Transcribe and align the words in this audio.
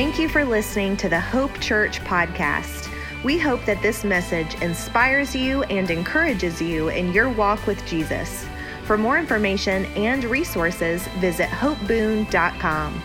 Thank 0.00 0.18
you 0.18 0.30
for 0.30 0.46
listening 0.46 0.96
to 0.96 1.10
the 1.10 1.20
Hope 1.20 1.60
Church 1.60 2.00
podcast. 2.04 2.90
We 3.22 3.38
hope 3.38 3.62
that 3.66 3.82
this 3.82 4.02
message 4.02 4.54
inspires 4.62 5.36
you 5.36 5.62
and 5.64 5.90
encourages 5.90 6.58
you 6.62 6.88
in 6.88 7.12
your 7.12 7.28
walk 7.28 7.66
with 7.66 7.84
Jesus. 7.84 8.46
For 8.84 8.96
more 8.96 9.18
information 9.18 9.84
and 9.96 10.24
resources, 10.24 11.06
visit 11.18 11.50
hopeboon.com. 11.50 13.02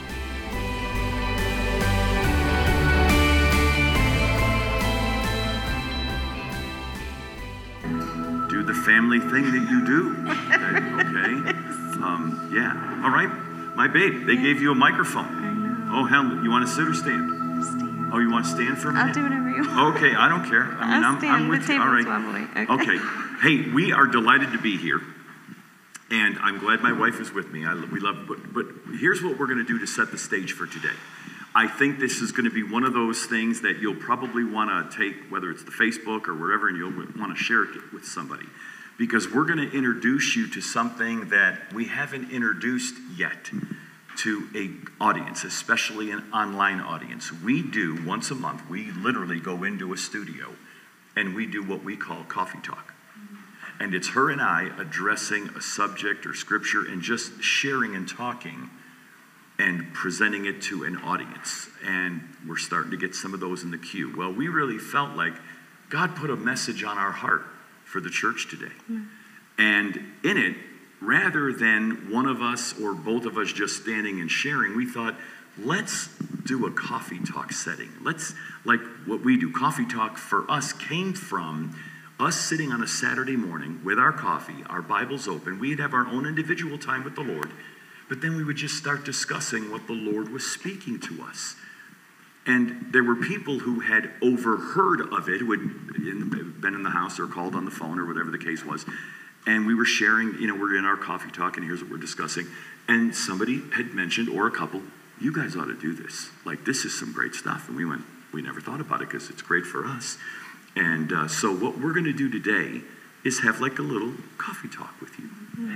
do 8.49 8.63
the 8.63 8.73
family 8.85 9.19
thing 9.19 9.51
that 9.51 9.67
you 9.69 9.85
do. 9.85 10.15
Okay? 10.95 11.49
Um, 12.01 12.49
yeah. 12.53 13.01
All 13.03 13.11
right. 13.11 13.29
My 13.75 13.89
babe, 13.89 14.25
they 14.25 14.37
gave 14.37 14.61
you 14.61 14.71
a 14.71 14.75
microphone. 14.75 15.44
Oh, 15.87 16.05
hell, 16.05 16.23
you 16.43 16.49
want 16.49 16.67
to 16.67 16.73
sit 16.73 16.87
or 16.87 16.93
stand? 16.93 17.63
Stand. 17.63 18.13
Oh, 18.13 18.19
you 18.19 18.31
want 18.31 18.45
to 18.45 18.51
stand 18.51 18.77
for 18.77 18.89
a 18.89 18.93
minute? 18.93 19.07
I'll 19.07 19.13
do 19.13 19.23
whatever 19.23 19.49
you 19.49 19.67
want. 19.67 19.95
Okay, 19.97 20.15
I 20.15 20.27
don't 20.27 20.47
care. 20.49 20.63
I 20.63 20.95
mean, 20.95 21.03
I'll 21.03 21.13
I'm, 21.13 21.19
stand. 21.19 21.33
I'm 21.33 21.43
The 21.43 21.49
with 21.49 21.69
you. 21.69 21.81
All 21.81 21.87
right. 21.87 22.05
right. 22.05 22.69
Okay. 22.69 22.97
Hey, 23.41 23.71
we 23.71 23.91
are 23.91 24.07
delighted 24.07 24.51
to 24.53 24.57
be 24.57 24.77
here, 24.77 25.01
and 26.11 26.37
I'm 26.39 26.59
glad 26.59 26.81
my 26.81 26.91
wife 26.91 27.19
is 27.19 27.31
with 27.31 27.51
me. 27.51 27.65
I, 27.65 27.73
we 27.75 27.99
love, 27.99 28.25
but, 28.27 28.53
but 28.53 28.65
here's 28.99 29.21
what 29.21 29.37
we're 29.37 29.47
going 29.47 29.59
to 29.59 29.65
do 29.65 29.79
to 29.79 29.87
set 29.87 30.11
the 30.11 30.17
stage 30.17 30.53
for 30.53 30.65
today. 30.65 30.95
I 31.53 31.67
think 31.67 31.99
this 31.99 32.19
is 32.19 32.31
going 32.33 32.49
to 32.49 32.53
be 32.53 32.63
one 32.63 32.83
of 32.83 32.93
those 32.93 33.25
things 33.25 33.61
that 33.61 33.79
you'll 33.79 33.95
probably 33.95 34.43
want 34.43 34.91
to 34.91 34.97
take, 34.97 35.31
whether 35.31 35.49
it's 35.49 35.63
the 35.63 35.71
Facebook 35.71 36.27
or 36.27 36.35
wherever, 36.35 36.67
and 36.67 36.77
you'll 36.77 36.95
want 37.17 37.35
to 37.37 37.41
share 37.41 37.63
it 37.63 37.93
with 37.93 38.05
somebody, 38.05 38.45
because 38.97 39.29
we're 39.31 39.45
going 39.45 39.59
to 39.59 39.71
introduce 39.75 40.35
you 40.35 40.49
to 40.49 40.61
something 40.61 41.29
that 41.29 41.71
we 41.73 41.85
haven't 41.85 42.31
introduced 42.31 42.95
yet 43.15 43.49
to 44.17 44.47
a 44.55 45.03
audience, 45.03 45.43
especially 45.43 46.11
an 46.11 46.31
online 46.33 46.79
audience. 46.79 47.31
We 47.31 47.61
do 47.61 48.03
once 48.05 48.31
a 48.31 48.35
month. 48.35 48.69
We 48.69 48.91
literally 48.91 49.39
go 49.39 49.63
into 49.63 49.93
a 49.93 49.97
studio, 49.97 50.55
and 51.15 51.35
we 51.35 51.45
do 51.45 51.63
what 51.63 51.83
we 51.83 51.95
call 51.95 52.23
coffee 52.23 52.59
talk. 52.63 52.93
And 53.79 53.93
it's 53.93 54.09
her 54.09 54.29
and 54.29 54.41
I 54.41 54.69
addressing 54.79 55.49
a 55.49 55.61
subject 55.61 56.25
or 56.25 56.33
scripture 56.33 56.85
and 56.85 57.01
just 57.01 57.41
sharing 57.41 57.95
and 57.95 58.07
talking 58.07 58.69
and 59.59 59.93
presenting 59.93 60.45
it 60.45 60.61
to 60.63 60.83
an 60.83 60.97
audience. 60.97 61.69
And 61.85 62.21
we're 62.47 62.57
starting 62.57 62.91
to 62.91 62.97
get 62.97 63.15
some 63.15 63.33
of 63.33 63.39
those 63.39 63.63
in 63.63 63.71
the 63.71 63.77
queue. 63.77 64.13
Well, 64.15 64.31
we 64.31 64.47
really 64.47 64.77
felt 64.77 65.15
like 65.15 65.33
God 65.89 66.15
put 66.15 66.29
a 66.29 66.35
message 66.35 66.83
on 66.83 66.97
our 66.97 67.11
heart 67.11 67.43
for 67.83 67.99
the 67.99 68.09
church 68.09 68.49
today. 68.49 68.73
Hmm. 68.87 69.03
And 69.57 69.95
in 70.23 70.37
it, 70.37 70.55
rather 71.05 71.53
than 71.53 72.11
one 72.11 72.25
of 72.25 72.41
us 72.41 72.79
or 72.79 72.93
both 72.93 73.25
of 73.25 73.37
us 73.37 73.51
just 73.51 73.81
standing 73.81 74.19
and 74.19 74.29
sharing, 74.29 74.75
we 74.75 74.85
thought, 74.85 75.15
let's 75.57 76.09
do 76.45 76.65
a 76.65 76.71
coffee 76.71 77.19
talk 77.19 77.51
setting. 77.53 77.91
Let's, 78.01 78.33
like 78.65 78.81
what 79.05 79.23
we 79.23 79.37
do, 79.37 79.51
coffee 79.51 79.85
talk 79.85 80.17
for 80.17 80.49
us 80.49 80.73
came 80.73 81.13
from 81.13 81.79
us 82.19 82.37
sitting 82.37 82.71
on 82.71 82.81
a 82.81 82.87
Saturday 82.87 83.35
morning 83.35 83.81
with 83.83 83.99
our 83.99 84.11
coffee, 84.11 84.63
our 84.69 84.81
Bibles 84.81 85.27
open. 85.27 85.59
We'd 85.59 85.79
have 85.79 85.93
our 85.93 86.07
own 86.07 86.25
individual 86.25 86.77
time 86.77 87.03
with 87.03 87.15
the 87.15 87.21
Lord, 87.21 87.51
but 88.07 88.21
then 88.21 88.35
we 88.35 88.43
would 88.43 88.55
just 88.55 88.75
start 88.75 89.03
discussing 89.03 89.69
what 89.71 89.87
the 89.87 89.93
Lord 89.93 90.31
was 90.31 90.45
speaking 90.45 90.99
to 91.01 91.23
us. 91.23 91.55
And 92.47 92.87
there 92.91 93.03
were 93.03 93.15
people 93.15 93.59
who 93.59 93.79
had 93.79 94.11
overheard 94.21 95.01
of 95.11 95.27
it, 95.29 95.39
who 95.39 95.51
had 95.51 96.61
been 96.61 96.75
in 96.75 96.83
the 96.83 96.91
house 96.91 97.19
or 97.19 97.27
called 97.27 97.55
on 97.55 97.65
the 97.65 97.71
phone 97.71 97.99
or 97.99 98.05
whatever 98.05 98.29
the 98.29 98.37
case 98.37 98.63
was. 98.63 98.85
And 99.47 99.67
we 99.67 99.75
were 99.75 99.85
sharing, 99.85 100.35
you 100.39 100.47
know, 100.47 100.55
we're 100.55 100.77
in 100.77 100.85
our 100.85 100.97
coffee 100.97 101.31
talk 101.31 101.57
and 101.57 101.65
here's 101.65 101.81
what 101.81 101.91
we're 101.91 101.97
discussing. 101.97 102.47
And 102.87 103.15
somebody 103.15 103.61
had 103.75 103.93
mentioned, 103.93 104.29
or 104.29 104.47
a 104.47 104.51
couple, 104.51 104.81
you 105.19 105.33
guys 105.33 105.55
ought 105.55 105.65
to 105.65 105.79
do 105.79 105.93
this. 105.93 106.29
Like, 106.45 106.65
this 106.65 106.85
is 106.85 106.97
some 106.97 107.13
great 107.13 107.33
stuff. 107.35 107.67
And 107.67 107.77
we 107.77 107.85
went, 107.85 108.01
we 108.33 108.41
never 108.41 108.59
thought 108.61 108.81
about 108.81 109.01
it 109.01 109.09
because 109.09 109.29
it's 109.29 109.41
great 109.41 109.65
for 109.65 109.85
us. 109.85 110.17
And 110.75 111.11
uh, 111.13 111.27
so, 111.27 111.55
what 111.55 111.79
we're 111.79 111.93
going 111.93 112.05
to 112.05 112.13
do 112.13 112.29
today 112.29 112.81
is 113.23 113.39
have 113.39 113.59
like 113.59 113.79
a 113.79 113.81
little 113.81 114.13
coffee 114.37 114.67
talk 114.67 114.93
with 115.01 115.17
you, 115.17 115.29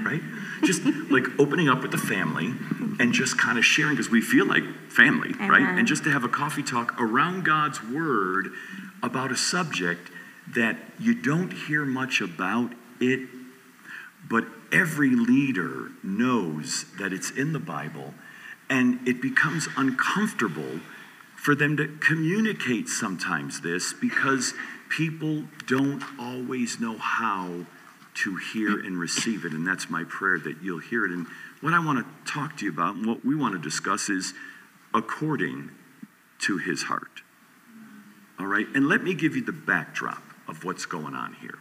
right? 0.04 0.22
Just 0.64 0.84
like 1.10 1.24
opening 1.40 1.68
up 1.68 1.82
with 1.82 1.92
the 1.92 1.98
family 1.98 2.54
and 3.00 3.12
just 3.12 3.40
kind 3.40 3.58
of 3.58 3.66
sharing 3.66 3.96
because 3.96 4.12
we 4.12 4.22
feel 4.22 4.46
like 4.46 4.64
family, 4.90 5.34
right? 5.34 5.64
And 5.64 5.88
just 5.88 6.04
to 6.04 6.12
have 6.12 6.24
a 6.24 6.30
coffee 6.30 6.62
talk 6.62 6.94
around 7.02 7.46
God's 7.46 7.84
word 7.84 8.50
about 9.02 9.32
a 9.32 9.38
subject 9.38 10.12
that 10.54 10.78
you 11.00 11.16
don't 11.16 11.52
hear 11.52 11.86
much 11.86 12.22
about 12.22 12.72
it, 13.00 13.28
but 14.30 14.46
every 14.72 15.10
leader 15.10 15.90
knows 16.04 16.86
that 17.00 17.12
it's 17.12 17.32
in 17.32 17.54
the 17.54 17.60
Bible 17.60 18.14
and 18.70 19.06
it 19.08 19.22
becomes 19.22 19.68
uncomfortable 19.76 20.80
for 21.36 21.56
them 21.56 21.76
to 21.78 21.88
communicate 22.00 22.88
sometimes 22.88 23.62
this 23.62 23.94
because 23.94 24.54
people 24.90 25.46
don't 25.68 26.04
always 26.20 26.80
know 26.80 26.98
how 26.98 27.66
to 28.14 28.36
hear 28.54 28.80
and 28.80 29.00
receive 29.00 29.46
it. 29.46 29.54
And 29.54 29.66
that's 29.66 29.90
my 29.90 30.04
prayer 30.04 30.38
that 30.40 30.58
you'll 30.62 30.80
hear 30.80 31.06
it. 31.06 31.12
And 31.12 31.26
what 31.62 31.74
I 31.74 31.84
want 31.84 32.06
to 32.06 32.32
talk 32.32 32.58
to 32.58 32.66
you 32.66 32.72
about 32.72 32.96
and 32.96 33.06
what 33.06 33.26
we 33.26 33.36
want 33.36 33.54
to 33.54 33.60
discuss 33.60 34.10
is 34.10 34.34
according 34.94 35.72
to 36.40 36.58
his 36.58 36.84
heart. 36.84 37.22
All 38.40 38.46
right? 38.46 38.68
And 38.76 38.88
let 38.88 39.04
me 39.04 39.14
give 39.14 39.36
you 39.36 39.44
the 39.44 39.52
backdrop 39.52 40.24
of 40.48 40.64
what's 40.64 40.86
going 40.86 41.16
on 41.16 41.34
here. 41.42 41.60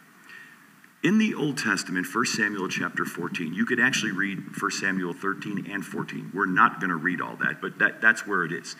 In 1.03 1.19
the 1.19 1.35
Old 1.35 1.59
Testament, 1.59 2.13
1 2.13 2.27
Samuel 2.27 2.69
chapter 2.69 3.05
14, 3.05 3.55
you 3.55 3.65
could 3.65 3.79
actually 3.79 4.11
read 4.11 4.39
1 4.61 4.71
Samuel 4.73 5.13
13 5.13 5.71
and 5.71 5.85
14. 5.85 6.33
We're 6.35 6.47
not 6.47 6.81
going 6.81 6.91
to 6.91 6.97
read 6.97 7.21
all 7.21 7.37
that, 7.37 7.61
but 7.61 7.79
that, 7.79 8.01
that's 8.01 8.27
where 8.27 8.45
it 8.45 8.53
is. 8.53 8.75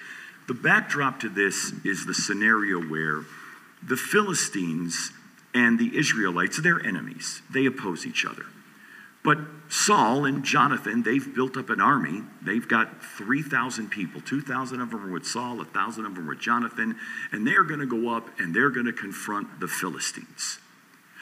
The 0.49 0.55
backdrop 0.55 1.21
to 1.21 1.29
this 1.29 1.73
is 1.85 2.07
the 2.07 2.15
scenario 2.15 2.81
where 2.81 3.23
the 3.87 3.97
Philistines 3.97 5.13
and 5.55 5.79
the 5.79 5.97
Israelites, 5.97 6.61
they're 6.61 6.85
enemies. 6.85 7.41
They 7.53 7.67
oppose 7.67 8.05
each 8.05 8.27
other. 8.27 8.47
But 9.23 9.39
Saul 9.69 10.25
and 10.25 10.45
Jonathan, 10.45 11.05
they've 11.05 11.35
built 11.35 11.57
up 11.57 11.71
an 11.71 11.81
army. 11.81 12.23
They've 12.43 12.67
got 12.67 13.01
3,000 13.01 13.91
people. 13.91 14.21
2,000 14.21 14.81
of 14.81 14.91
them 14.91 15.09
are 15.09 15.13
with 15.13 15.27
Saul, 15.27 15.59
1,000 15.59 16.05
of 16.05 16.15
them 16.17 16.27
with 16.27 16.41
Jonathan. 16.41 16.97
And 17.31 17.47
they're 17.47 17.65
going 17.65 17.81
to 17.81 17.87
go 17.87 18.09
up 18.09 18.29
and 18.41 18.55
they're 18.55 18.71
going 18.71 18.87
to 18.87 18.93
confront 18.93 19.61
the 19.61 19.69
Philistines. 19.69 20.59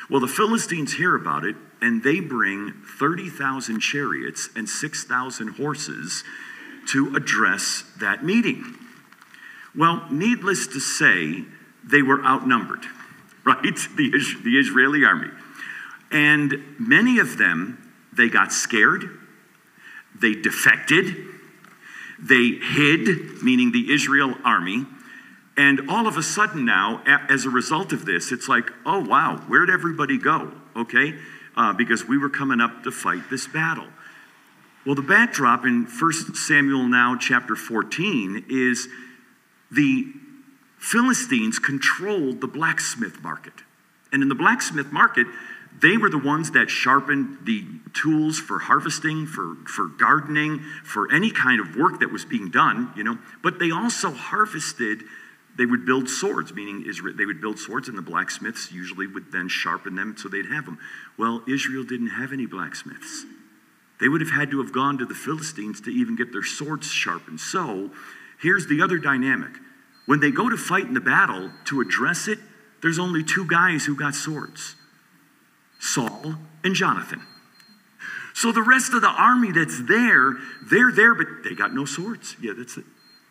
Well, 0.08 0.20
the 0.20 0.28
Philistines 0.28 0.94
hear 0.94 1.16
about 1.16 1.44
it 1.44 1.56
and 1.80 2.02
they 2.02 2.20
bring 2.20 2.72
30,000 2.98 3.80
chariots 3.80 4.48
and 4.54 4.68
6,000 4.68 5.48
horses 5.48 6.24
to 6.88 7.14
address 7.16 7.84
that 7.98 8.24
meeting. 8.24 8.76
Well, 9.74 10.06
needless 10.10 10.66
to 10.68 10.80
say, 10.80 11.44
they 11.84 12.02
were 12.02 12.24
outnumbered, 12.24 12.86
right? 13.44 13.62
The, 13.96 14.10
the 14.44 14.58
Israeli 14.58 15.04
army. 15.04 15.30
And 16.10 16.76
many 16.78 17.18
of 17.18 17.36
them, 17.36 17.92
they 18.12 18.28
got 18.28 18.52
scared, 18.52 19.10
they 20.18 20.34
defected, 20.34 21.16
they 22.18 22.52
hid, 22.52 23.42
meaning 23.42 23.72
the 23.72 23.92
Israel 23.92 24.34
army. 24.44 24.86
And 25.56 25.88
all 25.88 26.06
of 26.06 26.16
a 26.16 26.22
sudden 26.22 26.64
now, 26.64 27.02
as 27.28 27.46
a 27.46 27.50
result 27.50 27.92
of 27.92 28.04
this, 28.04 28.30
it's 28.30 28.48
like, 28.48 28.70
oh 28.84 29.00
wow, 29.00 29.42
where'd 29.48 29.70
everybody 29.70 30.18
go? 30.18 30.52
Okay? 30.76 31.14
Uh, 31.56 31.72
because 31.72 32.06
we 32.06 32.18
were 32.18 32.28
coming 32.28 32.60
up 32.60 32.82
to 32.82 32.90
fight 32.90 33.30
this 33.30 33.46
battle. 33.46 33.88
Well, 34.84 34.94
the 34.94 35.02
backdrop 35.02 35.64
in 35.64 35.86
1 35.86 36.12
Samuel 36.34 36.86
now, 36.86 37.16
chapter 37.18 37.56
14, 37.56 38.44
is 38.48 38.86
the 39.70 40.12
Philistines 40.78 41.58
controlled 41.58 42.40
the 42.40 42.46
blacksmith 42.46 43.22
market. 43.22 43.54
And 44.12 44.22
in 44.22 44.28
the 44.28 44.34
blacksmith 44.34 44.92
market, 44.92 45.26
they 45.80 45.96
were 45.96 46.08
the 46.08 46.18
ones 46.18 46.52
that 46.52 46.70
sharpened 46.70 47.38
the 47.44 47.64
tools 47.92 48.38
for 48.38 48.60
harvesting, 48.60 49.26
for, 49.26 49.56
for 49.66 49.86
gardening, 49.86 50.60
for 50.84 51.12
any 51.12 51.30
kind 51.30 51.60
of 51.60 51.76
work 51.76 52.00
that 52.00 52.12
was 52.12 52.24
being 52.24 52.50
done, 52.50 52.92
you 52.96 53.04
know. 53.04 53.18
But 53.42 53.58
they 53.58 53.70
also 53.70 54.10
harvested, 54.10 55.02
they 55.56 55.66
would 55.66 55.86
build 55.86 56.08
swords, 56.08 56.52
meaning 56.52 56.84
Israel, 56.86 57.14
they 57.16 57.24
would 57.24 57.40
build 57.40 57.58
swords, 57.58 57.88
and 57.88 57.96
the 57.96 58.02
blacksmiths 58.02 58.70
usually 58.70 59.06
would 59.06 59.32
then 59.32 59.48
sharpen 59.48 59.94
them 59.94 60.14
so 60.16 60.28
they'd 60.28 60.46
have 60.46 60.66
them. 60.66 60.78
Well, 61.18 61.42
Israel 61.48 61.82
didn't 61.82 62.10
have 62.10 62.32
any 62.32 62.46
blacksmiths. 62.46 63.24
They 63.98 64.08
would 64.08 64.20
have 64.20 64.30
had 64.30 64.50
to 64.50 64.62
have 64.62 64.72
gone 64.72 64.98
to 64.98 65.06
the 65.06 65.14
Philistines 65.14 65.80
to 65.82 65.90
even 65.90 66.16
get 66.16 66.30
their 66.32 66.42
swords 66.42 66.88
sharpened. 66.88 67.40
So 67.40 67.90
here's 68.40 68.66
the 68.66 68.82
other 68.82 68.98
dynamic. 68.98 69.52
When 70.04 70.20
they 70.20 70.30
go 70.30 70.50
to 70.50 70.56
fight 70.56 70.84
in 70.84 70.94
the 70.94 71.00
battle 71.00 71.50
to 71.66 71.80
address 71.80 72.28
it, 72.28 72.38
there's 72.82 72.98
only 72.98 73.24
two 73.24 73.46
guys 73.46 73.86
who 73.86 73.96
got 73.96 74.14
swords 74.14 74.76
Saul 75.80 76.34
and 76.62 76.74
Jonathan. 76.74 77.22
So 78.34 78.52
the 78.52 78.62
rest 78.62 78.92
of 78.92 79.00
the 79.00 79.08
army 79.08 79.52
that's 79.52 79.82
there, 79.88 80.34
they're 80.70 80.92
there, 80.92 81.14
but 81.14 81.26
they 81.42 81.54
got 81.54 81.72
no 81.72 81.86
swords. 81.86 82.36
Yeah, 82.40 82.52
that's 82.56 82.76
it. 82.76 82.84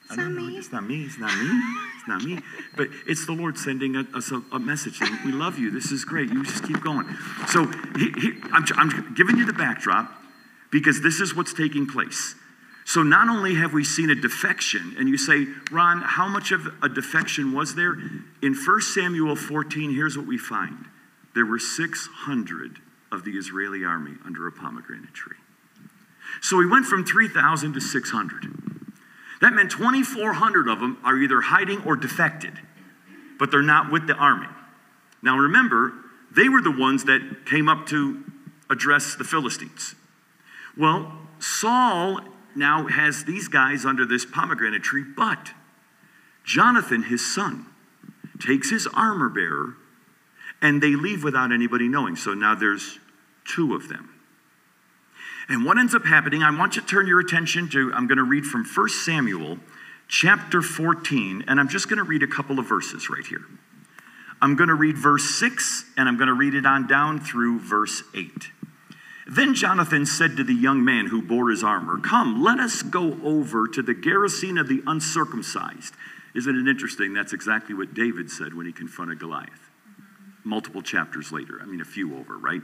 It's 0.06 0.18
not 0.18 0.32
me. 0.32 0.58
It's 0.58 0.72
not 0.72 0.84
me. 0.86 1.04
It's 1.04 1.18
not 1.18 1.36
me. 1.38 1.62
It's 1.98 2.08
not 2.08 2.24
me. 2.24 2.40
But 2.78 2.90
it's 3.08 3.26
the 3.26 3.32
Lord 3.32 3.58
sending 3.58 3.96
a- 3.96 4.08
us 4.14 4.32
a, 4.32 4.42
a 4.52 4.60
message 4.60 5.00
saying, 5.00 5.18
We 5.26 5.32
love 5.32 5.58
you. 5.58 5.72
This 5.72 5.92
is 5.92 6.06
great. 6.06 6.30
You 6.30 6.44
just 6.44 6.64
keep 6.64 6.82
going. 6.82 7.08
So 7.48 7.66
he, 7.98 8.12
he, 8.20 8.34
I'm, 8.52 8.66
I'm 8.76 9.14
giving 9.16 9.38
you 9.38 9.46
the 9.46 9.54
backdrop 9.54 10.12
because 10.72 11.02
this 11.02 11.20
is 11.20 11.36
what's 11.36 11.54
taking 11.54 11.88
place. 11.88 12.36
So 12.86 13.02
not 13.02 13.30
only 13.30 13.56
have 13.56 13.74
we 13.74 13.84
seen 13.84 14.12
a 14.12 14.16
defection, 14.16 14.96
and 15.00 15.10
you 15.10 15.18
say, 15.18 15.48
Ron, 15.72 16.02
how 16.02 16.28
much 16.28 16.52
of 16.52 16.68
a 16.84 16.90
defection 16.90 17.52
was 17.52 17.74
there? 17.74 17.94
In 18.44 18.54
1 18.54 18.82
Samuel 18.82 19.36
14, 19.36 19.96
here's 19.96 20.16
what 20.18 20.28
we 20.28 20.38
find 20.38 20.86
there 21.34 21.46
were 21.46 21.60
600 21.60 22.80
of 23.12 23.26
the 23.26 23.32
Israeli 23.32 23.84
army 23.84 24.14
under 24.24 24.48
a 24.48 24.52
pomegranate 24.52 25.14
tree. 25.14 25.38
So 26.42 26.58
we 26.58 26.68
went 26.68 26.86
from 26.86 27.06
3,000 27.06 27.74
to 27.74 27.82
600. 27.82 28.85
That 29.42 29.54
meant 29.54 29.72
2,400 29.72 30.68
of 30.68 30.80
them 30.80 30.98
are 31.04 31.18
either 31.18 31.42
hiding 31.42 31.84
or 31.84 31.96
defected, 31.96 32.54
but 33.38 33.52
they're 33.52 33.62
not 33.62 33.92
with 33.92 34.08
the 34.08 34.16
army. 34.16 34.48
Now 35.22 35.38
remember, 35.38 35.94
they 36.32 36.50
were 36.50 36.62
the 36.62 36.72
ones 36.72 37.04
that 37.06 37.46
came 37.46 37.68
up 37.68 37.86
to 37.88 38.24
address 38.70 39.16
the 39.16 39.24
Philistines. 39.24 39.96
Well, 40.78 41.12
Saul 41.40 42.22
now 42.56 42.88
has 42.88 43.26
these 43.26 43.48
guys 43.48 43.86
under 43.86 44.06
this 44.06 44.26
pomegranate 44.26 44.84
tree, 44.84 45.04
but 45.04 45.52
Jonathan, 46.44 47.04
his 47.04 47.26
son, 47.34 47.68
takes 48.40 48.70
his 48.70 48.88
armor 48.88 49.30
bearer 49.30 49.76
and 50.62 50.82
they 50.82 50.96
leave 50.96 51.24
without 51.24 51.52
anybody 51.52 51.88
knowing. 51.88 52.16
So 52.16 52.34
now 52.34 52.56
there's 52.56 53.00
two 53.46 53.76
of 53.76 53.88
them. 53.88 54.15
And 55.48 55.64
what 55.64 55.78
ends 55.78 55.94
up 55.94 56.06
happening, 56.06 56.42
I 56.42 56.56
want 56.58 56.76
you 56.76 56.82
to 56.82 56.88
turn 56.88 57.08
your 57.08 57.20
attention 57.20 57.70
to, 57.70 57.92
I'm 57.94 58.08
going 58.08 58.18
to 58.18 58.24
read 58.24 58.46
from 58.46 58.66
1 58.66 58.90
Samuel 58.90 59.60
chapter 60.08 60.62
14, 60.62 61.46
and 61.48 61.60
I'm 61.60 61.70
just 61.70 61.88
going 61.88 61.98
to 61.98 62.04
read 62.04 62.24
a 62.24 62.28
couple 62.28 62.60
of 62.60 62.68
verses 62.68 63.10
right 63.10 63.26
here. 63.26 63.46
I'm 64.42 64.56
going 64.56 64.70
to 64.70 64.76
read 64.76 64.98
verse 64.98 65.24
6, 65.40 65.86
and 65.98 66.10
I'm 66.10 66.18
going 66.18 66.28
to 66.28 66.34
read 66.34 66.56
it 66.56 66.66
on 66.66 66.88
down 66.88 67.20
through 67.20 67.60
verse 67.60 68.04
8. 68.14 68.30
Then 69.28 69.56
Jonathan 69.56 70.06
said 70.06 70.38
to 70.38 70.44
the 70.44 70.54
young 70.54 70.84
man 70.84 71.08
who 71.08 71.22
bore 71.22 71.50
his 71.50 71.64
armor, 71.64 72.00
Come, 72.00 72.44
let 72.44 72.60
us 72.60 72.84
go 72.84 73.18
over 73.24 73.68
to 73.68 73.82
the 73.82 73.94
garrison 73.94 74.58
of 74.58 74.68
the 74.68 74.84
uncircumcised. 74.86 75.96
Isn't 76.36 76.56
it 76.56 76.70
interesting? 76.70 77.14
That's 77.14 77.34
exactly 77.34 77.74
what 77.74 77.94
David 77.94 78.30
said 78.30 78.54
when 78.54 78.66
he 78.66 78.74
confronted 78.74 79.20
Goliath. 79.20 79.72
Multiple 80.44 80.84
chapters 80.84 81.32
later, 81.32 81.60
I 81.62 81.66
mean, 81.66 81.82
a 81.82 81.86
few 81.86 82.16
over, 82.18 82.38
right? 82.38 82.62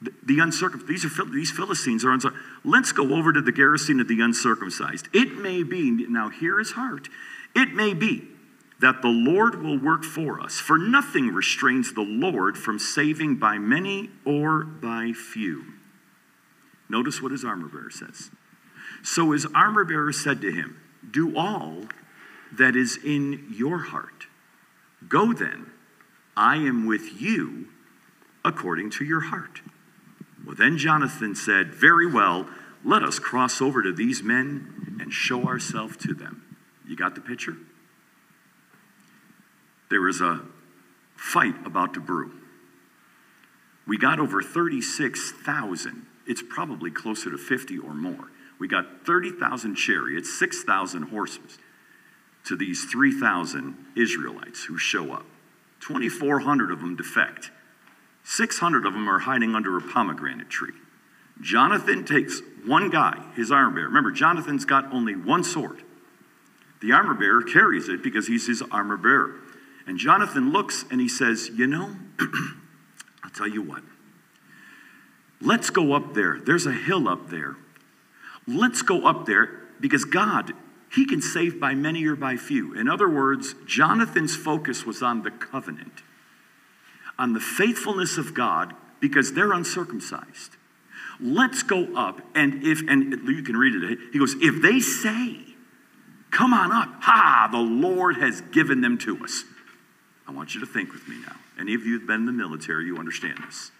The, 0.00 0.38
uncircumcised, 0.38 0.88
these, 0.88 1.04
are, 1.04 1.24
these 1.24 1.50
Philistines 1.50 2.04
are 2.04 2.12
uncircumcised. 2.12 2.46
Let's 2.64 2.92
go 2.92 3.16
over 3.16 3.32
to 3.32 3.40
the 3.40 3.50
garrison 3.50 3.98
of 4.00 4.08
the 4.08 4.20
uncircumcised. 4.20 5.08
It 5.12 5.36
may 5.36 5.62
be, 5.64 5.90
now 6.08 6.28
hear 6.28 6.58
his 6.58 6.72
heart, 6.72 7.08
it 7.54 7.74
may 7.74 7.94
be 7.94 8.28
that 8.80 9.02
the 9.02 9.08
Lord 9.08 9.60
will 9.60 9.78
work 9.78 10.04
for 10.04 10.40
us, 10.40 10.60
for 10.60 10.78
nothing 10.78 11.34
restrains 11.34 11.94
the 11.94 12.02
Lord 12.02 12.56
from 12.56 12.78
saving 12.78 13.36
by 13.36 13.58
many 13.58 14.10
or 14.24 14.62
by 14.62 15.12
few. 15.12 15.64
Notice 16.88 17.20
what 17.20 17.32
his 17.32 17.44
armor 17.44 17.68
bearer 17.68 17.90
says. 17.90 18.30
So 19.02 19.32
his 19.32 19.46
armor 19.54 19.84
bearer 19.84 20.12
said 20.12 20.40
to 20.42 20.52
him, 20.52 20.80
Do 21.10 21.36
all 21.36 21.84
that 22.52 22.76
is 22.76 22.98
in 23.04 23.52
your 23.54 23.78
heart. 23.78 24.26
Go 25.08 25.32
then, 25.32 25.70
I 26.36 26.56
am 26.56 26.86
with 26.86 27.20
you 27.20 27.68
according 28.44 28.90
to 28.90 29.04
your 29.04 29.20
heart. 29.20 29.60
Well, 30.48 30.56
then 30.56 30.78
Jonathan 30.78 31.34
said, 31.34 31.74
Very 31.74 32.10
well, 32.10 32.48
let 32.82 33.02
us 33.02 33.18
cross 33.18 33.60
over 33.60 33.82
to 33.82 33.92
these 33.92 34.22
men 34.22 34.96
and 34.98 35.12
show 35.12 35.44
ourselves 35.44 35.98
to 35.98 36.14
them. 36.14 36.56
You 36.88 36.96
got 36.96 37.14
the 37.14 37.20
picture? 37.20 37.58
There 39.90 40.08
is 40.08 40.22
a 40.22 40.40
fight 41.16 41.54
about 41.66 41.92
to 41.94 42.00
brew. 42.00 42.32
We 43.86 43.98
got 43.98 44.18
over 44.18 44.40
36,000 44.40 46.06
it's 46.26 46.42
probably 46.42 46.90
closer 46.90 47.30
to 47.30 47.38
50 47.38 47.78
or 47.78 47.94
more. 47.94 48.30
We 48.58 48.68
got 48.68 49.06
30,000 49.06 49.74
chariots, 49.74 50.38
6,000 50.38 51.04
horses 51.04 51.58
to 52.44 52.56
these 52.56 52.84
3,000 52.84 53.74
Israelites 53.96 54.64
who 54.64 54.78
show 54.78 55.12
up. 55.12 55.26
2,400 55.80 56.70
of 56.70 56.80
them 56.80 56.96
defect. 56.96 57.50
600 58.28 58.84
of 58.84 58.92
them 58.92 59.08
are 59.08 59.20
hiding 59.20 59.54
under 59.54 59.78
a 59.78 59.80
pomegranate 59.80 60.50
tree. 60.50 60.74
Jonathan 61.40 62.04
takes 62.04 62.42
one 62.66 62.90
guy, 62.90 63.24
his 63.34 63.50
armor 63.50 63.74
bearer. 63.74 63.86
Remember, 63.86 64.12
Jonathan's 64.12 64.66
got 64.66 64.92
only 64.92 65.16
one 65.16 65.42
sword. 65.42 65.82
The 66.82 66.92
armor 66.92 67.14
bearer 67.14 67.42
carries 67.42 67.88
it 67.88 68.02
because 68.02 68.26
he's 68.26 68.46
his 68.46 68.62
armor 68.70 68.98
bearer. 68.98 69.36
And 69.86 69.96
Jonathan 69.96 70.52
looks 70.52 70.84
and 70.90 71.00
he 71.00 71.08
says, 71.08 71.50
You 71.54 71.66
know, 71.66 71.96
I'll 73.24 73.30
tell 73.30 73.48
you 73.48 73.62
what. 73.62 73.82
Let's 75.40 75.70
go 75.70 75.94
up 75.94 76.12
there. 76.12 76.38
There's 76.38 76.66
a 76.66 76.72
hill 76.72 77.08
up 77.08 77.30
there. 77.30 77.56
Let's 78.46 78.82
go 78.82 79.06
up 79.06 79.24
there 79.24 79.48
because 79.80 80.04
God, 80.04 80.52
He 80.92 81.06
can 81.06 81.22
save 81.22 81.58
by 81.58 81.74
many 81.74 82.04
or 82.04 82.14
by 82.14 82.36
few. 82.36 82.74
In 82.74 82.88
other 82.88 83.08
words, 83.08 83.54
Jonathan's 83.66 84.36
focus 84.36 84.84
was 84.84 85.02
on 85.02 85.22
the 85.22 85.30
covenant, 85.30 86.02
on 87.18 87.32
the 87.32 87.40
faithfulness 87.40 88.18
of 88.18 88.34
God 88.34 88.74
because 89.00 89.32
they're 89.32 89.52
uncircumcised. 89.52 90.56
Let's 91.20 91.62
go 91.62 91.96
up, 91.96 92.20
and 92.34 92.62
if, 92.64 92.80
and 92.88 93.12
you 93.28 93.42
can 93.42 93.56
read 93.56 93.74
it, 93.74 93.98
he 94.12 94.18
goes, 94.18 94.36
if 94.40 94.62
they 94.62 94.78
say, 94.78 95.40
come 96.30 96.54
on 96.54 96.70
up, 96.70 97.02
ha, 97.02 97.48
the 97.50 97.58
Lord 97.58 98.18
has 98.18 98.40
given 98.40 98.80
them 98.80 98.98
to 98.98 99.22
us. 99.24 99.44
I 100.28 100.32
want 100.32 100.54
you 100.54 100.60
to 100.60 100.66
think 100.66 100.92
with 100.92 101.08
me 101.08 101.16
now. 101.26 101.34
Any 101.58 101.74
of 101.74 101.84
you 101.84 101.98
who've 101.98 102.06
been 102.06 102.20
in 102.20 102.26
the 102.26 102.32
military, 102.32 102.84
you 102.84 102.98
understand 102.98 103.38
this. 103.46 103.72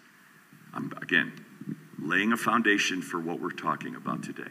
I'm, 0.75 0.93
again, 1.01 1.33
laying 2.01 2.33
a 2.33 2.37
foundation 2.37 3.03
for 3.03 3.21
what 3.21 3.41
we're 3.41 3.51
talking 3.51 3.95
about 3.95 4.23
today. 4.25 4.51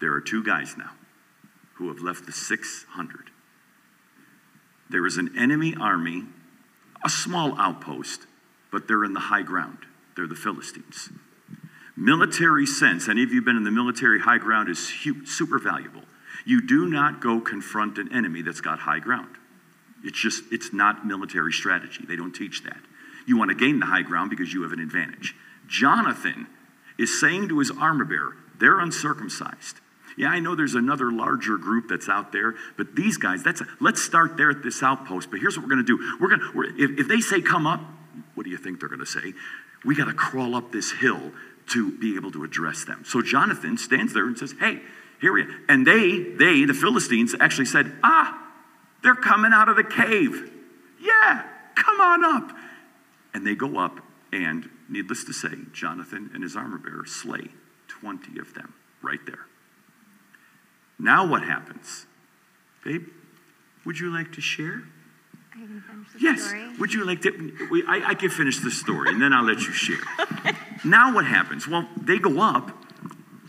There 0.00 0.12
are 0.12 0.20
two 0.20 0.44
guys 0.44 0.76
now 0.76 0.90
who 1.74 1.88
have 1.88 2.00
left 2.00 2.26
the 2.26 2.32
600. 2.32 3.30
There 4.88 5.06
is 5.06 5.16
an 5.16 5.36
enemy 5.36 5.74
army, 5.80 6.24
a 7.06 7.08
small 7.08 7.58
outpost, 7.58 8.26
but 8.72 8.88
they're 8.88 9.04
in 9.04 9.14
the 9.14 9.20
high 9.20 9.42
ground. 9.42 9.78
They're 10.16 10.26
the 10.26 10.34
Philistines. 10.34 11.10
Military 11.96 12.66
sense, 12.66 13.08
any 13.08 13.22
of 13.22 13.32
you 13.32 13.40
been 13.40 13.56
in 13.56 13.62
the 13.62 13.70
military, 13.70 14.20
high 14.20 14.38
ground 14.38 14.68
is 14.68 14.92
super 15.24 15.60
valuable. 15.60 16.02
You 16.44 16.66
do 16.66 16.86
not 16.90 17.20
go 17.20 17.40
confront 17.40 17.96
an 17.98 18.12
enemy 18.12 18.42
that's 18.42 18.60
got 18.60 18.80
high 18.80 18.98
ground. 18.98 19.36
It's 20.02 20.20
just, 20.20 20.42
it's 20.50 20.72
not 20.72 21.06
military 21.06 21.52
strategy. 21.52 22.04
They 22.06 22.16
don't 22.16 22.34
teach 22.34 22.64
that. 22.64 22.78
You 23.26 23.38
want 23.38 23.50
to 23.50 23.56
gain 23.56 23.78
the 23.78 23.86
high 23.86 24.02
ground 24.02 24.30
because 24.30 24.52
you 24.52 24.62
have 24.62 24.72
an 24.72 24.80
advantage. 24.80 25.34
Jonathan 25.68 26.48
is 26.98 27.20
saying 27.20 27.48
to 27.48 27.60
his 27.60 27.70
armor 27.70 28.04
bearer, 28.04 28.36
they're 28.58 28.80
uncircumcised. 28.80 29.80
Yeah, 30.16 30.28
I 30.28 30.40
know 30.40 30.54
there's 30.54 30.74
another 30.74 31.12
larger 31.12 31.58
group 31.58 31.88
that's 31.88 32.08
out 32.08 32.32
there, 32.32 32.54
but 32.76 32.96
these 32.96 33.18
guys, 33.18 33.42
that's 33.42 33.60
a, 33.60 33.66
let's 33.80 34.02
start 34.02 34.36
there 34.36 34.50
at 34.50 34.62
this 34.62 34.82
outpost. 34.82 35.30
But 35.30 35.40
here's 35.40 35.58
what 35.58 35.68
we're 35.68 35.74
going 35.74 35.84
to 35.84 35.98
do. 35.98 36.16
We're 36.18 36.28
going 36.28 36.40
to 36.40 36.82
if, 36.82 37.00
if 37.00 37.08
they 37.08 37.20
say 37.20 37.42
come 37.42 37.66
up, 37.66 37.80
what 38.34 38.44
do 38.44 38.50
you 38.50 38.56
think 38.56 38.80
they're 38.80 38.88
going 38.88 39.00
to 39.00 39.06
say? 39.06 39.34
We 39.84 39.94
got 39.94 40.06
to 40.06 40.14
crawl 40.14 40.54
up 40.54 40.72
this 40.72 40.90
hill 40.92 41.32
to 41.68 41.92
be 41.98 42.16
able 42.16 42.30
to 42.32 42.44
address 42.44 42.84
them. 42.84 43.04
So 43.04 43.20
Jonathan 43.20 43.76
stands 43.76 44.14
there 44.14 44.26
and 44.26 44.38
says, 44.38 44.54
"Hey, 44.58 44.80
here 45.20 45.32
we 45.32 45.42
are." 45.42 45.48
And 45.68 45.86
they, 45.86 46.18
they, 46.18 46.64
the 46.64 46.74
Philistines, 46.74 47.34
actually 47.38 47.66
said, 47.66 47.92
"Ah, 48.02 48.42
they're 49.02 49.14
coming 49.14 49.52
out 49.52 49.68
of 49.68 49.76
the 49.76 49.84
cave. 49.84 50.50
Yeah, 51.00 51.44
come 51.74 52.00
on 52.00 52.24
up." 52.24 52.56
And 53.34 53.46
they 53.46 53.54
go 53.54 53.78
up, 53.78 54.00
and 54.32 54.70
needless 54.88 55.24
to 55.24 55.32
say, 55.32 55.50
Jonathan 55.72 56.30
and 56.32 56.42
his 56.42 56.56
armor 56.56 56.78
bearer 56.78 57.04
slay 57.04 57.48
20 57.88 58.38
of 58.38 58.54
them 58.54 58.72
right 59.02 59.20
there. 59.26 59.46
Now 60.98 61.26
what 61.26 61.42
happens? 61.42 62.06
Babe, 62.84 63.06
would 63.84 63.98
you 63.98 64.10
like 64.10 64.32
to 64.32 64.40
share? 64.40 64.82
yes. 66.20 66.42
Story. 66.42 66.76
Would 66.78 66.92
you 66.92 67.04
like 67.04 67.22
to? 67.22 67.68
We, 67.70 67.84
I, 67.86 68.10
I, 68.10 68.14
can 68.14 68.28
finish 68.28 68.60
the 68.60 68.70
story 68.70 69.10
and 69.10 69.20
then 69.20 69.32
I'll 69.32 69.44
let 69.44 69.58
you 69.58 69.72
share. 69.72 69.98
Now 70.84 71.14
what 71.14 71.24
happens? 71.26 71.66
Well, 71.66 71.88
they 71.96 72.18
go 72.18 72.40
up. 72.40 72.70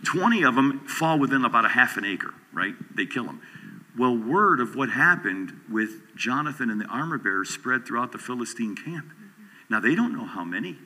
20 0.05 0.43
of 0.43 0.55
them 0.55 0.79
fall 0.87 1.19
within 1.19 1.43
about 1.43 1.65
a 1.65 1.69
half 1.69 1.97
an 1.97 2.05
acre, 2.05 2.33
right? 2.53 2.73
They 2.95 3.05
kill 3.05 3.25
them. 3.25 3.41
Well, 3.97 4.15
word 4.15 4.59
of 4.59 4.75
what 4.75 4.89
happened 4.89 5.59
with 5.69 6.15
Jonathan 6.15 6.69
and 6.69 6.79
the 6.79 6.85
armor 6.85 7.17
bearer 7.17 7.43
spread 7.45 7.85
throughout 7.85 8.11
the 8.11 8.17
Philistine 8.17 8.75
camp. 8.75 9.11
Now, 9.69 9.79
they 9.79 9.95
don't 9.95 10.15
know 10.15 10.25
how 10.25 10.43
many. 10.43 10.77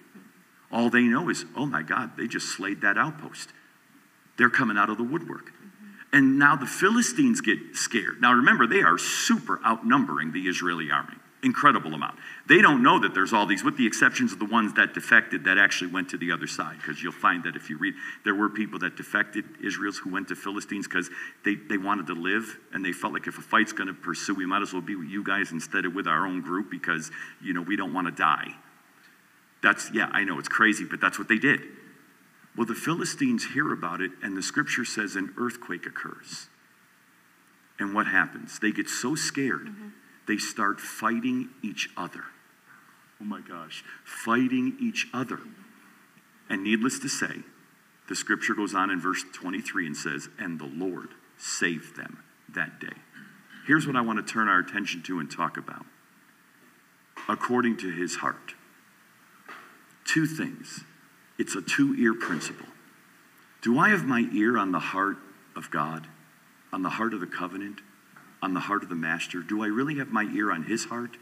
All 0.72 0.90
they 0.90 1.04
know 1.04 1.30
is, 1.30 1.46
oh 1.56 1.66
my 1.66 1.84
God, 1.84 2.18
they 2.18 2.28
just 2.28 2.48
slayed 2.48 2.82
that 2.82 2.98
outpost. 2.98 3.50
They're 4.38 4.50
coming 4.50 4.78
out 4.78 4.90
of 4.90 4.98
the 4.98 5.04
woodwork. 5.04 5.52
And 6.14 6.38
now 6.38 6.56
the 6.56 6.66
Philistines 6.66 7.40
get 7.42 7.58
scared. 7.74 8.22
Now 8.22 8.34
remember, 8.34 8.68
they 8.68 8.82
are 8.82 8.98
super 8.98 9.60
outnumbering 9.66 10.34
the 10.34 10.42
Israeli 10.42 10.92
army. 10.92 11.16
Incredible 11.44 11.94
amount. 11.94 12.20
They 12.48 12.62
don't 12.62 12.84
know 12.84 13.00
that 13.00 13.16
there's 13.16 13.34
all 13.34 13.48
these, 13.48 13.64
with 13.64 13.76
the 13.76 13.88
exceptions 13.88 14.32
of 14.32 14.38
the 14.38 14.46
ones 14.46 14.74
that 14.74 14.94
defected 14.94 15.46
that 15.46 15.58
actually 15.58 15.92
went 15.92 16.10
to 16.10 16.18
the 16.18 16.32
other 16.32 16.46
side. 16.46 16.78
Because 16.78 17.02
you'll 17.02 17.14
find 17.14 17.44
that 17.46 17.56
if 17.56 17.70
you 17.70 17.78
read, 17.78 17.96
there 18.24 18.36
were 18.36 18.50
people 18.50 18.78
that 18.80 18.96
defected, 18.96 19.46
Israel's, 19.64 19.98
who 19.98 20.12
went 20.12 20.28
to 20.28 20.36
Philistines 20.36 20.88
because 20.88 21.10
they, 21.44 21.56
they 21.56 21.78
wanted 21.78 22.08
to 22.08 22.14
live 22.14 22.60
and 22.74 22.86
they 22.86 22.92
felt 22.92 23.14
like 23.14 23.26
if 23.26 23.40
a 23.40 23.42
fight's 23.42 23.74
going 23.74 23.88
to 23.88 23.94
pursue, 23.94 24.36
we 24.36 24.46
might 24.46 24.62
as 24.62 24.72
well 24.72 24.84
be 24.84 24.96
with 24.96 25.08
you 25.08 25.24
guys 25.24 25.52
instead 25.52 25.86
of 25.86 25.96
with 25.96 26.08
our 26.08 26.28
own 26.28 26.42
group 26.42 26.70
because, 26.70 27.10
you 27.42 27.54
know, 27.54 27.62
we 27.62 27.76
don't 27.76 27.94
want 27.94 28.06
to 28.06 28.12
die. 28.12 28.54
That's, 29.64 29.90
yeah, 29.94 30.10
I 30.12 30.24
know 30.26 30.38
it's 30.38 30.50
crazy, 30.50 30.84
but 30.84 31.02
that's 31.02 31.18
what 31.18 31.28
they 31.28 31.38
did. 31.38 31.62
Well, 32.56 32.66
the 32.66 32.76
Philistines 32.76 33.54
hear 33.54 33.72
about 33.72 34.02
it, 34.02 34.12
and 34.22 34.36
the 34.36 34.42
scripture 34.42 34.86
says 34.86 35.16
an 35.16 35.34
earthquake 35.38 35.86
occurs. 35.86 36.48
And 37.80 37.96
what 37.96 38.08
happens? 38.08 38.60
They 38.60 38.72
get 38.72 38.90
so 38.90 39.16
scared, 39.16 39.68
mm-hmm. 39.68 39.90
they 40.28 40.38
start 40.38 40.80
fighting 40.80 41.50
each 41.64 41.90
other. 41.96 42.26
Oh 43.20 43.26
my 43.26 43.42
gosh, 43.42 43.84
fighting 44.04 44.76
each 44.80 45.08
other. 45.14 45.40
And 46.50 46.64
needless 46.64 47.00
to 47.00 47.08
say, 47.08 47.44
the 48.10 48.16
scripture 48.16 48.54
goes 48.54 48.76
on 48.76 48.90
in 48.90 49.00
verse 49.00 49.24
23 49.34 49.88
and 49.88 49.96
says, 49.96 50.28
And 50.38 50.60
the 50.60 50.66
Lord 50.66 51.10
saved 51.38 51.96
them 51.96 52.24
that 52.50 52.80
day. 52.80 52.98
Here's 53.66 53.88
what 53.88 53.96
I 53.96 54.02
want 54.02 54.26
to 54.26 54.34
turn 54.34 54.50
our 54.50 54.60
attention 54.60 55.02
to 55.04 55.20
and 55.20 55.32
talk 55.32 55.56
about 55.56 55.86
according 57.30 57.78
to 57.78 57.90
his 57.90 58.18
heart. 58.18 58.56
Two 60.06 60.26
things. 60.26 60.84
It's 61.42 61.56
a 61.56 61.62
two 61.64 61.96
ear 61.96 62.14
principle. 62.14 62.68
Do 63.64 63.80
I 63.80 63.90
have 63.90 64.06
my 64.06 64.30
ear 64.32 64.60
on 64.60 64.72
the 64.72 64.78
heart 64.78 65.18
of 65.56 65.72
God, 65.72 66.06
on 66.72 66.84
the 66.84 66.90
heart 66.90 67.16
of 67.16 67.20
the 67.20 67.26
covenant, 67.26 67.80
on 68.44 68.54
the 68.54 68.60
heart 68.60 68.84
of 68.84 68.90
the 68.90 68.96
master? 68.96 69.40
Do 69.42 69.64
I 69.64 69.66
really 69.66 69.96
have 69.96 70.10
my 70.10 70.26
ear 70.36 70.52
on 70.52 70.66
his 70.66 70.86
heart? 70.86 71.18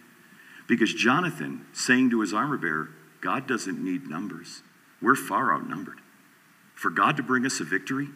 Because 0.67 0.93
Jonathan 0.93 1.65
saying 1.71 2.09
to 2.09 2.19
his 2.19 2.33
armor 2.33 2.57
bearer, 2.57 2.89
God 3.21 3.47
doesn't 3.47 3.81
need 3.81 4.09
numbers. 4.09 4.61
We're 5.01 5.15
far 5.15 5.53
outnumbered. 5.53 6.01
For 6.75 6.89
God 6.89 7.15
to 7.15 7.23
bring 7.23 7.45
us 7.45 7.61
a 7.61 7.63
victory, 7.63 8.09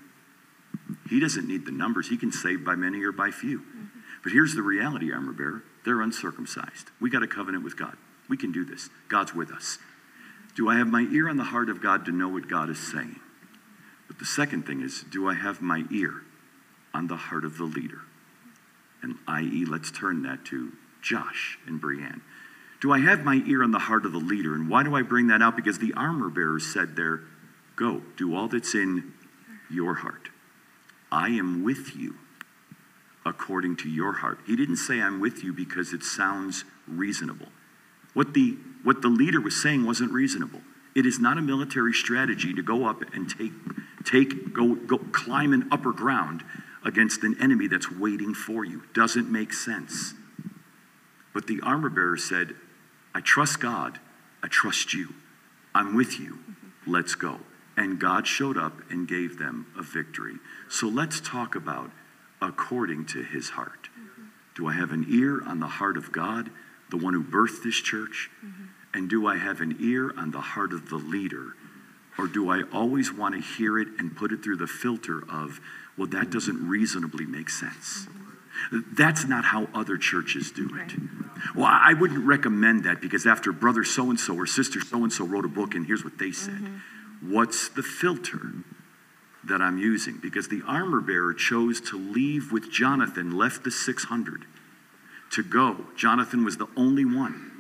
he 1.10 1.22
doesn't 1.22 1.48
need 1.48 1.66
the 1.66 1.72
numbers. 1.72 2.10
He 2.10 2.18
can 2.18 2.34
save 2.34 2.66
by 2.66 2.76
many 2.76 3.02
or 3.06 3.14
by 3.14 3.32
few. 3.32 3.60
Mm-hmm. 3.60 3.86
But 4.24 4.34
here's 4.34 4.56
the 4.56 4.62
reality, 4.62 5.14
armor 5.14 5.32
bearer 5.32 5.64
they're 5.86 6.02
uncircumcised. 6.02 6.90
We 7.00 7.10
got 7.10 7.24
a 7.24 7.28
covenant 7.28 7.64
with 7.64 7.78
God. 7.78 7.96
We 8.28 8.36
can 8.36 8.52
do 8.52 8.66
this. 8.66 8.90
God's 9.08 9.34
with 9.34 9.52
us. 9.52 9.78
Do 10.56 10.70
I 10.70 10.78
have 10.78 10.88
my 10.88 11.08
ear 11.12 11.30
on 11.30 11.38
the 11.38 11.46
heart 11.46 11.70
of 11.70 11.82
God 11.82 12.06
to 12.06 12.12
know 12.12 12.30
what 12.30 12.48
God 12.48 12.70
is 12.70 12.80
saying? 12.80 13.20
But 14.08 14.20
the 14.20 14.26
second 14.26 14.68
thing 14.68 14.82
is, 14.82 15.04
do 15.10 15.28
I 15.28 15.34
have 15.34 15.62
my 15.62 15.84
ear 15.92 16.22
on 16.94 17.08
the 17.08 17.16
heart 17.16 17.44
of 17.44 17.58
the 17.58 17.64
leader? 17.64 18.02
And 19.02 19.16
i.e., 19.28 19.66
let's 19.66 19.92
turn 19.92 20.22
that 20.24 20.46
to 20.46 20.72
Josh 21.02 21.58
and 21.66 21.82
Brienne. 21.82 22.22
Do 22.82 22.92
I 22.92 23.00
have 23.00 23.24
my 23.24 23.42
ear 23.48 23.64
on 23.64 23.72
the 23.72 23.80
heart 23.80 24.06
of 24.06 24.12
the 24.12 24.20
leader? 24.20 24.54
And 24.54 24.70
why 24.70 24.84
do 24.84 24.96
I 24.96 25.02
bring 25.02 25.28
that 25.28 25.42
out? 25.42 25.56
Because 25.56 25.80
the 25.80 25.94
armor 25.94 26.30
bearer 26.30 26.60
said 26.60 26.96
there, 26.96 27.22
Go, 27.76 28.04
do 28.18 28.36
all 28.36 28.48
that's 28.48 28.76
in 28.76 29.14
your 29.70 29.96
heart. 29.96 30.30
I 31.12 31.30
am 31.30 31.64
with 31.64 31.96
you 31.96 32.16
according 33.26 33.78
to 33.78 33.90
your 33.90 34.14
heart. 34.14 34.40
He 34.46 34.56
didn't 34.56 34.78
say, 34.78 35.02
I'm 35.02 35.20
with 35.20 35.44
you 35.44 35.54
because 35.54 35.94
it 35.94 36.04
sounds 36.04 36.66
reasonable. 36.88 37.48
What 38.14 38.34
the, 38.34 38.58
what 38.84 39.02
the 39.02 39.08
leader 39.08 39.42
was 39.42 39.62
saying 39.62 39.86
wasn't 39.86 40.12
reasonable. 40.12 40.62
It 40.96 41.06
is 41.06 41.20
not 41.20 41.38
a 41.38 41.42
military 41.42 41.94
strategy 41.94 42.54
to 42.54 42.62
go 42.62 42.86
up 42.86 43.02
and 43.14 43.30
take, 43.30 43.52
take 44.06 44.54
go, 44.54 44.76
go 44.76 45.00
climb 45.12 45.54
an 45.54 45.68
upper 45.72 45.92
ground 45.92 46.44
against 46.86 47.24
an 47.24 47.36
enemy 47.42 47.68
that's 47.68 47.92
waiting 47.92 48.34
for 48.34 48.64
you. 48.64 48.84
Doesn't 48.94 49.32
make 49.32 49.54
sense. 49.54 50.14
But 51.34 51.48
the 51.48 51.62
armor 51.62 51.90
bearer 51.90 52.18
said, 52.18 52.56
I 53.16 53.22
trust 53.22 53.60
God. 53.60 54.00
I 54.44 54.48
trust 54.48 54.94
you. 54.94 55.16
I'm 55.74 55.96
with 55.96 56.20
you. 56.20 56.40
Let's 56.86 57.16
go. 57.16 57.40
And 57.76 58.00
God 58.00 58.28
showed 58.28 58.58
up 58.58 58.74
and 58.92 59.08
gave 59.08 59.40
them 59.40 59.66
a 59.78 59.82
victory. 59.82 60.36
So 60.70 60.88
let's 60.88 61.20
talk 61.20 61.56
about 61.56 61.90
according 62.42 63.06
to 63.08 63.24
his 63.24 63.52
heart. 63.52 63.90
Do 64.56 64.68
I 64.68 64.74
have 64.74 64.92
an 64.92 65.08
ear 65.10 65.42
on 65.44 65.60
the 65.60 65.68
heart 65.68 65.98
of 65.98 66.12
God, 66.12 66.52
the 66.94 67.04
one 67.04 67.14
who 67.14 67.24
birthed 67.24 67.64
this 67.64 67.76
church? 67.76 68.30
Mm-hmm. 68.46 68.64
And 68.94 69.10
do 69.10 69.26
I 69.26 69.38
have 69.38 69.62
an 69.62 69.78
ear 69.80 70.14
on 70.16 70.30
the 70.30 70.42
heart 70.42 70.72
of 70.72 70.90
the 70.90 70.98
leader? 70.98 71.54
Or 72.20 72.28
do 72.28 72.52
I 72.52 72.62
always 72.72 73.12
want 73.12 73.34
to 73.34 73.42
hear 73.42 73.80
it 73.80 73.88
and 73.98 74.16
put 74.16 74.32
it 74.32 74.44
through 74.44 74.58
the 74.58 74.68
filter 74.68 75.24
of, 75.28 75.60
well, 75.98 76.08
that 76.10 76.30
doesn't 76.30 76.70
reasonably 76.70 77.26
make 77.26 77.50
sense? 77.50 78.06
Mm-hmm. 78.06 78.96
That's 78.96 79.26
not 79.26 79.46
how 79.46 79.68
other 79.74 79.98
churches 79.98 80.52
do 80.52 80.70
it. 80.76 80.94
Well, 81.56 81.66
I 81.68 81.94
wouldn't 81.94 82.24
recommend 82.24 82.84
that 82.84 83.02
because 83.02 83.26
after 83.26 83.52
brother 83.52 83.84
so 83.84 84.12
and 84.12 84.20
so 84.20 84.36
or 84.36 84.46
sister 84.46 84.80
so 84.80 85.04
and 85.04 85.12
so 85.12 85.26
wrote 85.26 85.46
a 85.46 85.50
book, 85.50 85.74
and 85.74 85.88
here's 85.88 86.04
what 86.04 86.20
they 86.20 86.32
said. 86.32 86.54
Mm-hmm. 86.54 87.34
What's 87.34 87.70
the 87.70 87.84
filter? 87.84 88.52
that 89.46 89.62
I'm 89.62 89.78
using 89.78 90.20
because 90.22 90.48
the 90.48 90.62
armor 90.66 91.02
bearer 91.02 91.34
chose 91.34 91.82
to 91.90 91.98
leave 91.98 92.54
with 92.54 92.72
Jonathan, 92.72 93.38
left 93.38 93.66
the 93.66 93.72
600 93.72 94.46
to 95.34 95.44
go. 95.44 95.86
Jonathan 95.96 96.44
was 96.44 96.58
the 96.58 96.68
only 96.76 97.06
one. 97.06 97.52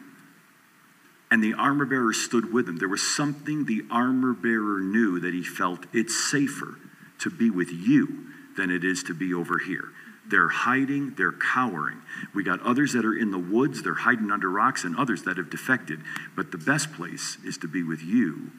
And 1.31 1.43
the 1.43 1.53
armor 1.53 1.85
bearer 1.85 2.13
stood 2.13 2.53
with 2.53 2.69
him. 2.69 2.77
There 2.77 2.87
was 2.87 3.01
something 3.01 3.65
the 3.65 3.83
armor 3.89 4.33
bearer 4.33 4.79
knew 4.79 5.19
that 5.19 5.33
he 5.33 5.43
felt 5.43 5.85
it's 5.91 6.15
safer 6.29 6.77
to 7.19 7.29
be 7.29 7.49
with 7.49 7.71
you 7.71 8.27
than 8.55 8.69
it 8.69 8.83
is 8.83 9.03
to 9.03 9.13
be 9.13 9.33
over 9.33 9.57
here. 9.57 9.89
They're 10.25 10.47
hiding, 10.47 11.15
they're 11.15 11.33
cowering. 11.33 12.01
We 12.33 12.43
got 12.43 12.61
others 12.61 12.93
that 12.93 13.03
are 13.03 13.15
in 13.15 13.31
the 13.31 13.39
woods, 13.39 13.81
they're 13.81 13.93
hiding 13.93 14.31
under 14.31 14.49
rocks, 14.49 14.83
and 14.83 14.95
others 14.95 15.23
that 15.23 15.37
have 15.37 15.49
defected. 15.49 15.99
But 16.35 16.51
the 16.51 16.57
best 16.57 16.93
place 16.93 17.37
is 17.43 17.57
to 17.59 17.67
be 17.67 17.83
with 17.83 18.01
you, 18.01 18.51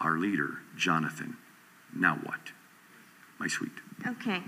our 0.00 0.18
leader, 0.18 0.58
Jonathan. 0.76 1.36
Now 1.94 2.16
what? 2.22 2.52
My 3.38 3.48
sweet. 3.48 3.72
Okay. 4.06 4.42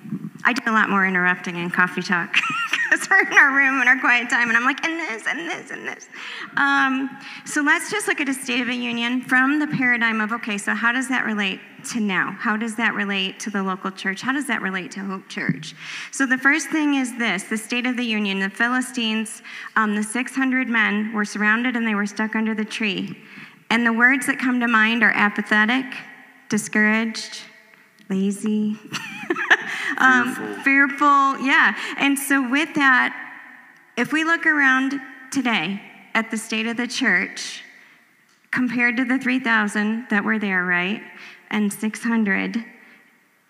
I 0.45 0.53
do 0.53 0.63
a 0.67 0.73
lot 0.73 0.91
more 0.91 1.07
interrupting 1.07 1.57
in 1.57 1.71
coffee 1.71 2.03
talk 2.03 2.37
we're 3.11 3.21
in 3.21 3.33
our 3.33 3.55
room 3.55 3.81
in 3.81 3.89
our 3.89 3.99
quiet 3.99 4.31
time, 4.31 4.49
and 4.49 4.57
I'm 4.57 4.65
like, 4.65 4.85
and 4.85 4.99
this, 4.99 5.27
and 5.27 5.49
this, 5.49 5.71
and 5.71 5.87
this. 5.87 6.09
Um, 6.57 7.11
so 7.45 7.63
let's 7.63 7.91
just 7.91 8.09
look 8.09 8.21
at 8.21 8.29
a 8.29 8.35
State 8.35 8.61
of 8.61 8.67
the 8.67 8.75
Union 8.75 9.23
from 9.23 9.59
the 9.59 9.67
paradigm 9.67 10.21
of 10.21 10.33
okay, 10.33 10.59
so 10.59 10.75
how 10.75 10.93
does 10.93 11.09
that 11.09 11.25
relate 11.25 11.61
to 11.93 12.01
now? 12.01 12.33
How 12.39 12.57
does 12.57 12.77
that 12.77 12.95
relate 12.95 13.39
to 13.41 13.51
the 13.51 13.63
local 13.63 13.91
church? 13.91 14.23
How 14.23 14.33
does 14.33 14.47
that 14.47 14.63
relate 14.63 14.91
to 14.93 15.01
Hope 15.01 15.29
Church? 15.29 15.75
So 16.13 16.27
the 16.27 16.39
first 16.39 16.71
thing 16.71 16.95
is 16.95 17.17
this 17.19 17.45
the 17.45 17.59
State 17.59 17.87
of 17.87 17.97
the 17.97 18.05
Union. 18.05 18.39
The 18.39 18.51
Philistines, 18.51 19.43
um, 19.77 19.95
the 19.95 20.03
600 20.03 20.69
men 20.69 21.13
were 21.13 21.25
surrounded 21.25 21.77
and 21.77 21.87
they 21.87 21.95
were 21.95 22.07
stuck 22.07 22.35
under 22.37 22.55
the 22.55 22.65
tree. 22.65 23.17
And 23.71 23.87
the 23.87 23.93
words 23.93 24.27
that 24.27 24.39
come 24.39 24.61
to 24.61 24.69
mind 24.69 25.03
are 25.03 25.13
apathetic, 25.15 25.87
discouraged, 26.49 27.41
lazy, 28.09 28.79
um, 29.99 30.35
fearful. 30.35 30.63
fearful. 30.63 31.47
Yeah. 31.47 31.77
And 31.99 32.19
so, 32.19 32.49
with 32.49 32.75
that, 32.75 33.15
if 33.97 34.13
we 34.13 34.25
look 34.25 34.47
around 34.47 35.01
today 35.31 35.81
at 36.15 36.31
the 36.31 36.37
state 36.37 36.67
of 36.67 36.77
the 36.77 36.87
church, 36.87 37.63
compared 38.55 38.97
to 38.97 39.05
the 39.05 39.19
3,000 39.19 40.07
that 40.11 40.25
were 40.25 40.39
there, 40.39 40.65
right? 40.65 41.03
And 41.51 41.73
600, 41.73 42.65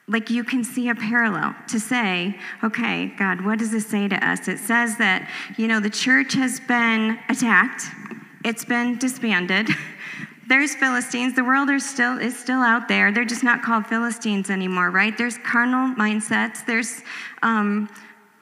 like 0.08 0.30
you 0.30 0.42
can 0.42 0.64
see 0.64 0.88
a 0.88 0.94
parallel 0.94 1.54
to 1.68 1.78
say, 1.78 2.38
okay, 2.62 3.12
God, 3.18 3.44
what 3.44 3.58
does 3.58 3.70
this 3.70 3.86
say 3.86 4.08
to 4.08 4.26
us? 4.26 4.48
It 4.48 4.58
says 4.58 4.96
that, 4.96 5.30
you 5.56 5.68
know, 5.68 5.78
the 5.78 5.90
church 5.90 6.32
has 6.34 6.58
been 6.60 7.18
attacked, 7.28 7.84
it's 8.44 8.64
been 8.64 8.98
disbanded. 8.98 9.68
there's 10.48 10.74
Philistines. 10.74 11.34
The 11.34 11.44
world 11.44 11.70
is 11.70 11.88
still, 11.88 12.18
is 12.18 12.38
still 12.38 12.60
out 12.60 12.88
there. 12.88 13.12
They're 13.12 13.24
just 13.24 13.44
not 13.44 13.62
called 13.62 13.86
Philistines 13.86 14.50
anymore, 14.50 14.90
right? 14.90 15.16
There's 15.16 15.38
carnal 15.38 15.94
mindsets. 15.94 16.64
There's 16.66 17.02
um, 17.42 17.88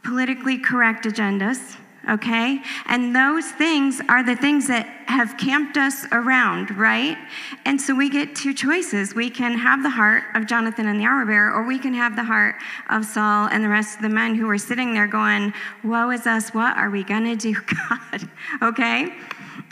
politically 0.03 0.59
correct 0.59 1.05
agendas, 1.05 1.77
okay? 2.09 2.61
And 2.87 3.15
those 3.15 3.47
things 3.53 4.01
are 4.09 4.23
the 4.25 4.35
things 4.35 4.67
that 4.69 4.87
have 5.07 5.37
camped 5.37 5.77
us 5.77 6.07
around, 6.11 6.77
right? 6.77 7.17
And 7.65 7.81
so 7.81 7.95
we 7.95 8.09
get 8.09 8.35
two 8.35 8.55
choices. 8.55 9.15
We 9.15 9.31
can 9.31 9.57
have 9.59 9.83
the 9.83 9.91
heart 9.91 10.25
of 10.35 10.47
Jonathan 10.47 10.87
and 10.87 10.99
the 10.99 11.05
armor 11.05 11.27
bearer, 11.27 11.53
or 11.53 11.65
we 11.65 11.79
can 11.79 11.95
have 11.95 12.17
the 12.17 12.25
heart 12.25 12.57
of 12.91 13.05
Saul 13.05 13.49
and 13.49 13.63
the 13.63 13.69
rest 13.69 13.97
of 13.97 14.03
the 14.03 14.09
men 14.09 14.35
who 14.35 14.47
were 14.47 14.59
sitting 14.59 14.93
there 14.93 15.07
going, 15.07 15.53
Woe 15.85 16.11
is 16.11 16.27
us, 16.27 16.53
what 16.55 16.77
are 16.77 16.91
we 16.91 17.05
gonna 17.05 17.37
do, 17.37 17.55
God? 17.91 18.29
okay? 18.63 19.15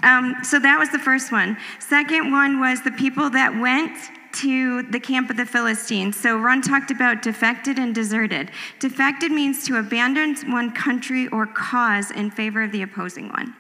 Um, 0.03 0.37
so 0.43 0.59
that 0.59 0.79
was 0.79 0.91
the 0.91 0.99
first 0.99 1.31
one. 1.31 1.57
Second 1.79 2.31
one 2.31 2.61
was 2.61 2.83
the 2.83 2.91
people 2.93 3.31
that 3.31 3.59
went 3.59 3.97
to 4.33 4.83
the 4.85 5.01
camp 5.01 5.29
of 5.29 5.37
the 5.37 5.45
Philistines. 5.45 6.17
So 6.17 6.39
Ron 6.39 6.63
talked 6.63 6.91
about 6.91 7.23
defected 7.23 7.79
and 7.79 7.95
deserted. 7.95 8.51
Defected 8.79 9.33
means 9.33 9.67
to 9.67 9.79
abandon 9.79 10.37
one 10.51 10.73
country 10.73 11.29
or 11.29 11.47
cause 11.47 12.11
in 12.11 12.31
favor 12.31 12.63
of 12.63 12.73
the 12.73 12.83
opposing 12.83 13.29
one. 13.29 13.55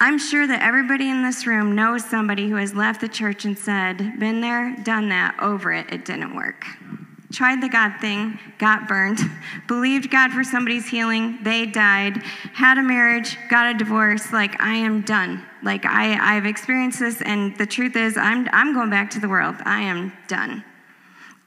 I'm 0.00 0.18
sure 0.18 0.46
that 0.46 0.60
everybody 0.60 1.08
in 1.08 1.22
this 1.22 1.46
room 1.46 1.74
knows 1.74 2.04
somebody 2.04 2.50
who 2.50 2.56
has 2.56 2.74
left 2.74 3.00
the 3.00 3.08
church 3.08 3.44
and 3.44 3.56
said, 3.56 4.18
Been 4.18 4.40
there, 4.40 4.76
done 4.82 5.08
that, 5.10 5.36
over 5.40 5.72
it, 5.72 5.90
it 5.92 6.04
didn't 6.04 6.34
work 6.34 6.66
tried 7.32 7.62
the 7.62 7.68
God 7.68 8.00
thing, 8.00 8.38
got 8.58 8.88
burned, 8.88 9.18
believed 9.66 10.10
God 10.10 10.32
for 10.32 10.44
somebody's 10.44 10.88
healing, 10.88 11.38
they 11.42 11.66
died, 11.66 12.18
had 12.52 12.78
a 12.78 12.82
marriage, 12.82 13.36
got 13.48 13.74
a 13.74 13.78
divorce, 13.78 14.32
like 14.32 14.60
I 14.60 14.74
am 14.74 15.02
done. 15.02 15.44
Like 15.62 15.84
I, 15.86 16.36
I've 16.36 16.46
experienced 16.46 17.00
this, 17.00 17.22
and 17.22 17.56
the 17.56 17.66
truth 17.66 17.96
is, 17.96 18.16
I'm, 18.16 18.48
I'm 18.52 18.74
going 18.74 18.90
back 18.90 19.10
to 19.10 19.20
the 19.20 19.28
world. 19.28 19.56
I 19.64 19.80
am 19.80 20.12
done. 20.28 20.64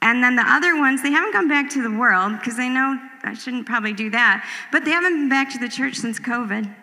And 0.02 0.24
then 0.24 0.36
the 0.36 0.44
other 0.46 0.76
ones, 0.76 1.02
they 1.02 1.12
haven't 1.12 1.34
gone 1.34 1.48
back 1.48 1.70
to 1.72 1.82
the 1.82 1.92
world 1.92 2.34
because 2.40 2.56
they 2.56 2.70
know 2.70 3.00
I 3.24 3.34
shouldn't 3.34 3.66
probably 3.66 3.94
do 3.94 4.10
that, 4.12 4.48
but 4.72 4.86
they 4.86 4.92
haven't 4.92 5.14
been 5.14 5.30
back 5.30 5.52
to 5.54 5.60
the 5.60 5.70
church 5.70 5.96
since 5.96 6.20
COVID. 6.20 6.74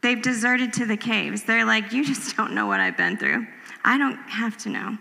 They've 0.00 0.20
deserted 0.20 0.72
to 0.74 0.86
the 0.86 0.96
caves. 0.96 1.42
They're 1.42 1.64
like, 1.64 1.92
You 1.92 2.04
just 2.04 2.36
don't 2.36 2.54
know 2.54 2.66
what 2.66 2.80
I've 2.80 2.96
been 2.96 3.16
through. 3.16 3.46
I 3.84 3.98
don't 3.98 4.16
have 4.28 4.56
to 4.58 4.70
know. 4.70 4.98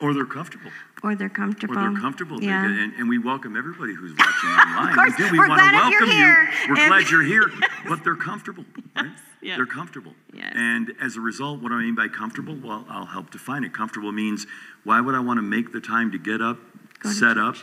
Or 0.00 0.14
they're 0.14 0.24
comfortable. 0.24 0.70
Or 1.02 1.14
they're 1.14 1.28
comfortable. 1.28 1.78
Or 1.78 1.90
they're 1.92 2.00
comfortable. 2.00 2.42
Yeah. 2.42 2.64
And, 2.64 2.92
and 2.94 3.08
we 3.08 3.18
welcome 3.18 3.56
everybody 3.56 3.94
who's 3.94 4.12
watching 4.18 4.50
online. 4.50 4.88
of 4.90 4.94
course. 4.94 5.12
We 5.18 5.24
do. 5.26 5.32
We 5.32 5.38
We're 5.38 5.48
want 5.48 5.60
to 5.60 5.70
glad 5.70 5.90
you're 5.90 6.00
welcome 6.00 6.16
here. 6.16 6.42
you. 6.42 6.68
We're 6.74 6.80
If- 6.80 6.88
glad 6.88 7.10
you're 7.10 7.22
here. 7.22 7.50
But 7.88 8.04
they're 8.04 8.16
comfortable. 8.16 8.64
Right? 8.96 9.06
yeah. 9.40 9.56
They're 9.56 9.64
comfortable. 9.64 10.12
Yes. 10.34 10.52
And 10.54 10.92
as 11.00 11.16
a 11.16 11.20
result, 11.20 11.62
what 11.62 11.68
do 11.70 11.76
I 11.76 11.82
mean 11.82 11.94
by 11.94 12.08
comfortable? 12.08 12.54
Well, 12.62 12.84
I'll 12.90 13.06
help 13.06 13.30
define 13.30 13.64
it. 13.64 13.72
Comfortable 13.72 14.12
means 14.12 14.46
why 14.84 15.00
would 15.00 15.14
I 15.14 15.20
want 15.20 15.38
to 15.38 15.42
make 15.42 15.72
the 15.72 15.80
time 15.80 16.10
to 16.12 16.18
get 16.18 16.42
up, 16.42 16.58
Go 17.00 17.10
set 17.10 17.38
up, 17.38 17.54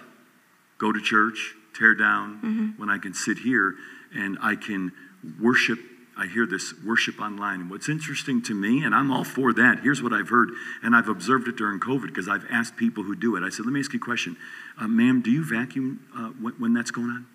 go 0.80 0.92
to 0.92 1.00
church, 1.01 1.54
tear 1.77 1.94
down, 1.94 2.36
Mm-hmm. 2.42 2.65
when 2.80 2.89
I 2.89 2.98
can 2.98 3.13
sit 3.13 3.38
here 3.39 3.75
and 4.15 4.38
I 4.42 4.56
can 4.56 4.94
worship. 5.39 5.77
I 6.17 6.27
hear 6.27 6.45
this 6.45 6.74
worship 6.86 7.19
online. 7.19 7.62
And 7.62 7.69
what's 7.69 7.89
interesting 7.89 8.41
to 8.43 8.53
me, 8.53 8.84
and 8.84 8.95
I'm 8.95 9.12
all 9.12 9.24
for 9.24 9.53
that, 9.53 9.79
here's 9.84 10.01
what 10.01 10.13
I've 10.13 10.29
heard, 10.29 10.50
and 10.81 10.95
I've 10.95 11.10
observed 11.10 11.48
it 11.48 11.57
during 11.57 11.79
COVID 11.79 12.07
because 12.07 12.29
I've 12.29 12.45
asked 12.50 12.77
people 12.77 13.03
who 13.03 13.15
do 13.15 13.36
it. 13.36 13.43
I 13.43 13.50
said, 13.50 13.65
let 13.65 13.74
me 13.74 13.79
ask 13.79 13.91
you 13.93 14.00
a 14.00 14.05
question. 14.05 14.38
Uh, 14.79 14.88
ma'am, 14.88 15.22
do 15.22 15.31
you 15.31 15.43
vacuum 15.43 16.00
uh, 16.15 16.29
when, 16.41 16.53
when 16.53 16.74
that's 16.74 16.91
going 16.91 17.10
on? 17.10 17.27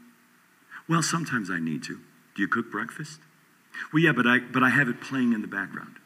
Well, 0.89 1.03
sometimes 1.03 1.51
I 1.51 1.61
need 1.61 1.83
to. 1.85 2.01
Do 2.35 2.43
you 2.43 2.49
cook 2.49 2.71
breakfast? 2.71 3.21
Well, 3.93 4.03
yeah, 4.03 4.13
but 4.13 4.27
I, 4.27 4.39
but 4.39 4.63
I 4.63 4.71
have 4.71 4.89
it 4.89 5.01
playing 5.01 5.33
in 5.33 5.43
the 5.43 5.49
background. 5.49 5.97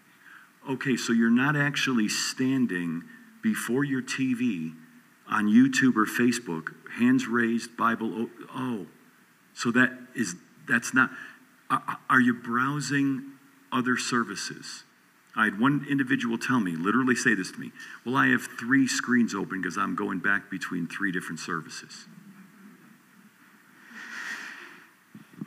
Okay, 0.69 0.97
so 0.97 1.13
you're 1.13 1.31
not 1.31 1.57
actually 1.57 2.09
standing 2.09 3.05
before 3.43 3.85
your 3.85 4.03
TV 4.03 4.75
on 5.29 5.47
YouTube 5.47 5.97
or 5.97 6.07
Facebook, 6.07 6.75
hands 6.99 7.27
raised, 7.27 7.77
Bible. 7.77 8.11
Oh, 8.15 8.31
oh. 8.55 8.87
so 9.55 9.71
that 9.73 9.93
is 10.15 10.35
that's 10.67 10.95
not. 10.95 11.11
Are, 11.71 12.21
you 12.21 12.35
browsing 12.35 13.33
other 13.73 13.97
services? 13.97 14.85
I 15.37 15.45
had 15.45 15.59
one 15.59 15.87
individual 15.89 16.39
tell 16.39 16.61
me, 16.61 16.73
literally 16.73 17.17
say 17.17 17.35
this 17.35 17.51
to 17.53 17.59
me. 17.59 17.73
Well, 18.05 18.17
I 18.17 18.29
have 18.29 18.43
three 18.59 18.87
screens 18.87 19.35
open 19.35 19.63
because 19.63 19.77
I'm 19.77 19.97
going 19.97 20.21
back 20.21 20.51
between 20.51 20.87
three 20.87 21.11
different 21.11 21.41
services. 21.41 22.07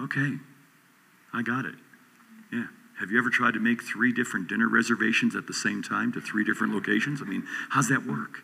Okay, 0.01 0.33
I 1.33 1.41
got 1.41 1.65
it. 1.65 1.75
Yeah. 2.51 2.67
Have 2.99 3.11
you 3.11 3.19
ever 3.19 3.29
tried 3.29 3.53
to 3.53 3.59
make 3.59 3.83
three 3.83 4.11
different 4.11 4.47
dinner 4.47 4.67
reservations 4.67 5.35
at 5.35 5.45
the 5.45 5.53
same 5.53 5.83
time 5.83 6.11
to 6.13 6.21
three 6.21 6.43
different 6.43 6.73
locations? 6.73 7.21
I 7.21 7.25
mean, 7.25 7.43
how's 7.69 7.89
that 7.89 8.05
work? 8.05 8.43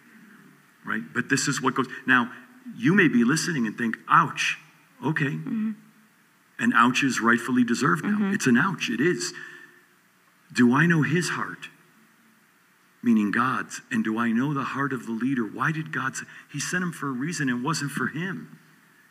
Right? 0.85 1.01
But 1.13 1.29
this 1.29 1.47
is 1.47 1.61
what 1.61 1.73
goes. 1.73 1.87
Now, 2.05 2.31
you 2.75 2.93
may 2.93 3.07
be 3.07 3.23
listening 3.23 3.65
and 3.65 3.77
think, 3.77 3.97
ouch. 4.07 4.57
Okay. 5.03 5.25
Mm-hmm. 5.25 5.71
And 6.59 6.73
ouch 6.75 7.03
is 7.03 7.19
rightfully 7.19 7.63
deserved 7.63 8.03
now. 8.03 8.11
Mm-hmm. 8.11 8.33
It's 8.33 8.47
an 8.47 8.57
ouch. 8.57 8.89
It 8.89 9.01
is. 9.01 9.33
Do 10.53 10.73
I 10.73 10.85
know 10.85 11.01
his 11.01 11.29
heart? 11.29 11.69
Meaning 13.01 13.31
God's. 13.31 13.81
And 13.91 14.03
do 14.03 14.17
I 14.17 14.31
know 14.31 14.53
the 14.53 14.63
heart 14.63 14.93
of 14.93 15.05
the 15.05 15.11
leader? 15.11 15.43
Why 15.43 15.71
did 15.71 15.91
God 15.91 16.15
say? 16.15 16.25
He 16.51 16.59
sent 16.59 16.83
him 16.83 16.91
for 16.91 17.09
a 17.09 17.11
reason 17.11 17.49
and 17.49 17.59
it 17.59 17.65
wasn't 17.65 17.91
for 17.91 18.07
him. 18.07 18.59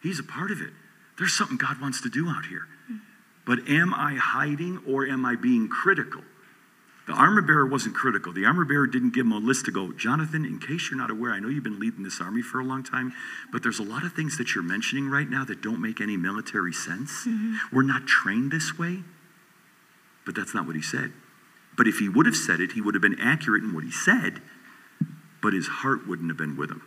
He's 0.03 0.19
a 0.19 0.25
part 0.25 0.51
of 0.51 0.61
it. 0.61 0.71
There's 1.19 1.35
something 1.35 1.57
God 1.57 1.81
wants 1.81 2.01
to 2.03 2.09
do 2.09 2.29
out 2.29 2.47
here. 2.47 2.67
Mm. 2.91 3.01
But 3.45 3.69
am 3.69 3.93
I 3.93 4.15
hiding 4.15 4.83
or 4.87 5.07
am 5.07 5.27
I 5.27 5.37
being 5.37 5.69
critical? 5.69 6.23
The 7.13 7.19
armor 7.19 7.43
bearer 7.43 7.67
wasn't 7.67 7.95
critical. 7.95 8.33
The 8.33 8.47
armor 8.47 8.65
bearer 8.65 8.87
didn't 8.87 9.13
give 9.13 9.27
him 9.27 9.33
a 9.33 9.37
list 9.37 9.67
to 9.67 9.71
go, 9.71 9.93
Jonathan, 9.93 10.47
in 10.47 10.59
case 10.59 10.89
you're 10.91 10.99
not 10.99 11.11
aware, 11.11 11.33
I 11.33 11.41
know 11.41 11.49
you've 11.49 11.63
been 11.63 11.79
leading 11.79 12.05
this 12.05 12.23
army 12.23 12.41
for 12.41 12.59
a 12.59 12.65
long 12.65 12.83
time, 12.83 13.13
but 13.53 13.63
there's 13.63 13.79
a 13.79 13.83
lot 13.83 14.03
of 14.03 14.15
things 14.15 14.39
that 14.39 14.55
you're 14.55 14.65
mentioning 14.65 15.11
right 15.11 15.29
now 15.29 15.45
that 15.45 15.61
don't 15.61 15.83
make 15.83 16.01
any 16.01 16.17
military 16.17 16.73
sense. 16.73 17.27
Mm-hmm. 17.27 17.57
We're 17.71 17.83
not 17.83 18.07
trained 18.07 18.51
this 18.51 18.79
way. 18.79 19.01
But 20.25 20.35
that's 20.35 20.55
not 20.55 20.67
what 20.67 20.75
he 20.75 20.81
said. 20.81 21.13
But 21.77 21.87
if 21.87 21.99
he 21.99 22.09
would 22.09 22.25
have 22.25 22.35
said 22.35 22.61
it, 22.61 22.73
he 22.73 22.81
would 22.81 22.95
have 22.95 23.03
been 23.03 23.21
accurate 23.21 23.63
in 23.63 23.75
what 23.75 23.85
he 23.85 23.91
said, 23.91 24.41
but 25.43 25.53
his 25.53 25.67
heart 25.67 26.09
wouldn't 26.09 26.31
have 26.31 26.39
been 26.39 26.57
with 26.57 26.71
him. 26.71 26.83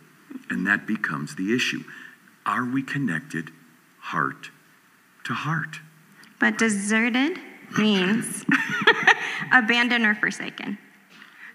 And 0.50 0.66
that 0.66 0.88
becomes 0.88 1.36
the 1.36 1.54
issue. 1.54 1.84
Are 2.44 2.64
we 2.64 2.82
connected 2.82 3.52
heart 4.00 4.50
to 5.22 5.34
heart? 5.34 5.78
But 6.40 6.58
deserted 6.58 7.38
means 7.78 8.44
abandoned 9.52 10.04
or 10.04 10.14
forsaken. 10.14 10.78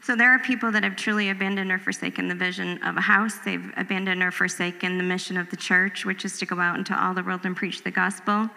So 0.04 0.16
there 0.16 0.34
are 0.34 0.40
people 0.40 0.72
that 0.72 0.84
have 0.84 0.96
truly 0.96 1.30
abandoned 1.30 1.72
or 1.72 1.78
forsaken 1.78 2.28
the 2.28 2.36
vision 2.36 2.82
of 2.84 2.98
a 2.98 3.02
house. 3.02 3.38
They've 3.46 3.72
abandoned 3.78 4.24
or 4.24 4.32
forsaken 4.32 4.98
the 4.98 5.04
mission 5.04 5.38
of 5.38 5.50
the 5.52 5.58
church, 5.58 6.06
which 6.06 6.26
is 6.26 6.40
to 6.40 6.46
go 6.46 6.60
out 6.60 6.78
into 6.78 7.00
all 7.00 7.14
the 7.14 7.24
world 7.24 7.42
and 7.44 7.56
preach 7.56 7.84
the 7.84 7.92
gospel, 7.92 8.50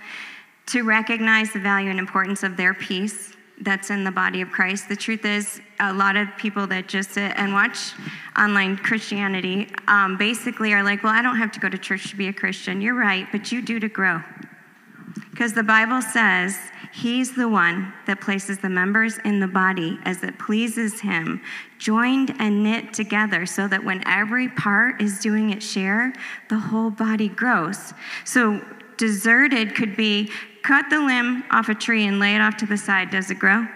to 0.67 0.83
recognize 0.83 1.53
the 1.53 1.61
value 1.61 1.91
and 1.91 1.99
importance 1.99 2.43
of 2.43 2.57
their 2.57 2.73
piece 2.73 3.35
that's 3.61 3.91
in 3.91 4.05
the 4.05 4.11
body 4.11 4.41
of 4.41 4.51
Christ. 4.51 4.89
The 4.89 4.97
truth 4.97 5.25
is, 5.27 5.61
a 5.81 5.93
lot 5.93 6.17
of 6.17 6.29
people 6.39 6.67
that 6.69 6.89
just 6.89 7.11
sit 7.11 7.33
and 7.37 7.53
watch 7.53 7.93
online 8.39 8.77
Christianity 8.77 9.71
um, 9.87 10.17
basically 10.17 10.73
are 10.73 10.83
like, 10.83 11.05
well, 11.05 11.13
I 11.13 11.23
don't 11.23 11.37
have 11.37 11.53
to 11.53 11.61
go 11.61 11.69
to 11.69 11.79
church 11.79 12.11
to 12.11 12.17
be 12.17 12.29
a 12.29 12.33
Christian. 12.33 12.81
You're 12.81 12.95
right, 12.95 13.27
but 13.31 13.53
you 13.53 13.61
do 13.63 13.79
to 13.81 13.89
grow. 13.89 14.23
Because 15.31 15.53
the 15.53 15.63
Bible 15.63 16.01
says 16.01 16.59
he's 16.95 17.35
the 17.35 17.49
one 17.49 17.93
that 18.07 18.21
places 18.21 18.59
the 18.59 18.69
members 18.69 19.19
in 19.25 19.41
the 19.41 19.49
body 19.49 19.99
as 20.05 20.23
it 20.23 20.39
pleases 20.39 21.01
him, 21.01 21.43
joined 21.77 22.33
and 22.39 22.63
knit 22.63 22.95
together, 22.95 23.45
so 23.47 23.67
that 23.67 23.83
when 23.83 24.07
every 24.07 24.49
part 24.49 25.03
is 25.03 25.19
doing 25.19 25.51
its 25.51 25.69
share, 25.69 26.13
the 26.49 26.59
whole 26.59 26.91
body 26.91 27.29
grows. 27.29 27.93
So, 28.25 28.65
deserted 28.97 29.75
could 29.75 29.97
be 29.97 30.31
cut 30.63 30.89
the 30.89 31.01
limb 31.01 31.43
off 31.51 31.69
a 31.69 31.75
tree 31.75 32.07
and 32.07 32.21
lay 32.21 32.37
it 32.37 32.41
off 32.41 32.57
to 32.59 32.67
the 32.67 32.77
side. 32.77 33.11
Does 33.11 33.29
it 33.29 33.41
grow? 33.41 33.67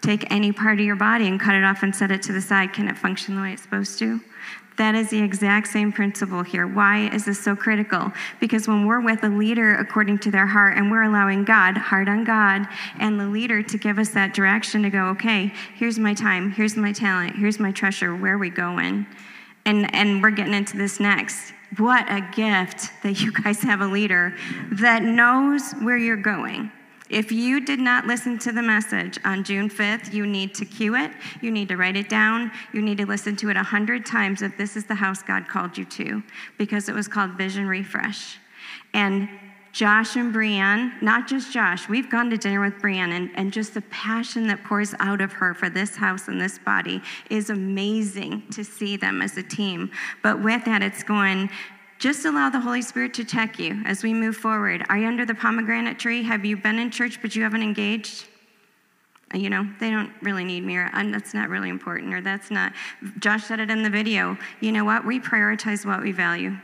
Take 0.00 0.28
any 0.32 0.50
part 0.50 0.80
of 0.80 0.84
your 0.84 0.96
body 0.96 1.28
and 1.28 1.38
cut 1.38 1.54
it 1.54 1.62
off 1.62 1.84
and 1.84 1.94
set 1.94 2.10
it 2.10 2.22
to 2.22 2.32
the 2.32 2.40
side. 2.40 2.72
Can 2.72 2.88
it 2.88 2.98
function 2.98 3.36
the 3.36 3.42
way 3.42 3.52
it's 3.52 3.62
supposed 3.62 4.00
to? 4.00 4.20
That 4.78 4.94
is 4.94 5.10
the 5.10 5.20
exact 5.20 5.66
same 5.66 5.92
principle 5.92 6.44
here. 6.44 6.66
Why 6.66 7.08
is 7.08 7.24
this 7.24 7.42
so 7.42 7.56
critical? 7.56 8.12
Because 8.38 8.68
when 8.68 8.86
we're 8.86 9.00
with 9.00 9.24
a 9.24 9.28
leader 9.28 9.74
according 9.74 10.18
to 10.20 10.30
their 10.30 10.46
heart 10.46 10.76
and 10.76 10.88
we're 10.88 11.02
allowing 11.02 11.44
God, 11.44 11.76
heart 11.76 12.08
on 12.08 12.22
God, 12.22 12.66
and 13.00 13.18
the 13.18 13.26
leader 13.26 13.60
to 13.60 13.76
give 13.76 13.98
us 13.98 14.10
that 14.10 14.34
direction 14.34 14.82
to 14.82 14.90
go, 14.90 15.08
okay, 15.08 15.52
here's 15.74 15.98
my 15.98 16.14
time, 16.14 16.52
here's 16.52 16.76
my 16.76 16.92
talent, 16.92 17.34
here's 17.34 17.58
my 17.58 17.72
treasure, 17.72 18.14
where 18.14 18.34
are 18.34 18.38
we 18.38 18.50
going? 18.50 19.04
And, 19.66 19.92
and 19.92 20.22
we're 20.22 20.30
getting 20.30 20.54
into 20.54 20.76
this 20.76 21.00
next. 21.00 21.52
What 21.76 22.06
a 22.08 22.20
gift 22.34 22.92
that 23.02 23.20
you 23.20 23.32
guys 23.32 23.60
have 23.62 23.80
a 23.80 23.86
leader 23.86 24.34
that 24.72 25.02
knows 25.02 25.72
where 25.82 25.98
you're 25.98 26.16
going. 26.16 26.70
If 27.10 27.32
you 27.32 27.64
did 27.64 27.78
not 27.78 28.06
listen 28.06 28.38
to 28.40 28.52
the 28.52 28.62
message 28.62 29.18
on 29.24 29.42
June 29.42 29.70
5th, 29.70 30.12
you 30.12 30.26
need 30.26 30.54
to 30.56 30.64
cue 30.64 30.94
it. 30.94 31.10
You 31.40 31.50
need 31.50 31.68
to 31.68 31.76
write 31.76 31.96
it 31.96 32.08
down. 32.08 32.52
You 32.72 32.82
need 32.82 32.98
to 32.98 33.06
listen 33.06 33.34
to 33.36 33.50
it 33.50 33.56
a 33.56 33.62
hundred 33.62 34.04
times 34.04 34.42
if 34.42 34.56
this 34.58 34.76
is 34.76 34.84
the 34.84 34.94
house 34.94 35.22
God 35.22 35.48
called 35.48 35.78
you 35.78 35.84
to, 35.86 36.22
because 36.58 36.88
it 36.88 36.94
was 36.94 37.08
called 37.08 37.32
Vision 37.32 37.66
Refresh. 37.66 38.38
And 38.92 39.28
Josh 39.72 40.16
and 40.16 40.34
Brianne, 40.34 41.00
not 41.02 41.28
just 41.28 41.52
Josh, 41.52 41.88
we've 41.88 42.10
gone 42.10 42.30
to 42.30 42.36
dinner 42.36 42.60
with 42.60 42.74
Brianne, 42.82 43.12
and, 43.12 43.30
and 43.36 43.52
just 43.52 43.74
the 43.74 43.82
passion 43.82 44.46
that 44.48 44.64
pours 44.64 44.94
out 44.98 45.20
of 45.20 45.32
her 45.34 45.54
for 45.54 45.70
this 45.70 45.96
house 45.96 46.28
and 46.28 46.40
this 46.40 46.58
body 46.58 47.00
is 47.30 47.48
amazing 47.50 48.42
to 48.50 48.64
see 48.64 48.96
them 48.96 49.22
as 49.22 49.36
a 49.36 49.42
team. 49.42 49.90
But 50.22 50.42
with 50.42 50.64
that, 50.64 50.82
it's 50.82 51.02
going, 51.02 51.50
just 51.98 52.24
allow 52.24 52.48
the 52.48 52.60
Holy 52.60 52.82
Spirit 52.82 53.14
to 53.14 53.24
check 53.24 53.58
you 53.58 53.82
as 53.84 54.02
we 54.02 54.14
move 54.14 54.36
forward. 54.36 54.84
Are 54.88 54.96
you 54.96 55.06
under 55.06 55.26
the 55.26 55.34
pomegranate 55.34 55.98
tree? 55.98 56.22
Have 56.22 56.44
you 56.44 56.56
been 56.56 56.78
in 56.78 56.90
church 56.90 57.20
but 57.20 57.34
you 57.34 57.42
haven't 57.42 57.62
engaged? 57.62 58.26
You 59.34 59.50
know, 59.50 59.68
they 59.78 59.90
don't 59.90 60.10
really 60.22 60.44
need 60.44 60.64
me, 60.64 60.76
or 60.76 60.90
"Uh, 60.92 61.04
that's 61.10 61.34
not 61.34 61.50
really 61.50 61.68
important, 61.68 62.14
or 62.14 62.22
that's 62.22 62.50
not. 62.50 62.72
Josh 63.18 63.44
said 63.44 63.60
it 63.60 63.70
in 63.70 63.82
the 63.82 63.90
video. 63.90 64.38
You 64.60 64.72
know 64.72 64.84
what? 64.84 65.04
We 65.04 65.20
prioritize 65.20 65.84
what 65.84 66.00
we 66.02 66.12
value, 66.12 66.56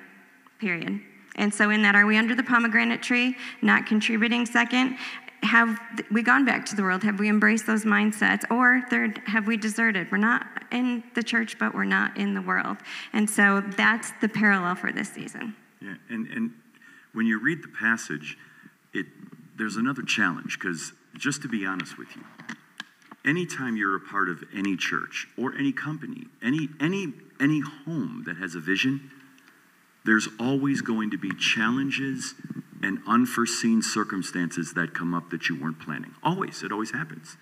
period. 0.58 1.00
And 1.36 1.52
so, 1.52 1.70
in 1.70 1.82
that, 1.82 1.94
are 1.94 2.06
we 2.06 2.16
under 2.16 2.34
the 2.34 2.42
pomegranate 2.42 3.02
tree, 3.02 3.36
not 3.60 3.86
contributing 3.86 4.46
second? 4.46 4.96
Have 5.44 5.78
we 6.10 6.22
gone 6.22 6.44
back 6.44 6.64
to 6.66 6.76
the 6.76 6.82
world? 6.82 7.02
Have 7.04 7.18
we 7.18 7.28
embraced 7.28 7.66
those 7.66 7.84
mindsets? 7.84 8.50
Or 8.50 8.82
third, 8.88 9.20
have 9.26 9.46
we 9.46 9.56
deserted? 9.56 10.10
We're 10.10 10.18
not 10.18 10.46
in 10.72 11.04
the 11.14 11.22
church, 11.22 11.58
but 11.58 11.74
we're 11.74 11.84
not 11.84 12.16
in 12.16 12.34
the 12.34 12.42
world. 12.42 12.78
And 13.12 13.28
so, 13.28 13.60
that's 13.60 14.12
the 14.20 14.28
parallel 14.28 14.74
for 14.74 14.90
this 14.90 15.10
season. 15.10 15.54
Yeah, 15.80 15.94
and, 16.08 16.26
and 16.28 16.52
when 17.12 17.26
you 17.26 17.38
read 17.40 17.62
the 17.62 17.68
passage, 17.68 18.38
it, 18.94 19.06
there's 19.56 19.76
another 19.76 20.02
challenge 20.02 20.58
because, 20.58 20.92
just 21.14 21.42
to 21.42 21.48
be 21.48 21.66
honest 21.66 21.98
with 21.98 22.08
you, 22.16 22.22
anytime 23.24 23.76
you're 23.76 23.96
a 23.96 24.00
part 24.00 24.28
of 24.28 24.44
any 24.54 24.76
church 24.76 25.28
or 25.36 25.54
any 25.54 25.72
company, 25.72 26.26
any, 26.42 26.68
any, 26.80 27.12
any 27.40 27.60
home 27.60 28.24
that 28.26 28.36
has 28.38 28.54
a 28.54 28.60
vision, 28.60 29.10
there's 30.04 30.28
always 30.38 30.82
going 30.82 31.10
to 31.10 31.18
be 31.18 31.30
challenges 31.34 32.34
and 32.84 32.98
unforeseen 33.06 33.82
circumstances 33.82 34.74
that 34.74 34.94
come 34.94 35.14
up 35.14 35.30
that 35.30 35.48
you 35.48 35.60
weren't 35.60 35.80
planning. 35.80 36.14
Always, 36.22 36.62
it 36.62 36.70
always 36.70 36.92
happens. 36.92 37.36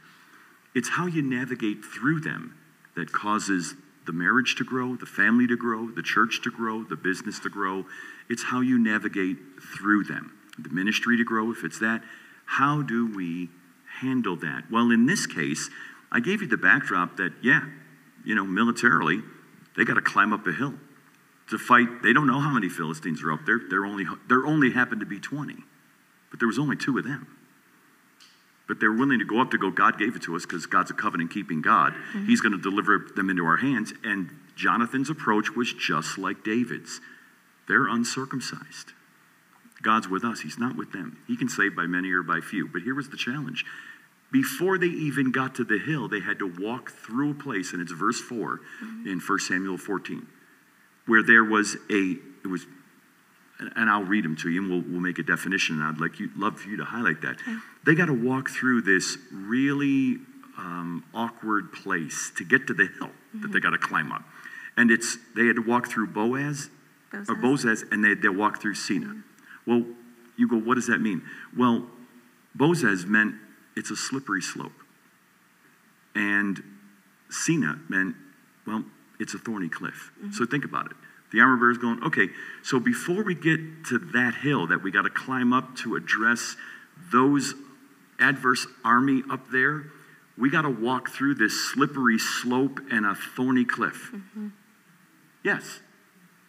It's 0.74 0.90
how 0.90 1.06
you 1.06 1.20
navigate 1.20 1.84
through 1.84 2.20
them 2.20 2.56
that 2.94 3.12
causes 3.12 3.74
the 4.06 4.12
marriage 4.12 4.54
to 4.56 4.64
grow, 4.64 4.96
the 4.96 5.06
family 5.06 5.46
to 5.46 5.56
grow, 5.56 5.90
the 5.90 6.02
church 6.02 6.40
to 6.42 6.50
grow, 6.50 6.84
the 6.84 6.96
business 6.96 7.38
to 7.40 7.48
grow. 7.48 7.84
It's 8.30 8.44
how 8.44 8.60
you 8.60 8.78
navigate 8.78 9.36
through 9.76 10.04
them, 10.04 10.32
the 10.58 10.70
ministry 10.70 11.16
to 11.16 11.24
grow, 11.24 11.50
if 11.50 11.64
it's 11.64 11.78
that. 11.80 12.02
How 12.44 12.82
do 12.82 13.12
we 13.14 13.50
handle 14.00 14.36
that? 14.36 14.70
Well, 14.70 14.90
in 14.90 15.06
this 15.06 15.26
case, 15.26 15.70
I 16.10 16.20
gave 16.20 16.40
you 16.40 16.48
the 16.48 16.56
backdrop 16.56 17.16
that, 17.16 17.32
yeah, 17.42 17.64
you 18.24 18.34
know, 18.34 18.44
militarily, 18.44 19.22
They 19.76 19.84
got 19.84 19.94
to 19.94 20.02
climb 20.02 20.32
up 20.32 20.46
a 20.46 20.52
hill 20.52 20.74
to 21.52 21.58
fight. 21.58 22.02
They 22.02 22.12
don't 22.12 22.26
know 22.26 22.40
how 22.40 22.50
many 22.50 22.68
Philistines 22.68 23.22
are 23.22 23.32
up 23.32 23.46
there. 23.46 23.60
There 23.70 23.86
only, 23.86 24.04
there 24.28 24.44
only 24.44 24.72
happened 24.72 25.00
to 25.00 25.06
be 25.06 25.20
20, 25.20 25.54
but 26.30 26.40
there 26.40 26.48
was 26.48 26.58
only 26.58 26.76
two 26.76 26.98
of 26.98 27.04
them. 27.04 27.38
But 28.68 28.80
they're 28.80 28.92
willing 28.92 29.18
to 29.18 29.24
go 29.24 29.40
up 29.40 29.50
to 29.50 29.58
go, 29.58 29.70
God 29.70 29.98
gave 29.98 30.16
it 30.16 30.22
to 30.22 30.36
us 30.36 30.46
because 30.46 30.66
God's 30.66 30.90
a 30.90 30.94
covenant 30.94 31.30
keeping 31.30 31.62
God. 31.62 31.92
Mm-hmm. 31.92 32.26
He's 32.26 32.40
going 32.40 32.52
to 32.52 32.60
deliver 32.60 33.06
them 33.14 33.28
into 33.28 33.44
our 33.44 33.58
hands. 33.58 33.92
And 34.04 34.30
Jonathan's 34.56 35.10
approach 35.10 35.50
was 35.54 35.72
just 35.72 36.18
like 36.18 36.44
David's. 36.44 37.00
They're 37.68 37.86
uncircumcised. 37.86 38.92
God's 39.82 40.08
with 40.08 40.24
us, 40.24 40.40
He's 40.40 40.58
not 40.58 40.76
with 40.76 40.92
them. 40.92 41.18
He 41.26 41.36
can 41.36 41.48
save 41.48 41.74
by 41.74 41.86
many 41.86 42.12
or 42.12 42.22
by 42.22 42.40
few. 42.40 42.68
But 42.68 42.82
here 42.82 42.94
was 42.94 43.08
the 43.08 43.16
challenge. 43.16 43.64
Before 44.30 44.78
they 44.78 44.86
even 44.86 45.32
got 45.32 45.54
to 45.56 45.64
the 45.64 45.78
hill, 45.78 46.08
they 46.08 46.20
had 46.20 46.38
to 46.38 46.46
walk 46.46 46.92
through 46.92 47.32
a 47.32 47.34
place, 47.34 47.72
and 47.72 47.82
it's 47.82 47.92
verse 47.92 48.20
4 48.20 48.58
mm-hmm. 48.58 49.08
in 49.08 49.20
1 49.20 49.38
Samuel 49.40 49.76
14, 49.76 50.26
where 51.06 51.22
there 51.22 51.44
was 51.44 51.76
a, 51.90 52.16
it 52.44 52.48
was, 52.48 52.66
and 53.58 53.90
I'll 53.90 54.04
read 54.04 54.24
them 54.24 54.36
to 54.36 54.50
you, 54.50 54.62
and 54.62 54.70
we'll, 54.70 54.82
we'll 54.82 55.00
make 55.00 55.18
a 55.18 55.22
definition, 55.22 55.80
and 55.80 55.84
I'd 55.84 56.00
like 56.00 56.18
you, 56.20 56.30
love 56.36 56.60
for 56.60 56.68
you 56.68 56.76
to 56.78 56.84
highlight 56.84 57.20
that. 57.22 57.36
Okay. 57.40 57.56
They 57.84 57.94
got 57.94 58.06
to 58.06 58.12
walk 58.12 58.50
through 58.50 58.82
this 58.82 59.18
really 59.32 60.18
um, 60.58 61.04
awkward 61.14 61.72
place 61.72 62.32
to 62.36 62.44
get 62.44 62.66
to 62.66 62.74
the 62.74 62.86
hill 62.86 63.08
mm-hmm. 63.08 63.42
that 63.42 63.52
they 63.52 63.60
got 63.60 63.70
to 63.70 63.78
climb 63.78 64.12
up. 64.12 64.22
And 64.76 64.90
it's, 64.90 65.18
they 65.36 65.46
had 65.46 65.56
to 65.56 65.62
walk 65.62 65.88
through 65.88 66.08
Boaz, 66.08 66.70
or 67.12 67.36
Bozez, 67.36 67.84
and 67.92 68.02
they, 68.02 68.14
they 68.14 68.28
walk 68.28 68.60
through 68.60 68.74
Seneh. 68.74 69.04
Mm-hmm. 69.04 69.20
Well, 69.70 69.84
you 70.36 70.48
go, 70.48 70.56
what 70.56 70.74
does 70.76 70.86
that 70.86 71.00
mean? 71.00 71.22
Well, 71.56 71.86
Bozez 72.56 73.04
meant 73.06 73.34
it's 73.76 73.90
a 73.90 73.96
slippery 73.96 74.42
slope. 74.42 74.72
And 76.14 76.62
Seneh 77.30 77.88
meant, 77.88 78.16
well, 78.66 78.84
it's 79.22 79.34
a 79.34 79.38
thorny 79.38 79.68
cliff. 79.68 80.10
Mm-hmm. 80.18 80.32
So 80.32 80.44
think 80.44 80.64
about 80.64 80.86
it. 80.86 80.96
The 81.32 81.40
armor 81.40 81.56
bearer 81.56 81.70
is 81.70 81.78
going, 81.78 82.02
okay, 82.02 82.28
so 82.62 82.78
before 82.78 83.22
we 83.22 83.34
get 83.34 83.86
to 83.88 83.98
that 84.12 84.34
hill 84.42 84.66
that 84.66 84.82
we 84.82 84.90
got 84.90 85.02
to 85.02 85.10
climb 85.10 85.52
up 85.54 85.76
to 85.76 85.96
address 85.96 86.56
those 87.10 87.54
adverse 88.20 88.66
army 88.84 89.22
up 89.30 89.50
there, 89.50 89.86
we 90.36 90.50
got 90.50 90.62
to 90.62 90.70
walk 90.70 91.08
through 91.08 91.36
this 91.36 91.72
slippery 91.72 92.18
slope 92.18 92.80
and 92.90 93.06
a 93.06 93.14
thorny 93.14 93.64
cliff. 93.64 94.10
Mm-hmm. 94.12 94.48
Yes. 95.42 95.80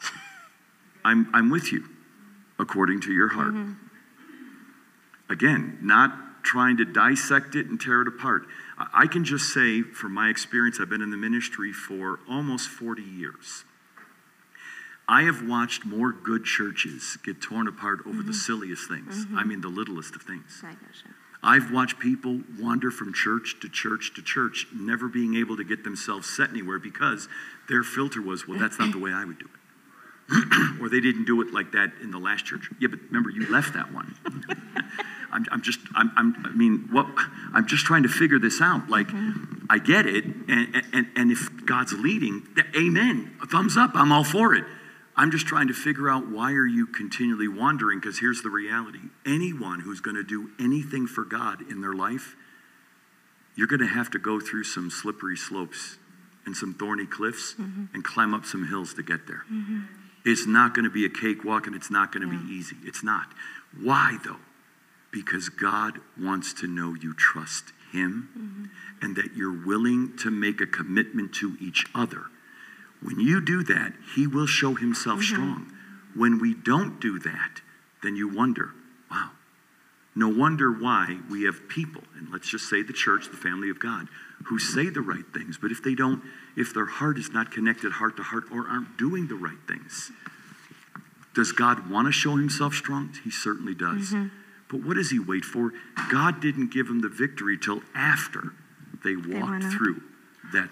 I'm, 1.05 1.29
I'm 1.33 1.49
with 1.49 1.71
you 1.71 1.87
according 2.59 3.01
to 3.01 3.13
your 3.13 3.29
heart. 3.29 3.53
Mm-hmm. 3.53 5.31
Again, 5.31 5.77
not 5.81 6.13
trying 6.43 6.77
to 6.77 6.85
dissect 6.85 7.55
it 7.55 7.67
and 7.67 7.79
tear 7.79 8.01
it 8.01 8.07
apart. 8.07 8.43
I 8.93 9.07
can 9.07 9.23
just 9.23 9.53
say, 9.53 9.81
from 9.81 10.13
my 10.13 10.29
experience, 10.29 10.79
I've 10.79 10.89
been 10.89 11.01
in 11.01 11.11
the 11.11 11.17
ministry 11.17 11.71
for 11.71 12.19
almost 12.29 12.67
40 12.67 13.01
years. 13.01 13.63
I 15.07 15.23
have 15.23 15.47
watched 15.47 15.85
more 15.85 16.11
good 16.11 16.45
churches 16.45 17.17
get 17.23 17.41
torn 17.41 17.67
apart 17.67 17.99
over 18.05 18.19
mm-hmm. 18.19 18.27
the 18.27 18.33
silliest 18.33 18.87
things. 18.87 19.25
Mm-hmm. 19.25 19.37
I 19.37 19.43
mean, 19.43 19.61
the 19.61 19.67
littlest 19.67 20.15
of 20.15 20.21
things. 20.21 20.61
I've 21.43 21.71
watched 21.71 21.99
people 21.99 22.41
wander 22.57 22.89
from 22.89 23.13
church 23.13 23.57
to 23.61 23.67
church 23.67 24.13
to 24.15 24.21
church, 24.21 24.67
never 24.73 25.09
being 25.09 25.35
able 25.35 25.57
to 25.57 25.65
get 25.65 25.83
themselves 25.83 26.29
set 26.29 26.49
anywhere 26.49 26.79
because 26.79 27.27
their 27.67 27.83
filter 27.83 28.21
was, 28.21 28.47
well, 28.47 28.57
that's 28.57 28.79
not 28.79 28.93
the 28.93 28.99
way 28.99 29.11
I 29.11 29.25
would 29.25 29.39
do 29.39 29.45
it. 29.45 29.59
or 30.81 30.89
they 30.89 30.99
didn't 30.99 31.25
do 31.25 31.41
it 31.41 31.53
like 31.53 31.71
that 31.71 31.91
in 32.01 32.11
the 32.11 32.19
last 32.19 32.45
church. 32.45 32.69
Yeah, 32.79 32.87
but 32.89 32.99
remember, 33.07 33.29
you 33.29 33.47
left 33.51 33.73
that 33.73 33.93
one. 33.93 34.15
I'm, 35.31 35.45
I'm, 35.51 35.61
just, 35.63 35.79
I'm, 35.95 36.11
I'm, 36.15 36.35
i 36.45 36.49
mean, 36.51 36.89
what? 36.91 37.07
I'm 37.53 37.67
just 37.67 37.85
trying 37.85 38.03
to 38.03 38.09
figure 38.09 38.39
this 38.39 38.61
out. 38.61 38.89
Like. 38.89 39.07
I 39.69 39.77
get 39.79 40.05
it, 40.05 40.25
and, 40.25 40.83
and, 40.93 41.07
and 41.15 41.31
if 41.31 41.65
God's 41.65 41.93
leading, 41.93 42.47
amen, 42.75 43.37
a 43.41 43.47
thumbs 43.47 43.77
up, 43.77 43.91
I'm 43.95 44.11
all 44.11 44.23
for 44.23 44.53
it. 44.53 44.65
I'm 45.15 45.31
just 45.31 45.45
trying 45.45 45.67
to 45.67 45.73
figure 45.73 46.09
out 46.09 46.29
why 46.29 46.51
are 46.53 46.65
you 46.65 46.87
continually 46.87 47.47
wandering? 47.47 47.99
Because 47.99 48.19
here's 48.19 48.41
the 48.41 48.49
reality: 48.49 48.99
anyone 49.25 49.79
who's 49.81 50.01
going 50.01 50.15
to 50.15 50.23
do 50.23 50.49
anything 50.59 51.07
for 51.07 51.23
God 51.23 51.61
in 51.69 51.81
their 51.81 51.93
life, 51.93 52.35
you're 53.55 53.67
going 53.67 53.79
to 53.79 53.87
have 53.87 54.11
to 54.11 54.19
go 54.19 54.39
through 54.39 54.63
some 54.63 54.89
slippery 54.89 55.37
slopes 55.37 55.97
and 56.45 56.57
some 56.57 56.73
thorny 56.73 57.05
cliffs 57.05 57.53
mm-hmm. 57.53 57.85
and 57.93 58.03
climb 58.03 58.33
up 58.33 58.45
some 58.45 58.67
hills 58.67 58.93
to 58.95 59.03
get 59.03 59.27
there. 59.27 59.43
Mm-hmm. 59.51 59.81
It's 60.25 60.47
not 60.47 60.73
going 60.73 60.85
to 60.85 60.91
be 60.91 61.05
a 61.05 61.09
cakewalk 61.09 61.67
and 61.67 61.75
it's 61.75 61.91
not 61.91 62.11
going 62.11 62.27
to 62.27 62.33
yeah. 62.33 62.41
be 62.41 62.53
easy. 62.53 62.77
It's 62.83 63.03
not. 63.03 63.27
Why, 63.79 64.17
though? 64.23 64.39
Because 65.11 65.49
God 65.49 65.99
wants 66.19 66.53
to 66.55 66.67
know 66.67 66.95
you 66.95 67.13
trust 67.13 67.73
Him 67.91 68.29
mm-hmm. 68.37 69.05
and 69.05 69.15
that 69.15 69.35
you're 69.35 69.65
willing 69.65 70.15
to 70.17 70.31
make 70.31 70.61
a 70.61 70.65
commitment 70.65 71.33
to 71.35 71.57
each 71.59 71.85
other. 71.93 72.25
When 73.01 73.19
you 73.19 73.41
do 73.41 73.63
that, 73.63 73.93
He 74.15 74.27
will 74.27 74.47
show 74.47 74.75
Himself 74.75 75.19
mm-hmm. 75.19 75.35
strong. 75.35 75.73
When 76.15 76.39
we 76.39 76.53
don't 76.53 76.99
do 77.01 77.19
that, 77.19 77.61
then 78.01 78.15
you 78.15 78.27
wonder, 78.27 78.71
no 80.15 80.29
wonder 80.29 80.71
why 80.71 81.17
we 81.29 81.43
have 81.43 81.67
people, 81.67 82.03
and 82.17 82.31
let's 82.31 82.49
just 82.49 82.69
say 82.69 82.83
the 82.83 82.93
church, 82.93 83.29
the 83.31 83.37
family 83.37 83.69
of 83.69 83.79
God, 83.79 84.07
who 84.45 84.59
say 84.59 84.89
the 84.89 85.01
right 85.01 85.25
things, 85.33 85.57
but 85.57 85.71
if 85.71 85.81
they 85.83 85.95
don't, 85.95 86.21
if 86.55 86.73
their 86.73 86.85
heart 86.85 87.17
is 87.17 87.31
not 87.31 87.51
connected 87.51 87.93
heart 87.93 88.17
to 88.17 88.23
heart 88.23 88.43
or 88.51 88.67
aren't 88.67 88.97
doing 88.97 89.27
the 89.27 89.35
right 89.35 89.57
things, 89.67 90.11
does 91.33 91.51
God 91.51 91.89
want 91.89 92.07
to 92.07 92.11
show 92.11 92.35
himself 92.35 92.73
strong? 92.73 93.11
He 93.23 93.31
certainly 93.31 93.73
does. 93.73 94.11
Mm-hmm. 94.11 94.27
But 94.69 94.83
what 94.83 94.95
does 94.95 95.11
he 95.11 95.19
wait 95.19 95.45
for? 95.45 95.71
God 96.11 96.41
didn't 96.41 96.71
give 96.71 96.87
him 96.87 97.01
the 97.01 97.09
victory 97.09 97.57
till 97.57 97.81
after 97.95 98.53
they 99.03 99.15
walked 99.15 99.63
they 99.63 99.69
through 99.69 100.01
that 100.53 100.69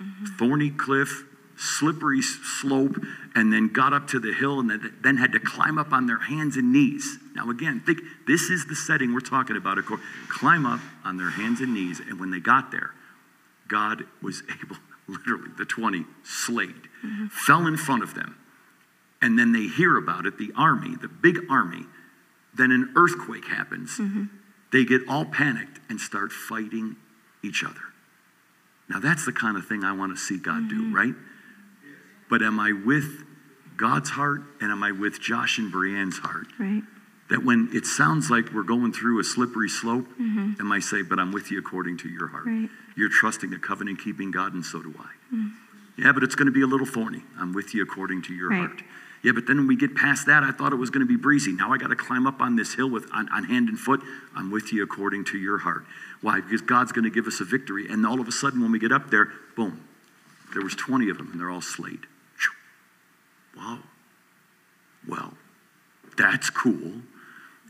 mm-hmm. 0.00 0.24
thorny 0.38 0.70
cliff, 0.70 1.24
slippery 1.56 2.22
slope, 2.22 2.96
and 3.34 3.52
then 3.52 3.68
got 3.68 3.92
up 3.92 4.06
to 4.08 4.20
the 4.20 4.32
hill 4.32 4.60
and 4.60 4.92
then 5.02 5.16
had 5.16 5.32
to 5.32 5.40
climb 5.40 5.78
up 5.78 5.92
on 5.92 6.06
their 6.06 6.18
hands 6.18 6.56
and 6.56 6.72
knees. 6.72 7.18
Now, 7.34 7.50
again, 7.50 7.82
think 7.84 8.00
this 8.26 8.42
is 8.48 8.66
the 8.66 8.76
setting 8.76 9.12
we're 9.12 9.20
talking 9.20 9.56
about. 9.56 9.78
Of 9.78 9.86
course, 9.86 10.00
Climb 10.28 10.66
up 10.66 10.80
on 11.04 11.16
their 11.16 11.30
hands 11.30 11.60
and 11.60 11.74
knees, 11.74 12.00
and 12.00 12.18
when 12.20 12.30
they 12.30 12.40
got 12.40 12.70
there, 12.70 12.92
God 13.68 14.04
was 14.22 14.42
able, 14.62 14.76
literally, 15.08 15.50
the 15.56 15.64
20 15.64 16.04
slayed, 16.22 16.88
mm-hmm. 17.04 17.26
fell 17.28 17.66
in 17.66 17.76
front 17.76 18.02
of 18.02 18.14
them. 18.14 18.36
And 19.22 19.38
then 19.38 19.52
they 19.52 19.66
hear 19.68 19.96
about 19.96 20.26
it, 20.26 20.38
the 20.38 20.52
army, 20.56 20.96
the 21.00 21.08
big 21.08 21.38
army. 21.48 21.86
Then 22.52 22.70
an 22.70 22.92
earthquake 22.94 23.46
happens. 23.46 23.98
Mm-hmm. 23.98 24.24
They 24.72 24.84
get 24.84 25.02
all 25.08 25.24
panicked 25.24 25.80
and 25.88 26.00
start 26.00 26.30
fighting 26.30 26.96
each 27.42 27.64
other. 27.64 27.80
Now, 28.88 29.00
that's 29.00 29.24
the 29.24 29.32
kind 29.32 29.56
of 29.56 29.66
thing 29.66 29.82
I 29.82 29.92
want 29.92 30.14
to 30.14 30.20
see 30.20 30.38
God 30.38 30.64
mm-hmm. 30.64 30.90
do, 30.90 30.96
right? 30.96 31.14
But 32.28 32.42
am 32.42 32.60
I 32.60 32.72
with 32.72 33.24
God's 33.76 34.10
heart 34.10 34.42
and 34.60 34.70
am 34.70 34.82
I 34.82 34.92
with 34.92 35.20
Josh 35.20 35.58
and 35.58 35.72
Brienne's 35.72 36.18
heart? 36.18 36.46
Right. 36.58 36.82
That 37.30 37.44
when 37.44 37.70
it 37.72 37.86
sounds 37.86 38.30
like 38.30 38.52
we're 38.52 38.64
going 38.64 38.92
through 38.92 39.18
a 39.18 39.24
slippery 39.24 39.68
slope, 39.68 40.06
mm-hmm. 40.20 40.60
am 40.60 40.70
I 40.70 40.80
say, 40.80 41.02
but 41.02 41.18
I'm 41.18 41.32
with 41.32 41.50
you 41.50 41.58
according 41.58 41.96
to 41.98 42.08
your 42.08 42.28
heart? 42.28 42.44
Right. 42.46 42.68
You're 42.96 43.08
trusting 43.08 43.52
a 43.54 43.58
covenant 43.58 44.00
keeping 44.00 44.30
God, 44.30 44.52
and 44.52 44.64
so 44.64 44.82
do 44.82 44.94
I. 44.98 45.34
Mm. 45.34 45.52
Yeah, 45.96 46.12
but 46.12 46.22
it's 46.22 46.34
going 46.34 46.46
to 46.46 46.52
be 46.52 46.62
a 46.62 46.66
little 46.66 46.86
thorny. 46.86 47.22
I'm 47.38 47.54
with 47.54 47.74
you 47.74 47.82
according 47.82 48.22
to 48.22 48.34
your 48.34 48.50
right. 48.50 48.58
heart. 48.58 48.82
Yeah, 49.22 49.32
but 49.32 49.46
then 49.46 49.56
when 49.56 49.68
we 49.68 49.76
get 49.76 49.94
past 49.94 50.26
that, 50.26 50.42
I 50.42 50.52
thought 50.52 50.72
it 50.74 50.76
was 50.76 50.90
going 50.90 51.00
to 51.00 51.10
be 51.10 51.16
breezy. 51.16 51.52
Now 51.52 51.72
I 51.72 51.78
got 51.78 51.88
to 51.88 51.96
climb 51.96 52.26
up 52.26 52.42
on 52.42 52.56
this 52.56 52.74
hill 52.74 52.90
with 52.90 53.08
on, 53.10 53.26
on 53.30 53.44
hand 53.44 53.70
and 53.70 53.78
foot. 53.78 54.02
I'm 54.36 54.50
with 54.50 54.70
you 54.70 54.82
according 54.82 55.24
to 55.26 55.38
your 55.38 55.58
heart. 55.58 55.86
Why? 56.20 56.40
Because 56.40 56.60
God's 56.60 56.92
going 56.92 57.04
to 57.04 57.10
give 57.10 57.26
us 57.26 57.40
a 57.40 57.44
victory. 57.44 57.86
And 57.88 58.06
all 58.06 58.20
of 58.20 58.28
a 58.28 58.32
sudden, 58.32 58.60
when 58.60 58.70
we 58.70 58.78
get 58.78 58.92
up 58.92 59.10
there, 59.10 59.30
boom, 59.56 59.82
there 60.52 60.62
was 60.62 60.74
20 60.74 61.08
of 61.08 61.16
them, 61.16 61.30
and 61.32 61.40
they're 61.40 61.50
all 61.50 61.62
slayed. 61.62 62.00
Wow. 63.56 63.78
Well, 65.08 65.34
that's 66.16 66.50
cool. 66.50 67.02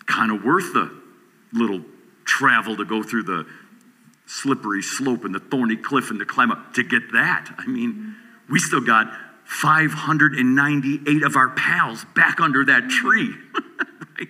Kind 0.06 0.30
of 0.30 0.44
worth 0.44 0.72
the 0.72 0.90
little 1.52 1.82
travel 2.24 2.76
to 2.76 2.84
go 2.84 3.02
through 3.02 3.24
the 3.24 3.46
slippery 4.26 4.82
slope 4.82 5.24
and 5.24 5.34
the 5.34 5.40
thorny 5.40 5.76
cliff 5.76 6.10
and 6.10 6.18
to 6.18 6.24
climb 6.24 6.50
up 6.50 6.74
to 6.74 6.82
get 6.82 7.12
that. 7.12 7.54
I 7.58 7.66
mean, 7.66 8.16
we 8.48 8.58
still 8.58 8.80
got 8.80 9.12
598 9.44 11.22
of 11.22 11.36
our 11.36 11.50
pals 11.50 12.04
back 12.14 12.40
under 12.40 12.64
that 12.64 12.88
tree. 12.88 13.34
right? 14.18 14.28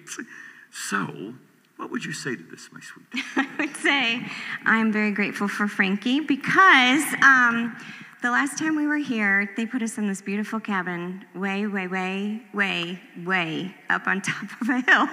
So, 0.70 1.34
what 1.76 1.90
would 1.90 2.04
you 2.04 2.12
say 2.12 2.34
to 2.34 2.42
this, 2.42 2.68
my 2.72 2.80
sweet? 2.80 3.06
I 3.36 3.48
would 3.58 3.76
say 3.76 4.26
I'm 4.64 4.92
very 4.92 5.12
grateful 5.12 5.48
for 5.48 5.68
Frankie 5.68 6.20
because 6.20 7.04
um, 7.22 7.76
the 8.22 8.30
last 8.30 8.58
time 8.58 8.76
we 8.76 8.86
were 8.86 8.96
here, 8.96 9.50
they 9.56 9.66
put 9.66 9.82
us 9.82 9.98
in 9.98 10.08
this 10.08 10.22
beautiful 10.22 10.58
cabin, 10.58 11.24
way, 11.34 11.66
way, 11.66 11.86
way, 11.86 12.42
way, 12.52 13.00
way 13.24 13.74
up 13.88 14.06
on 14.06 14.20
top 14.22 14.60
of 14.60 14.68
a 14.68 14.80
hill. 14.80 15.08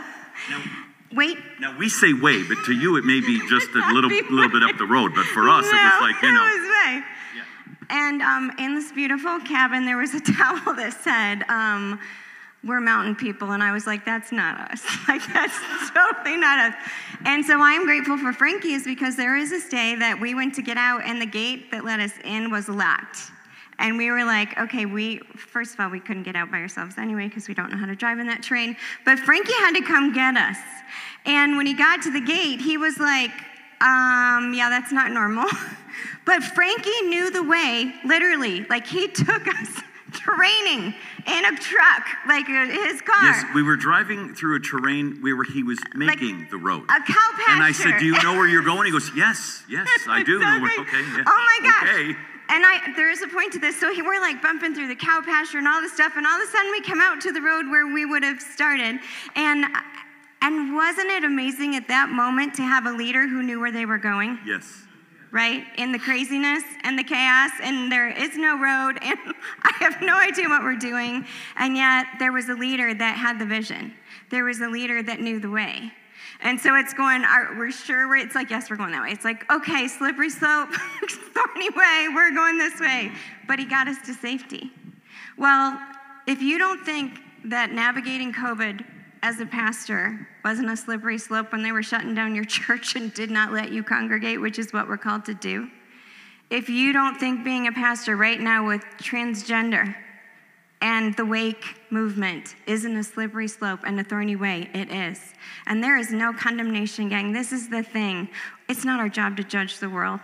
Now, 0.50 0.62
Wait. 1.14 1.38
Now 1.60 1.78
we 1.78 1.90
say 1.90 2.14
way, 2.14 2.44
but 2.44 2.58
to 2.66 2.74
you 2.74 2.96
it 2.98 3.04
may 3.04 3.20
be 3.20 3.40
just 3.50 3.70
a 3.72 3.84
little 3.94 4.10
little 4.10 4.50
bit 4.50 4.64
up 4.64 4.78
the 4.78 4.86
road. 4.86 5.14
But 5.14 5.26
for 5.26 5.50
us, 5.50 5.64
no, 5.64 5.70
it 5.70 5.74
was 5.74 6.02
like 6.02 6.22
you 6.22 6.32
know. 6.32 6.46
It 6.46 6.60
was 6.60 6.70
way. 6.70 7.04
Yeah. 7.36 7.44
And 7.90 8.22
um, 8.22 8.52
in 8.58 8.76
this 8.76 8.92
beautiful 8.92 9.40
cabin, 9.40 9.86
there 9.86 9.98
was 9.98 10.14
a 10.14 10.20
towel 10.34 10.74
that 10.76 10.94
said, 11.02 11.44
um, 11.50 12.00
"We're 12.64 12.80
mountain 12.80 13.16
people," 13.16 13.52
and 13.52 13.62
I 13.62 13.74
was 13.74 13.86
like, 13.86 14.06
"That's 14.06 14.32
not 14.32 14.72
us. 14.72 14.86
like 15.08 15.22
that's 15.34 15.58
totally 15.92 16.38
not 16.38 16.60
us." 16.60 16.76
And 17.26 17.46
so 17.46 17.62
I 17.62 17.74
am 17.74 17.86
grateful 17.86 18.18
for 18.18 18.32
Frankie, 18.32 18.74
is 18.74 18.86
because 18.86 19.18
there 19.18 19.36
is 19.36 19.50
this 19.50 19.68
day 19.68 19.96
that 19.96 20.20
we 20.22 20.34
went 20.34 20.56
to 20.56 20.62
get 20.62 20.78
out, 20.78 21.02
and 21.04 21.22
the 21.22 21.26
gate 21.26 21.72
that 21.72 21.84
let 21.84 22.00
us 22.00 22.14
in 22.24 22.52
was 22.52 22.70
locked. 22.70 23.32
And 23.82 23.98
we 23.98 24.12
were 24.12 24.24
like, 24.24 24.58
okay, 24.60 24.86
we, 24.86 25.18
first 25.36 25.74
of 25.74 25.80
all, 25.80 25.90
we 25.90 26.00
couldn't 26.00 26.22
get 26.24 26.36
out 26.36 26.52
by 26.52 26.60
ourselves 26.60 27.00
anyway 27.00 27.28
because 27.28 27.48
we 27.48 27.56
don't 27.56 27.72
know 27.72 27.78
how 27.78 27.88
to 27.88 27.96
drive 27.96 28.20
in 28.20 28.28
that 28.28 28.44
terrain. 28.44 28.78
But 29.06 29.18
Frankie 29.18 29.54
had 29.54 29.72
to 29.72 29.82
come 29.82 30.14
get 30.14 30.38
us. 30.38 30.58
And 31.26 31.58
when 31.58 31.66
he 31.66 31.74
got 31.74 32.04
to 32.04 32.12
the 32.12 32.22
gate, 32.22 32.62
he 32.62 32.78
was 32.78 33.00
like, 33.00 33.32
um, 33.82 34.54
yeah, 34.54 34.70
that's 34.70 34.92
not 34.92 35.12
normal. 35.12 35.50
but 36.26 36.44
Frankie 36.44 37.02
knew 37.08 37.32
the 37.32 37.42
way, 37.42 37.92
literally. 38.06 38.66
Like 38.66 38.86
he 38.86 39.08
took 39.08 39.48
us 39.48 39.82
training 40.12 40.94
in 41.26 41.46
a 41.46 41.58
truck, 41.58 42.06
like 42.28 42.48
uh, 42.50 42.68
his 42.68 43.02
car. 43.02 43.24
Yes, 43.24 43.46
we 43.56 43.64
were 43.64 43.78
driving 43.78 44.36
through 44.36 44.58
a 44.58 44.60
terrain 44.60 45.18
where 45.22 45.44
he 45.44 45.64
was 45.64 45.80
making 45.96 46.48
the 46.52 46.58
road. 46.58 46.84
A 46.84 46.88
cow 46.88 47.04
pasture. 47.06 47.52
And 47.52 47.64
I 47.64 47.72
said, 47.72 48.00
"Do 48.00 48.06
you 48.06 48.22
know 48.24 48.34
where 48.34 48.48
you're 48.48 48.64
going?" 48.64 48.86
He 48.86 48.92
goes, 48.92 49.12
"Yes, 49.16 49.64
yes, 49.70 49.88
I 50.08 50.24
do 50.24 50.40
where." 50.40 50.58
Okay. 50.58 51.02
Yeah. 51.02 51.24
Oh 51.28 51.60
my 51.62 51.70
gosh. 51.70 51.90
Okay. 51.90 52.16
And 52.52 52.66
I, 52.66 52.92
there 52.98 53.10
is 53.10 53.22
a 53.22 53.30
point 53.30 53.54
to 53.54 53.60
this. 53.60 53.80
So 53.80 53.88
we're 54.04 54.20
like 54.20 54.42
bumping 54.42 54.76
through 54.76 54.90
the 54.90 54.96
cow 54.96 55.22
pasture 55.24 55.60
and 55.60 55.68
all 55.68 55.80
this 55.80 55.94
stuff, 55.94 56.14
and 56.18 56.28
all 56.28 56.36
of 56.36 56.46
a 56.46 56.52
sudden 56.52 56.70
we 56.72 56.82
come 56.82 57.00
out 57.00 57.22
to 57.22 57.32
the 57.32 57.42
road 57.42 57.70
where 57.70 57.88
we 57.88 58.06
would 58.06 58.24
have 58.24 58.42
started. 58.42 59.00
And 59.36 59.66
and 60.42 60.76
wasn't 60.76 61.10
it 61.12 61.24
amazing 61.24 61.76
at 61.76 61.88
that 61.88 62.10
moment 62.10 62.56
to 62.56 62.64
have 62.64 62.88
a 62.88 62.92
leader 62.92 63.28
who 63.28 63.42
knew 63.42 63.60
where 63.60 63.72
they 63.72 63.86
were 63.86 64.00
going? 64.00 64.38
Yes. 64.46 64.66
Right? 65.32 65.64
In 65.78 65.94
the 65.94 66.00
craziness 66.00 66.64
and 66.84 67.00
the 67.00 67.04
chaos, 67.04 67.52
and 67.62 67.90
there 67.90 68.10
is 68.10 68.36
no 68.36 68.60
road, 68.60 68.98
and 69.02 69.18
I 69.64 69.72
have 69.80 70.02
no 70.02 70.18
idea 70.18 70.50
what 70.50 70.62
we're 70.62 70.76
doing. 70.76 71.26
And 71.56 71.78
yet 71.78 72.08
there 72.20 72.34
was 72.34 72.50
a 72.50 72.56
leader 72.56 72.94
that 72.94 73.16
had 73.16 73.40
the 73.40 73.46
vision. 73.46 73.94
There 74.30 74.44
was 74.44 74.60
a 74.60 74.68
leader 74.68 75.02
that 75.04 75.22
knew 75.22 75.40
the 75.40 75.50
way. 75.50 75.94
And 76.42 76.60
so 76.60 76.76
it's 76.76 76.94
going, 76.94 77.24
are, 77.24 77.56
we're 77.58 77.72
sure 77.72 78.08
we're, 78.08 78.18
it's 78.18 78.36
like, 78.36 78.50
yes, 78.50 78.70
we're 78.70 78.78
going 78.78 78.92
that 78.92 79.02
way. 79.02 79.12
It's 79.12 79.26
like, 79.26 79.50
okay, 79.52 79.88
slippery 79.88 80.30
slope, 80.30 80.70
thorny 81.34 81.70
way, 81.70 82.08
we're 82.14 82.34
going 82.34 82.58
this 82.58 82.80
way. 82.80 83.12
But 83.48 83.60
he 83.60 83.66
got 83.66 83.88
us 83.88 83.98
to 84.06 84.14
safety. 84.14 84.72
Well, 85.38 85.80
if 86.28 86.42
you 86.42 86.58
don't 86.58 86.84
think 86.84 87.20
that 87.46 87.72
navigating 87.72 88.34
COVID 88.34 88.86
as 89.24 89.40
a 89.40 89.46
pastor 89.46 90.28
wasn't 90.44 90.70
a 90.70 90.78
slippery 90.78 91.18
slope 91.18 91.52
when 91.52 91.62
they 91.62 91.72
were 91.72 91.84
shutting 91.84 92.16
down 92.16 92.34
your 92.36 92.46
church 92.46 92.96
and 92.96 93.14
did 93.14 93.30
not 93.30 93.52
let 93.52 93.72
you 93.72 93.84
congregate, 93.84 94.42
which 94.42 94.58
is 94.58 94.74
what 94.74 94.88
we're 94.88 94.98
called 94.98 95.26
to 95.26 95.34
do, 95.34 95.70
if 96.50 96.70
you 96.70 96.92
don't 96.92 97.18
think 97.18 97.44
being 97.44 97.68
a 97.68 97.72
pastor 97.72 98.18
right 98.18 98.40
now 98.40 98.68
with 98.68 98.84
transgender 98.98 99.96
and 100.82 101.16
the 101.16 101.26
wake 101.26 101.80
movement 101.92 102.56
isn't 102.66 102.98
a 102.98 103.04
slippery 103.04 103.48
slope 103.48 103.82
and 103.86 104.00
a 104.00 104.04
thorny 104.04 104.36
way, 104.36 104.70
it 104.74 104.92
is. 104.92 105.20
And 105.68 105.84
there 105.84 105.98
is 105.98 106.12
no 106.12 106.34
condemnation, 106.34 107.08
gang. 107.08 107.32
This 107.32 107.52
is 107.52 107.70
the 107.70 107.84
thing. 107.84 108.30
It's 108.68 108.84
not 108.84 109.00
our 109.00 109.10
job 109.10 109.38
to 109.38 109.44
judge 109.44 109.78
the 109.78 109.90
world. 109.90 110.22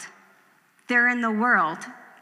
They're 0.88 1.10
in 1.10 1.22
the 1.22 1.32
world. 1.32 1.80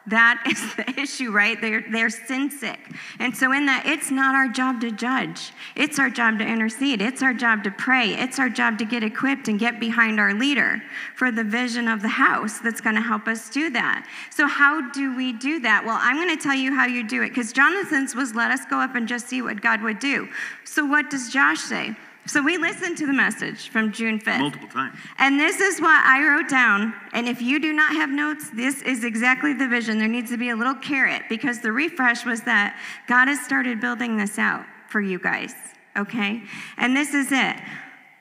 That 0.08 0.44
is 0.48 0.76
the 0.76 1.02
issue, 1.02 1.32
right? 1.32 1.60
They're, 1.60 1.84
they're 1.90 2.10
sin 2.10 2.52
sick. 2.52 2.80
And 3.20 3.36
so, 3.36 3.52
in 3.52 3.66
that, 3.66 3.86
it's 3.86 4.12
not 4.12 4.36
our 4.36 4.48
job 4.48 4.82
to 4.82 4.92
judge. 4.92 5.52
It's 5.76 5.98
our 5.98 6.10
job 6.10 6.38
to 6.40 6.46
intercede. 6.46 7.02
It's 7.02 7.24
our 7.24 7.34
job 7.34 7.64
to 7.64 7.72
pray. 7.72 8.14
It's 8.14 8.38
our 8.38 8.50
job 8.50 8.78
to 8.80 8.86
get 8.86 9.04
equipped 9.04 9.48
and 9.48 9.60
get 9.60 9.80
behind 9.80 10.20
our 10.20 10.34
leader 10.34 10.82
for 11.16 11.32
the 11.32 11.44
vision 11.44 11.88
of 11.88 12.02
the 12.02 12.08
house 12.08 12.60
that's 12.60 12.82
going 12.82 12.96
to 12.96 13.02
help 13.02 13.28
us 13.28 13.50
do 13.50 13.70
that. 13.72 14.08
So, 14.30 14.48
how 14.48 14.92
do 14.92 15.16
we 15.16 15.34
do 15.34 15.60
that? 15.62 15.84
Well, 15.84 15.98
I'm 16.00 16.18
going 16.18 16.36
to 16.36 16.42
tell 16.42 16.56
you 16.56 16.74
how 16.76 16.86
you 16.86 17.08
do 17.08 17.24
it 17.24 17.30
because 17.30 17.52
Jonathan's 17.52 18.16
was 18.16 18.36
let 18.36 18.52
us 18.52 18.66
go 18.66 18.80
up 18.80 18.96
and 18.96 19.08
just 19.08 19.28
see 19.28 19.42
what 19.42 19.62
God 19.62 19.82
would 19.82 20.00
do. 20.00 20.28
So, 20.66 20.86
what 20.86 21.10
does 21.10 21.30
Josh 21.30 21.60
say? 21.60 21.96
So 22.28 22.42
we 22.42 22.58
listened 22.58 22.98
to 22.98 23.06
the 23.06 23.14
message 23.14 23.70
from 23.70 23.92
June 23.92 24.20
5th. 24.20 24.40
Multiple 24.40 24.68
times. 24.68 24.98
And 25.20 25.40
this 25.40 25.60
is 25.60 25.80
what 25.80 26.04
I 26.06 26.28
wrote 26.28 26.50
down. 26.50 26.94
And 27.14 27.28
if 27.28 27.40
you 27.40 27.60
do 27.60 27.72
not 27.72 27.94
have 27.94 28.10
notes, 28.10 28.50
this 28.50 28.82
is 28.82 29.04
exactly 29.04 29.54
the 29.54 29.68
vision. 29.68 30.00
There 30.00 30.08
needs 30.08 30.32
to 30.32 30.38
be 30.38 30.50
a 30.50 30.56
little 30.56 30.74
carrot 30.74 31.24
because 31.30 31.60
the 31.60 31.72
refresh 31.72 32.26
was 32.26 32.42
that 32.42 32.80
God 33.08 33.28
has 33.28 33.40
started 33.46 33.80
building 33.80 34.18
this 34.18 34.40
out 34.40 34.66
for 34.88 35.02
you 35.02 35.20
guys, 35.20 35.54
okay? 35.96 36.42
And 36.78 36.98
this 36.98 37.14
is 37.14 37.32
it. 37.32 37.58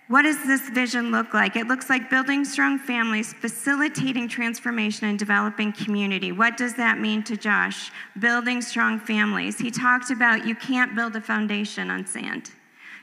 What 0.09 0.23
does 0.23 0.45
this 0.45 0.69
vision 0.69 1.11
look 1.11 1.33
like? 1.33 1.57
It 1.57 1.67
looks 1.67 1.89
like 1.89 2.11
building 2.11 2.45
strong 2.45 2.79
families, 2.79 3.33
facilitating 3.33 4.29
transformation, 4.29 5.09
and 5.09 5.19
developing 5.19 5.73
community. 5.73 6.31
What 6.31 6.59
does 6.59 6.75
that 6.75 7.01
mean 7.01 7.23
to 7.25 7.39
Josh? 7.39 7.91
Building 8.19 8.61
strong 8.61 9.01
families. 9.01 9.59
He 9.59 9.71
talked 9.71 10.11
about 10.11 10.47
you 10.47 10.55
can't 10.55 10.95
build 10.95 11.17
a 11.17 11.23
foundation 11.23 11.91
on 11.91 12.05
sand. 12.05 12.51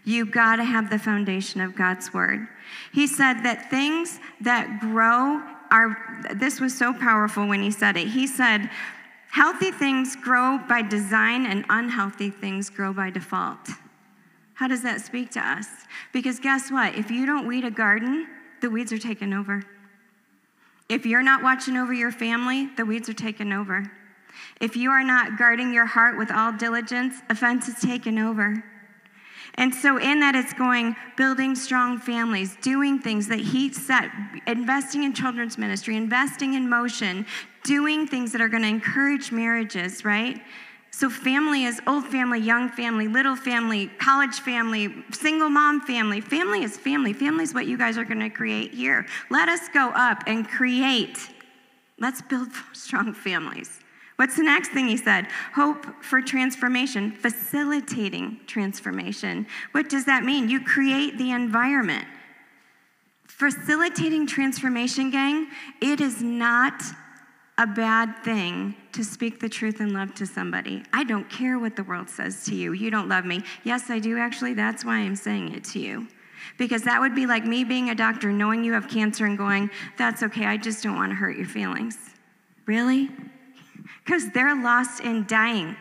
You 0.03 0.25
got 0.25 0.55
to 0.57 0.63
have 0.63 0.89
the 0.89 0.99
foundation 0.99 1.61
of 1.61 1.75
God's 1.75 2.13
word. 2.13 2.47
He 2.91 3.07
said 3.07 3.43
that 3.43 3.69
things 3.69 4.19
that 4.41 4.79
grow 4.79 5.41
are, 5.69 5.97
this 6.35 6.59
was 6.59 6.77
so 6.77 6.93
powerful 6.93 7.47
when 7.47 7.61
he 7.61 7.71
said 7.71 7.97
it. 7.97 8.07
He 8.07 8.27
said, 8.27 8.69
healthy 9.29 9.71
things 9.71 10.15
grow 10.15 10.59
by 10.67 10.81
design 10.81 11.45
and 11.45 11.65
unhealthy 11.69 12.29
things 12.29 12.69
grow 12.69 12.93
by 12.93 13.09
default. 13.09 13.69
How 14.55 14.67
does 14.67 14.83
that 14.83 15.01
speak 15.01 15.31
to 15.31 15.39
us? 15.39 15.67
Because 16.11 16.39
guess 16.39 16.69
what? 16.69 16.95
If 16.95 17.09
you 17.09 17.25
don't 17.25 17.47
weed 17.47 17.63
a 17.63 17.71
garden, 17.71 18.27
the 18.61 18.69
weeds 18.69 18.91
are 18.91 18.97
taken 18.97 19.33
over. 19.33 19.63
If 20.89 21.05
you're 21.05 21.23
not 21.23 21.41
watching 21.41 21.77
over 21.77 21.93
your 21.93 22.11
family, 22.11 22.69
the 22.75 22.85
weeds 22.85 23.07
are 23.07 23.13
taken 23.13 23.53
over. 23.53 23.89
If 24.59 24.75
you 24.75 24.91
are 24.91 25.03
not 25.03 25.37
guarding 25.37 25.73
your 25.73 25.85
heart 25.85 26.17
with 26.17 26.31
all 26.31 26.51
diligence, 26.51 27.15
offense 27.29 27.67
is 27.67 27.79
taken 27.79 28.19
over. 28.19 28.63
And 29.55 29.73
so, 29.75 29.97
in 29.97 30.19
that, 30.21 30.33
it's 30.35 30.53
going 30.53 30.95
building 31.17 31.55
strong 31.55 31.97
families, 31.97 32.55
doing 32.61 32.99
things 32.99 33.27
that 33.27 33.39
He 33.39 33.71
set, 33.73 34.09
investing 34.47 35.03
in 35.03 35.13
children's 35.13 35.57
ministry, 35.57 35.97
investing 35.97 36.53
in 36.53 36.69
motion, 36.69 37.25
doing 37.63 38.07
things 38.07 38.31
that 38.31 38.41
are 38.41 38.47
going 38.47 38.63
to 38.63 38.69
encourage 38.69 39.31
marriages, 39.31 40.05
right? 40.05 40.41
So, 40.91 41.09
family 41.09 41.65
is 41.65 41.81
old 41.85 42.05
family, 42.07 42.39
young 42.39 42.69
family, 42.69 43.07
little 43.07 43.35
family, 43.35 43.87
college 43.99 44.39
family, 44.39 45.03
single 45.11 45.49
mom 45.49 45.81
family. 45.81 46.21
Family 46.21 46.63
is 46.63 46.77
family. 46.77 47.11
Family 47.11 47.43
is 47.43 47.53
what 47.53 47.65
you 47.65 47.77
guys 47.77 47.97
are 47.97 48.05
going 48.05 48.19
to 48.19 48.29
create 48.29 48.73
here. 48.73 49.05
Let 49.29 49.49
us 49.49 49.67
go 49.73 49.89
up 49.89 50.23
and 50.27 50.47
create. 50.47 51.17
Let's 51.99 52.21
build 52.21 52.49
strong 52.73 53.13
families. 53.13 53.80
What's 54.21 54.35
the 54.35 54.43
next 54.43 54.69
thing 54.69 54.87
he 54.87 54.97
said? 54.97 55.29
Hope 55.55 55.83
for 56.03 56.21
transformation, 56.21 57.11
facilitating 57.11 58.39
transformation. 58.45 59.47
What 59.71 59.89
does 59.89 60.05
that 60.05 60.23
mean? 60.23 60.47
You 60.47 60.63
create 60.63 61.17
the 61.17 61.31
environment. 61.31 62.05
Facilitating 63.25 64.27
transformation, 64.27 65.09
gang, 65.09 65.47
it 65.81 65.99
is 66.01 66.21
not 66.21 66.83
a 67.57 67.65
bad 67.65 68.15
thing 68.23 68.75
to 68.91 69.03
speak 69.03 69.39
the 69.39 69.49
truth 69.49 69.79
and 69.79 69.91
love 69.91 70.13
to 70.13 70.27
somebody. 70.27 70.83
I 70.93 71.03
don't 71.03 71.27
care 71.27 71.57
what 71.57 71.75
the 71.75 71.83
world 71.83 72.07
says 72.07 72.45
to 72.45 72.55
you. 72.55 72.73
You 72.73 72.91
don't 72.91 73.09
love 73.09 73.25
me. 73.25 73.41
Yes, 73.63 73.89
I 73.89 73.97
do 73.97 74.19
actually. 74.19 74.53
That's 74.53 74.85
why 74.85 74.97
I'm 74.97 75.15
saying 75.15 75.55
it 75.55 75.63
to 75.63 75.79
you. 75.79 76.07
Because 76.59 76.83
that 76.83 77.01
would 77.01 77.15
be 77.15 77.25
like 77.25 77.43
me 77.43 77.63
being 77.63 77.89
a 77.89 77.95
doctor, 77.95 78.31
knowing 78.31 78.63
you 78.63 78.73
have 78.73 78.87
cancer 78.87 79.25
and 79.25 79.35
going, 79.35 79.71
that's 79.97 80.21
okay, 80.21 80.45
I 80.45 80.57
just 80.57 80.83
don't 80.83 80.95
want 80.95 81.09
to 81.09 81.15
hurt 81.15 81.37
your 81.37 81.47
feelings. 81.47 81.97
Really? 82.67 83.09
Because 84.11 84.29
they're 84.31 84.61
lost 84.61 85.01
and 85.01 85.25
dying. 85.25 85.75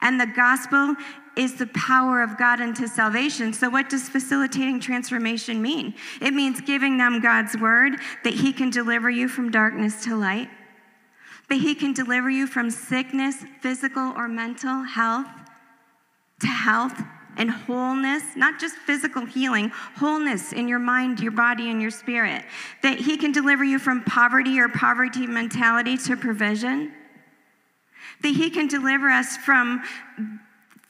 And 0.00 0.20
the 0.20 0.26
gospel 0.26 0.94
is 1.36 1.56
the 1.56 1.66
power 1.68 2.22
of 2.22 2.38
God 2.38 2.60
unto 2.60 2.86
salvation. 2.86 3.52
So, 3.52 3.68
what 3.68 3.90
does 3.90 4.08
facilitating 4.08 4.78
transformation 4.78 5.60
mean? 5.60 5.94
It 6.20 6.34
means 6.34 6.60
giving 6.60 6.98
them 6.98 7.20
God's 7.20 7.56
word 7.56 7.94
that 8.22 8.34
He 8.34 8.52
can 8.52 8.70
deliver 8.70 9.10
you 9.10 9.26
from 9.26 9.50
darkness 9.50 10.04
to 10.04 10.14
light, 10.14 10.50
that 11.48 11.56
He 11.56 11.74
can 11.74 11.92
deliver 11.92 12.30
you 12.30 12.46
from 12.46 12.70
sickness, 12.70 13.44
physical 13.60 14.12
or 14.16 14.28
mental 14.28 14.84
health, 14.84 15.26
to 16.40 16.46
health 16.46 17.02
and 17.36 17.50
wholeness, 17.50 18.22
not 18.36 18.60
just 18.60 18.76
physical 18.76 19.24
healing, 19.24 19.70
wholeness 19.96 20.52
in 20.52 20.68
your 20.68 20.78
mind, 20.78 21.18
your 21.18 21.32
body, 21.32 21.70
and 21.70 21.82
your 21.82 21.90
spirit. 21.90 22.44
That 22.84 23.00
He 23.00 23.16
can 23.16 23.32
deliver 23.32 23.64
you 23.64 23.80
from 23.80 24.04
poverty 24.04 24.60
or 24.60 24.68
poverty 24.68 25.26
mentality 25.26 25.96
to 25.96 26.16
provision 26.16 26.92
that 28.22 28.34
He 28.34 28.50
can 28.50 28.68
deliver 28.68 29.08
us 29.08 29.36
from, 29.36 29.82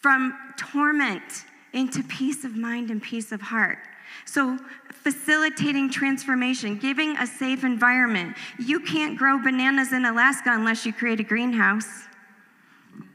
from 0.00 0.36
torment 0.56 1.44
into 1.72 2.02
peace 2.02 2.44
of 2.44 2.56
mind 2.56 2.90
and 2.90 3.02
peace 3.02 3.32
of 3.32 3.40
heart. 3.40 3.78
So, 4.24 4.58
facilitating 4.90 5.90
transformation, 5.90 6.78
giving 6.78 7.16
a 7.16 7.26
safe 7.26 7.64
environment. 7.64 8.36
You 8.58 8.78
can't 8.80 9.18
grow 9.18 9.42
bananas 9.42 9.92
in 9.92 10.04
Alaska 10.04 10.50
unless 10.52 10.86
you 10.86 10.92
create 10.92 11.18
a 11.18 11.24
greenhouse. 11.24 12.04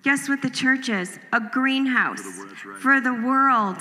Guess 0.03 0.29
what 0.29 0.41
the 0.41 0.49
church 0.49 0.89
is? 0.89 1.19
A 1.33 1.39
greenhouse 1.39 2.21
for 2.21 2.45
the, 2.45 2.69
right. 2.69 2.81
for 2.81 3.01
the 3.01 3.13
world 3.13 3.77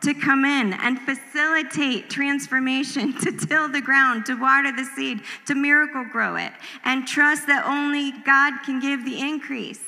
to 0.00 0.14
come 0.14 0.44
in 0.44 0.72
and 0.72 0.98
facilitate 1.00 2.10
transformation, 2.10 3.12
to 3.20 3.32
till 3.32 3.68
the 3.68 3.80
ground, 3.80 4.26
to 4.26 4.34
water 4.34 4.72
the 4.72 4.84
seed, 4.84 5.20
to 5.46 5.54
miracle 5.54 6.04
grow 6.10 6.36
it, 6.36 6.52
and 6.84 7.06
trust 7.06 7.46
that 7.46 7.64
only 7.66 8.12
God 8.24 8.54
can 8.64 8.80
give 8.80 9.04
the 9.04 9.20
increase. 9.20 9.80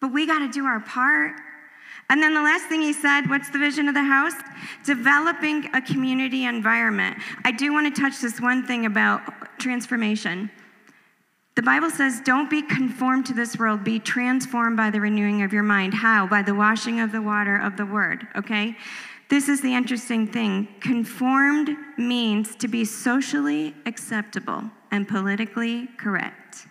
But 0.00 0.12
we 0.12 0.26
got 0.26 0.40
to 0.40 0.48
do 0.48 0.64
our 0.64 0.80
part. 0.80 1.32
And 2.10 2.22
then 2.22 2.32
the 2.32 2.40
last 2.40 2.66
thing 2.68 2.80
he 2.80 2.94
said, 2.94 3.28
what's 3.28 3.50
the 3.50 3.58
vision 3.58 3.88
of 3.88 3.94
the 3.94 4.02
house? 4.02 4.32
Developing 4.84 5.68
a 5.74 5.82
community 5.82 6.44
environment. 6.44 7.18
I 7.44 7.52
do 7.52 7.72
want 7.72 7.94
to 7.94 8.00
touch 8.00 8.20
this 8.20 8.40
one 8.40 8.66
thing 8.66 8.86
about 8.86 9.58
transformation. 9.58 10.50
The 11.58 11.62
Bible 11.62 11.90
says, 11.90 12.20
don't 12.20 12.48
be 12.48 12.62
conformed 12.62 13.26
to 13.26 13.34
this 13.34 13.58
world, 13.58 13.82
be 13.82 13.98
transformed 13.98 14.76
by 14.76 14.90
the 14.90 15.00
renewing 15.00 15.42
of 15.42 15.52
your 15.52 15.64
mind. 15.64 15.92
How? 15.92 16.24
By 16.24 16.40
the 16.40 16.54
washing 16.54 17.00
of 17.00 17.10
the 17.10 17.20
water 17.20 17.56
of 17.56 17.76
the 17.76 17.84
word, 17.84 18.28
okay? 18.36 18.76
This 19.28 19.48
is 19.48 19.60
the 19.60 19.74
interesting 19.74 20.28
thing. 20.28 20.68
Conformed 20.78 21.76
means 21.96 22.54
to 22.54 22.68
be 22.68 22.84
socially 22.84 23.74
acceptable 23.86 24.70
and 24.92 25.08
politically 25.08 25.88
correct. 25.96 26.68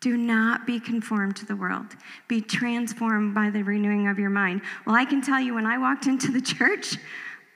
Do 0.00 0.16
not 0.16 0.66
be 0.66 0.80
conformed 0.80 1.36
to 1.36 1.46
the 1.46 1.54
world. 1.54 1.94
Be 2.26 2.40
transformed 2.40 3.36
by 3.36 3.50
the 3.50 3.62
renewing 3.62 4.08
of 4.08 4.18
your 4.18 4.30
mind. 4.30 4.62
Well, 4.84 4.96
I 4.96 5.04
can 5.04 5.22
tell 5.22 5.38
you 5.38 5.54
when 5.54 5.64
I 5.64 5.78
walked 5.78 6.08
into 6.08 6.32
the 6.32 6.40
church, 6.54 6.96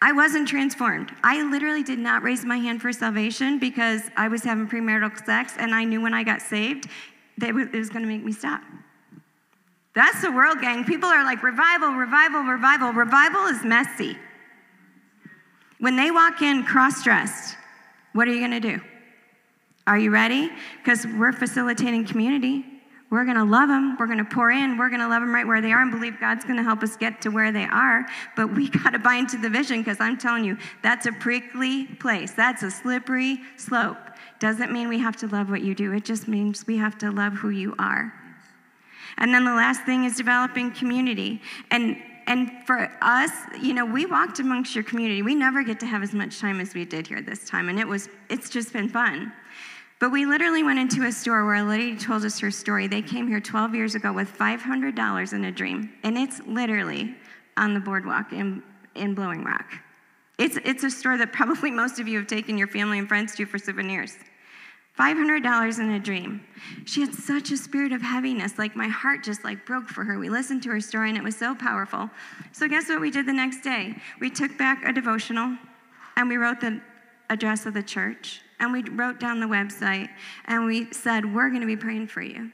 I 0.00 0.12
wasn't 0.12 0.46
transformed. 0.46 1.12
I 1.24 1.42
literally 1.42 1.82
did 1.82 1.98
not 1.98 2.22
raise 2.22 2.44
my 2.44 2.58
hand 2.58 2.80
for 2.80 2.92
salvation 2.92 3.58
because 3.58 4.02
I 4.16 4.28
was 4.28 4.44
having 4.44 4.68
premarital 4.68 5.24
sex 5.24 5.54
and 5.58 5.74
I 5.74 5.84
knew 5.84 6.00
when 6.00 6.14
I 6.14 6.22
got 6.22 6.40
saved 6.40 6.88
that 7.38 7.50
it 7.50 7.72
was 7.72 7.88
going 7.88 8.02
to 8.02 8.08
make 8.08 8.24
me 8.24 8.32
stop. 8.32 8.62
That's 9.94 10.22
the 10.22 10.30
world, 10.30 10.60
gang. 10.60 10.84
People 10.84 11.08
are 11.08 11.24
like, 11.24 11.42
revival, 11.42 11.90
revival, 11.90 12.42
revival. 12.42 12.92
Revival 12.92 13.46
is 13.46 13.64
messy. 13.64 14.16
When 15.80 15.96
they 15.96 16.10
walk 16.12 16.42
in 16.42 16.64
cross 16.64 17.02
dressed, 17.02 17.56
what 18.12 18.28
are 18.28 18.32
you 18.32 18.38
going 18.38 18.60
to 18.60 18.76
do? 18.76 18.80
Are 19.88 19.98
you 19.98 20.10
ready? 20.10 20.50
Because 20.78 21.06
we're 21.06 21.32
facilitating 21.32 22.04
community. 22.06 22.64
We're 23.10 23.24
going 23.24 23.36
to 23.36 23.44
love 23.44 23.68
them. 23.68 23.96
We're 23.98 24.06
going 24.06 24.18
to 24.18 24.24
pour 24.24 24.50
in. 24.50 24.76
We're 24.76 24.90
going 24.90 25.00
to 25.00 25.08
love 25.08 25.22
them 25.22 25.34
right 25.34 25.46
where 25.46 25.62
they 25.62 25.72
are 25.72 25.80
and 25.80 25.90
believe 25.90 26.20
God's 26.20 26.44
going 26.44 26.58
to 26.58 26.62
help 26.62 26.82
us 26.82 26.96
get 26.96 27.22
to 27.22 27.30
where 27.30 27.50
they 27.50 27.64
are. 27.64 28.06
But 28.36 28.54
we 28.54 28.68
got 28.84 28.90
to 28.90 28.98
buy 28.98 29.14
into 29.14 29.38
the 29.38 29.48
vision 29.48 29.80
because 29.80 29.98
I'm 30.00 30.18
telling 30.18 30.44
you, 30.44 30.58
that's 30.82 31.06
a 31.06 31.12
prickly 31.12 31.86
place. 31.86 32.32
That's 32.32 32.62
a 32.62 32.70
slippery 32.70 33.38
slope. 33.56 33.96
Doesn't 34.40 34.72
mean 34.72 34.88
we 34.88 34.98
have 34.98 35.16
to 35.18 35.26
love 35.26 35.50
what 35.50 35.62
you 35.62 35.74
do, 35.74 35.92
it 35.92 36.04
just 36.04 36.28
means 36.28 36.66
we 36.66 36.76
have 36.76 36.98
to 36.98 37.10
love 37.10 37.32
who 37.32 37.50
you 37.50 37.74
are. 37.78 38.12
And 39.16 39.34
then 39.34 39.44
the 39.44 39.54
last 39.54 39.82
thing 39.82 40.04
is 40.04 40.16
developing 40.16 40.70
community. 40.70 41.40
And 41.70 41.96
and 42.28 42.50
for 42.66 42.92
us, 43.00 43.30
you 43.58 43.72
know, 43.72 43.86
we 43.86 44.04
walked 44.04 44.38
amongst 44.38 44.74
your 44.74 44.84
community. 44.84 45.22
We 45.22 45.34
never 45.34 45.62
get 45.62 45.80
to 45.80 45.86
have 45.86 46.02
as 46.02 46.12
much 46.12 46.38
time 46.38 46.60
as 46.60 46.74
we 46.74 46.84
did 46.84 47.06
here 47.06 47.22
this 47.22 47.48
time, 47.48 47.70
and 47.70 47.80
it 47.80 47.88
was 47.88 48.10
it's 48.28 48.50
just 48.50 48.74
been 48.74 48.90
fun. 48.90 49.32
But 50.00 50.12
we 50.12 50.26
literally 50.26 50.62
went 50.62 50.78
into 50.78 51.04
a 51.04 51.12
store 51.12 51.44
where 51.44 51.56
a 51.56 51.64
lady 51.64 51.96
told 51.96 52.24
us 52.24 52.38
her 52.38 52.50
story. 52.50 52.86
They 52.86 53.02
came 53.02 53.26
here 53.26 53.40
12 53.40 53.74
years 53.74 53.94
ago 53.96 54.12
with 54.12 54.30
$500 54.36 55.32
in 55.32 55.44
a 55.44 55.52
dream, 55.52 55.92
and 56.04 56.16
it's 56.16 56.40
literally 56.46 57.16
on 57.56 57.74
the 57.74 57.80
boardwalk 57.80 58.32
in, 58.32 58.62
in 58.94 59.14
Blowing 59.14 59.42
Rock. 59.42 59.66
It's, 60.38 60.56
it's 60.64 60.84
a 60.84 60.90
store 60.90 61.18
that 61.18 61.32
probably 61.32 61.70
most 61.82 61.98
of 61.98 62.06
you 62.06 62.18
have 62.18 62.28
taken 62.28 62.56
your 62.56 62.68
family 62.68 62.98
and 62.98 63.08
friends 63.08 63.34
to 63.36 63.46
for 63.46 63.58
souvenirs. 63.58 64.16
$500 64.96 65.78
in 65.78 65.90
a 65.90 66.00
dream. 66.00 66.42
She 66.84 67.00
had 67.00 67.14
such 67.14 67.52
a 67.52 67.56
spirit 67.56 67.92
of 67.92 68.02
heaviness, 68.02 68.58
like 68.58 68.74
my 68.74 68.88
heart 68.88 69.22
just 69.22 69.44
like 69.44 69.64
broke 69.64 69.88
for 69.88 70.02
her. 70.02 70.18
We 70.18 70.28
listened 70.28 70.62
to 70.64 70.70
her 70.70 70.80
story 70.80 71.08
and 71.08 71.16
it 71.16 71.22
was 71.22 71.36
so 71.36 71.54
powerful. 71.54 72.10
So 72.50 72.66
guess 72.66 72.88
what 72.88 73.00
we 73.00 73.12
did 73.12 73.24
the 73.24 73.32
next 73.32 73.60
day? 73.62 73.94
We 74.20 74.28
took 74.28 74.58
back 74.58 74.84
a 74.84 74.92
devotional 74.92 75.56
and 76.16 76.28
we 76.28 76.36
wrote 76.36 76.60
the 76.60 76.80
address 77.30 77.64
of 77.64 77.74
the 77.74 77.82
church 77.82 78.40
and 78.60 78.72
we 78.72 78.82
wrote 78.82 79.20
down 79.20 79.40
the 79.40 79.46
website 79.46 80.08
and 80.46 80.66
we 80.66 80.92
said, 80.92 81.34
We're 81.34 81.48
going 81.48 81.60
to 81.60 81.66
be 81.66 81.76
praying 81.76 82.08
for 82.08 82.22
you. 82.22 82.52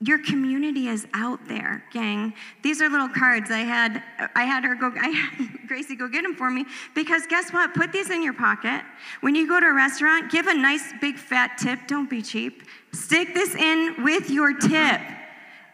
Your 0.00 0.22
community 0.22 0.88
is 0.88 1.06
out 1.14 1.46
there, 1.48 1.82
gang. 1.90 2.34
These 2.62 2.82
are 2.82 2.90
little 2.90 3.08
cards. 3.08 3.50
I 3.50 3.60
had 3.60 4.02
I 4.34 4.44
had 4.44 4.64
her 4.64 4.74
go 4.74 4.92
I 5.00 5.08
had 5.08 5.66
Gracie 5.66 5.96
go 5.96 6.08
get 6.08 6.22
them 6.22 6.34
for 6.34 6.50
me 6.50 6.66
because 6.94 7.22
guess 7.28 7.52
what? 7.52 7.74
Put 7.74 7.92
these 7.92 8.10
in 8.10 8.22
your 8.22 8.34
pocket. 8.34 8.82
When 9.20 9.34
you 9.34 9.48
go 9.48 9.60
to 9.60 9.66
a 9.66 9.72
restaurant, 9.72 10.30
give 10.30 10.46
a 10.46 10.54
nice 10.54 10.92
big 11.00 11.16
fat 11.16 11.56
tip. 11.58 11.80
Don't 11.86 12.10
be 12.10 12.20
cheap. 12.20 12.64
Stick 12.92 13.34
this 13.34 13.54
in 13.54 14.02
with 14.04 14.28
your 14.28 14.52
tip 14.58 15.00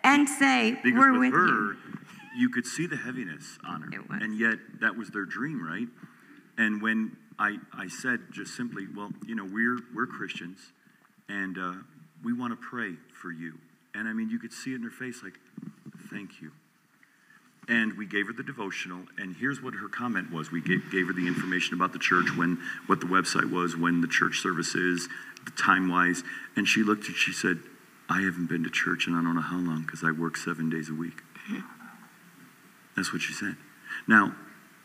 and 0.05 0.29
say, 0.29 0.79
because 0.83 0.98
"We're 0.98 1.12
with, 1.12 1.20
with 1.20 1.33
her, 1.33 1.72
you." 1.72 1.76
you 2.37 2.50
could 2.50 2.66
see 2.66 2.87
the 2.87 2.96
heaviness 2.96 3.59
on 3.66 3.83
her. 3.83 3.88
It 3.92 4.09
was. 4.09 4.22
And 4.22 4.38
yet, 4.38 4.59
that 4.81 4.96
was 4.96 5.09
their 5.09 5.24
dream, 5.24 5.61
right? 5.62 5.88
And 6.57 6.81
when 6.81 7.16
I, 7.40 7.57
I 7.74 7.88
said 7.88 8.20
just 8.31 8.55
simply, 8.55 8.87
well, 8.94 9.11
you 9.26 9.35
know, 9.35 9.48
we're, 9.50 9.79
we're 9.94 10.07
Christians, 10.07 10.59
and 11.29 11.57
uh, 11.57 11.72
we 12.22 12.35
want 12.35 12.53
to 12.53 12.57
pray 12.57 12.94
for 13.14 13.33
you. 13.33 13.55
And 13.94 14.07
I 14.07 14.12
mean, 14.12 14.29
you 14.29 14.38
could 14.38 14.53
see 14.53 14.72
it 14.72 14.76
in 14.76 14.83
her 14.83 14.90
face, 14.90 15.22
like, 15.24 15.38
thank 16.12 16.42
you. 16.42 16.53
And 17.66 17.96
we 17.96 18.05
gave 18.05 18.26
her 18.26 18.35
the 18.35 18.42
devotional, 18.42 19.00
and 19.16 19.35
here's 19.35 19.62
what 19.62 19.72
her 19.74 19.88
comment 19.88 20.31
was. 20.31 20.53
We 20.53 20.61
gave, 20.61 20.92
gave 20.92 21.07
her 21.07 21.14
the 21.14 21.26
information 21.26 21.72
about 21.72 21.94
the 21.94 21.98
church, 21.98 22.37
when 22.37 22.59
what 22.87 23.00
the 23.00 23.07
website 23.07 23.50
was, 23.50 23.74
when 23.74 24.03
the 24.03 24.09
church 24.09 24.40
service 24.40 24.74
is, 24.74 25.09
the 25.46 25.53
time 25.53 25.88
wise. 25.88 26.22
And 26.57 26.68
she 26.68 26.83
looked 26.83 27.07
and 27.07 27.16
she 27.16 27.33
said, 27.33 27.59
I 28.11 28.20
haven't 28.20 28.48
been 28.48 28.64
to 28.64 28.70
church 28.70 29.07
and 29.07 29.16
I 29.16 29.22
don't 29.22 29.35
know 29.35 29.40
how 29.40 29.57
long 29.57 29.83
because 29.87 30.05
I 30.05 30.11
work 30.11 30.37
seven 30.37 30.68
days 30.68 30.90
a 30.90 30.94
week. 30.94 31.22
That's 32.96 33.12
what 33.12 33.22
she 33.22 33.33
said. 33.33 33.57
Now, 34.07 34.35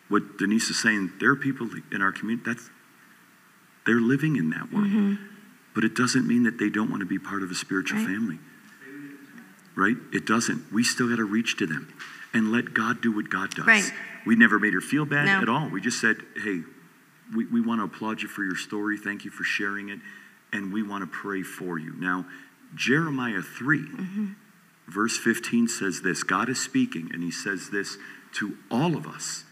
what 0.08 0.38
Denise 0.38 0.70
is 0.70 0.82
saying, 0.82 1.14
there 1.20 1.32
are 1.32 1.36
people 1.36 1.70
in 1.92 2.02
our 2.02 2.12
community 2.12 2.44
that's 2.52 2.70
they're 3.86 4.00
living 4.00 4.36
in 4.36 4.50
that 4.52 4.72
world. 4.74 4.88
Mm-hmm. 4.88 5.16
But 5.74 5.84
it 5.84 5.94
doesn't 5.94 6.28
mean 6.28 6.44
that 6.44 6.58
they 6.58 6.70
don't 6.70 6.90
want 6.90 7.02
to 7.02 7.06
be 7.06 7.20
part 7.20 7.44
of 7.44 7.52
a 7.52 7.56
spiritual 7.56 8.00
Right. 8.00 8.08
family. 8.08 8.40
Right? 9.76 9.98
It 10.14 10.26
doesn't. 10.26 10.72
We 10.72 10.84
still 10.84 11.10
got 11.10 11.18
to 11.18 11.26
reach 11.26 11.58
to 11.58 11.68
them 11.68 11.94
and 12.34 12.52
let 12.52 12.74
God 12.74 13.02
do 13.02 13.12
what 13.12 13.30
God 13.30 13.52
does. 13.52 13.68
Right. 13.68 13.92
We 14.26 14.36
never 14.36 14.58
made 14.58 14.74
her 14.74 14.82
feel 14.82 15.06
bad 15.06 15.26
No. 15.26 15.42
at 15.42 15.50
all. 15.50 15.70
We 15.70 15.82
just 15.82 16.00
said, 16.00 16.18
hey, 16.44 16.62
we, 17.36 17.46
we 17.46 17.62
want 17.62 17.80
to 17.82 17.86
applaud 17.86 18.22
you 18.22 18.28
for 18.28 18.44
your 18.44 18.56
story. 18.56 18.98
Thank 18.98 19.26
you 19.26 19.32
for 19.32 19.44
sharing 19.44 19.90
it. 19.90 20.00
And 20.54 20.72
we 20.72 20.82
want 20.82 21.04
to 21.04 21.08
pray 21.08 21.44
for 21.44 21.78
you. 21.78 21.94
Now, 21.98 22.26
Jeremiah 22.74 23.42
3, 23.42 23.80
mm-hmm. 23.80 24.26
verse 24.88 25.18
15 25.18 25.68
says 25.68 26.02
this 26.02 26.24
God 26.24 26.50
is 26.50 26.62
speaking, 26.62 27.10
and 27.14 27.22
he 27.22 27.32
says 27.32 27.70
this 27.70 27.98
to 28.36 28.58
all 28.72 28.96
of 28.96 29.08
us. 29.08 29.45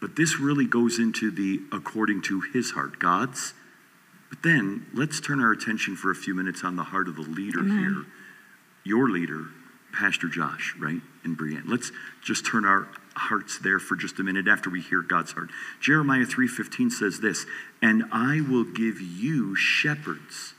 But 0.00 0.16
this 0.16 0.40
really 0.40 0.66
goes 0.66 0.98
into 0.98 1.30
the 1.30 1.60
according 1.72 2.22
to 2.22 2.40
his 2.40 2.72
heart, 2.72 2.98
God's. 2.98 3.54
But 4.30 4.42
then 4.42 4.86
let's 4.94 5.20
turn 5.20 5.40
our 5.40 5.52
attention 5.52 5.96
for 5.96 6.10
a 6.10 6.14
few 6.14 6.34
minutes 6.34 6.64
on 6.64 6.76
the 6.76 6.84
heart 6.84 7.08
of 7.08 7.16
the 7.16 7.22
leader 7.22 7.62
here, 7.64 8.06
your 8.84 9.10
leader, 9.10 9.46
Pastor 9.92 10.28
Josh, 10.28 10.74
right? 10.78 11.02
And 11.24 11.36
Brienne. 11.36 11.64
Let's 11.66 11.92
just 12.22 12.46
turn 12.46 12.64
our 12.64 12.88
hearts 13.14 13.58
there 13.58 13.78
for 13.78 13.96
just 13.96 14.18
a 14.18 14.22
minute 14.22 14.48
after 14.48 14.70
we 14.70 14.80
hear 14.80 15.02
God's 15.02 15.32
heart. 15.32 15.50
Jeremiah 15.80 16.24
3:15 16.24 16.90
says 16.90 17.20
this, 17.20 17.44
"And 17.82 18.04
I 18.12 18.40
will 18.40 18.64
give 18.64 19.00
you 19.00 19.54
shepherds 19.56 20.54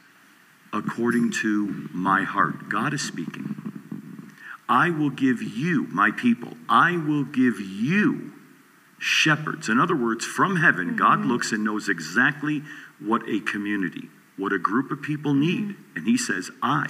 according 0.74 1.32
to 1.32 1.90
my 1.94 2.24
heart." 2.24 2.70
God 2.70 2.94
is 2.94 3.02
speaking. 3.02 3.56
I 4.70 4.90
will 4.90 5.10
give 5.10 5.42
you, 5.42 5.88
my 5.92 6.12
people, 6.12 6.58
I 6.70 6.98
will 6.98 7.24
give 7.24 7.60
you 7.60 8.31
shepherds. 9.02 9.68
In 9.68 9.80
other 9.80 9.96
words, 9.96 10.26
from 10.26 10.58
heaven, 10.58 10.96
God 10.96 11.20
mm-hmm. 11.20 11.32
looks 11.32 11.52
and 11.52 11.64
knows 11.64 11.90
exactly 11.90 12.62
what 13.00 13.28
a 13.28 13.40
community, 13.40 14.10
what 14.38 14.54
a 14.54 14.60
group 14.60 14.92
of 14.92 15.02
people 15.02 15.34
need. 15.34 15.70
Mm-hmm. 15.70 15.98
And 15.98 16.08
He 16.08 16.18
says, 16.18 16.52
I 16.62 16.88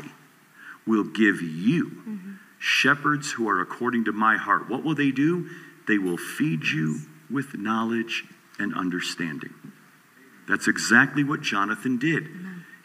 will 0.86 1.06
give 1.06 1.42
you 1.42 1.86
mm-hmm. 1.86 2.34
shepherds 2.60 3.32
who 3.32 3.48
are 3.48 3.62
according 3.62 4.06
to 4.06 4.12
my 4.12 4.36
heart. 4.36 4.70
What 4.70 4.84
will 4.84 4.96
they 4.96 5.12
do? 5.12 5.50
They 5.88 5.98
will 5.98 6.18
feed 6.18 6.66
you 6.66 7.00
with 7.30 7.58
knowledge 7.58 8.26
and 8.60 8.76
understanding. 8.76 9.54
That's 10.50 10.68
exactly 10.68 11.24
what 11.24 11.42
Jonathan 11.42 11.98
did. 11.98 12.28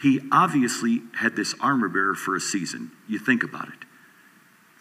He 0.01 0.21
obviously 0.31 1.03
had 1.17 1.35
this 1.35 1.55
armor 1.61 1.89
bearer 1.89 2.15
for 2.15 2.37
a 2.37 2.41
season. 2.41 2.93
You 3.09 3.19
think 3.19 3.43
about 3.43 3.69
it. 3.69 3.86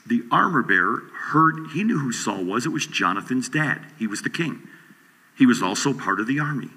The 0.05 0.23
armor 0.31 0.61
bearer 0.61 1.03
heard, 1.29 1.71
he 1.73 1.83
knew 1.83 1.99
who 1.99 2.11
Saul 2.11 2.43
was. 2.43 2.65
It 2.65 2.69
was 2.69 2.85
Jonathan's 2.85 3.49
dad. 3.49 3.81
He 3.97 4.07
was 4.07 4.21
the 4.21 4.29
king. 4.29 4.67
He 5.37 5.45
was 5.45 5.61
also 5.61 5.93
part 5.93 6.19
of 6.19 6.27
the 6.27 6.39
army. 6.39 6.69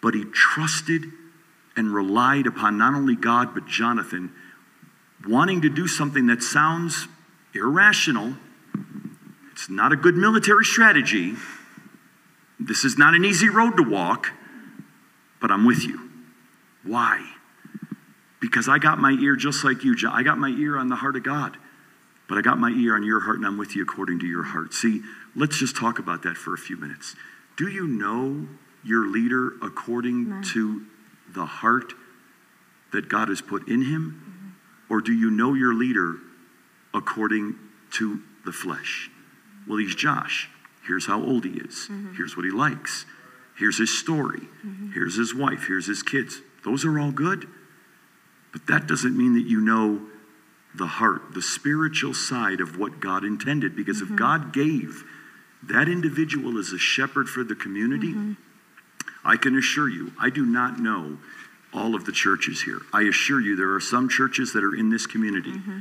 But 0.00 0.14
he 0.14 0.24
trusted 0.24 1.04
and 1.76 1.92
relied 1.92 2.46
upon 2.46 2.78
not 2.78 2.94
only 2.94 3.16
God, 3.16 3.54
but 3.54 3.66
Jonathan, 3.66 4.32
wanting 5.26 5.62
to 5.62 5.68
do 5.68 5.86
something 5.86 6.26
that 6.26 6.42
sounds 6.42 7.08
irrational. 7.54 8.34
It's 9.52 9.68
not 9.68 9.92
a 9.92 9.96
good 9.96 10.16
military 10.16 10.64
strategy. 10.64 11.34
This 12.58 12.84
is 12.84 12.96
not 12.96 13.14
an 13.14 13.24
easy 13.24 13.48
road 13.48 13.76
to 13.76 13.82
walk, 13.82 14.30
but 15.40 15.50
I'm 15.50 15.64
with 15.64 15.82
you. 15.82 16.10
Why? 16.84 17.24
Because 18.40 18.68
I 18.68 18.78
got 18.78 18.98
my 18.98 19.12
ear 19.12 19.36
just 19.36 19.64
like 19.64 19.84
you, 19.84 19.94
John. 19.94 20.12
I 20.12 20.22
got 20.22 20.38
my 20.38 20.48
ear 20.48 20.76
on 20.76 20.88
the 20.88 20.96
heart 20.96 21.16
of 21.16 21.22
God, 21.22 21.56
but 22.28 22.38
I 22.38 22.40
got 22.40 22.58
my 22.58 22.70
ear 22.70 22.94
on 22.94 23.02
your 23.02 23.20
heart, 23.20 23.36
and 23.36 23.46
I'm 23.46 23.58
with 23.58 23.76
you 23.76 23.82
according 23.82 24.20
to 24.20 24.26
your 24.26 24.44
heart. 24.44 24.72
See, 24.74 25.02
let's 25.34 25.58
just 25.58 25.76
talk 25.76 25.98
about 25.98 26.22
that 26.22 26.36
for 26.36 26.54
a 26.54 26.58
few 26.58 26.76
minutes. 26.76 27.14
Do 27.56 27.68
you 27.68 27.86
know 27.86 28.48
your 28.84 29.06
leader 29.06 29.52
according 29.62 30.42
to 30.52 30.86
the 31.32 31.46
heart 31.46 31.92
that 32.92 33.08
God 33.08 33.28
has 33.28 33.40
put 33.40 33.68
in 33.68 33.82
him? 33.82 34.22
Mm-hmm. 34.22 34.92
Or 34.94 35.00
do 35.00 35.12
you 35.12 35.30
know 35.30 35.54
your 35.54 35.74
leader 35.74 36.16
according 36.94 37.56
to 37.92 38.22
the 38.44 38.52
flesh? 38.52 39.10
Well, 39.66 39.78
he's 39.78 39.94
Josh. 39.94 40.48
Here's 40.86 41.06
how 41.06 41.22
old 41.22 41.44
he 41.44 41.52
is. 41.52 41.88
Mm-hmm. 41.90 42.16
Here's 42.16 42.36
what 42.36 42.44
he 42.44 42.50
likes. 42.50 43.06
Here's 43.56 43.78
his 43.78 43.96
story. 43.96 44.40
Mm-hmm. 44.66 44.92
Here's 44.92 45.16
his 45.16 45.34
wife. 45.34 45.66
Here's 45.68 45.86
his 45.86 46.02
kids. 46.02 46.40
Those 46.64 46.84
are 46.84 46.98
all 46.98 47.12
good. 47.12 47.46
But 48.52 48.66
that 48.66 48.86
doesn't 48.86 49.16
mean 49.16 49.34
that 49.34 49.48
you 49.48 49.60
know 49.60 50.02
the 50.74 50.86
heart, 50.86 51.34
the 51.34 51.42
spiritual 51.42 52.14
side 52.14 52.60
of 52.60 52.78
what 52.78 53.00
God 53.00 53.24
intended. 53.24 53.76
Because 53.76 54.00
if 54.00 54.08
mm-hmm. 54.08 54.16
God 54.16 54.52
gave 54.52 55.04
that 55.62 55.88
individual 55.88 56.58
as 56.58 56.72
a 56.72 56.78
shepherd 56.78 57.28
for 57.28 57.44
the 57.44 57.54
community, 57.54 58.12
mm-hmm. 58.12 58.32
I 59.24 59.36
can 59.36 59.56
assure 59.56 59.88
you, 59.88 60.12
I 60.20 60.30
do 60.30 60.44
not 60.44 60.78
know 60.78 61.18
all 61.72 61.94
of 61.94 62.04
the 62.04 62.12
churches 62.12 62.62
here. 62.62 62.80
I 62.92 63.02
assure 63.02 63.40
you, 63.40 63.56
there 63.56 63.72
are 63.74 63.80
some 63.80 64.08
churches 64.08 64.52
that 64.52 64.64
are 64.64 64.74
in 64.74 64.90
this 64.90 65.06
community 65.06 65.52
mm-hmm. 65.52 65.80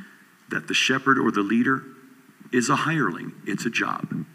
that 0.49 0.67
the 0.67 0.73
shepherd 0.73 1.17
or 1.17 1.31
the 1.31 1.41
leader 1.41 1.83
is 2.51 2.69
a 2.69 2.75
hireling, 2.75 3.33
it's 3.45 3.65
a 3.65 3.69
job. 3.69 4.25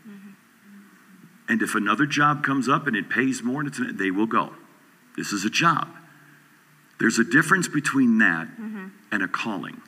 And 1.49 1.63
if 1.63 1.75
another 1.75 2.07
job 2.07 2.43
comes 2.43 2.69
up 2.69 2.87
and 2.87 2.97
it 2.97 3.09
pays 3.09 3.43
more, 3.43 3.61
and 3.61 3.69
it's, 3.69 3.81
they 3.97 4.11
will 4.11 4.27
go. 4.27 4.53
This 5.17 5.33
is 5.33 5.45
a 5.45 5.51
job. 5.51 5.89
There's 6.99 7.19
a 7.19 7.25
difference 7.25 7.69
between 7.69 8.19
that 8.19 8.49
and 9.13 9.23
a 9.23 9.29
calling. 9.29 9.81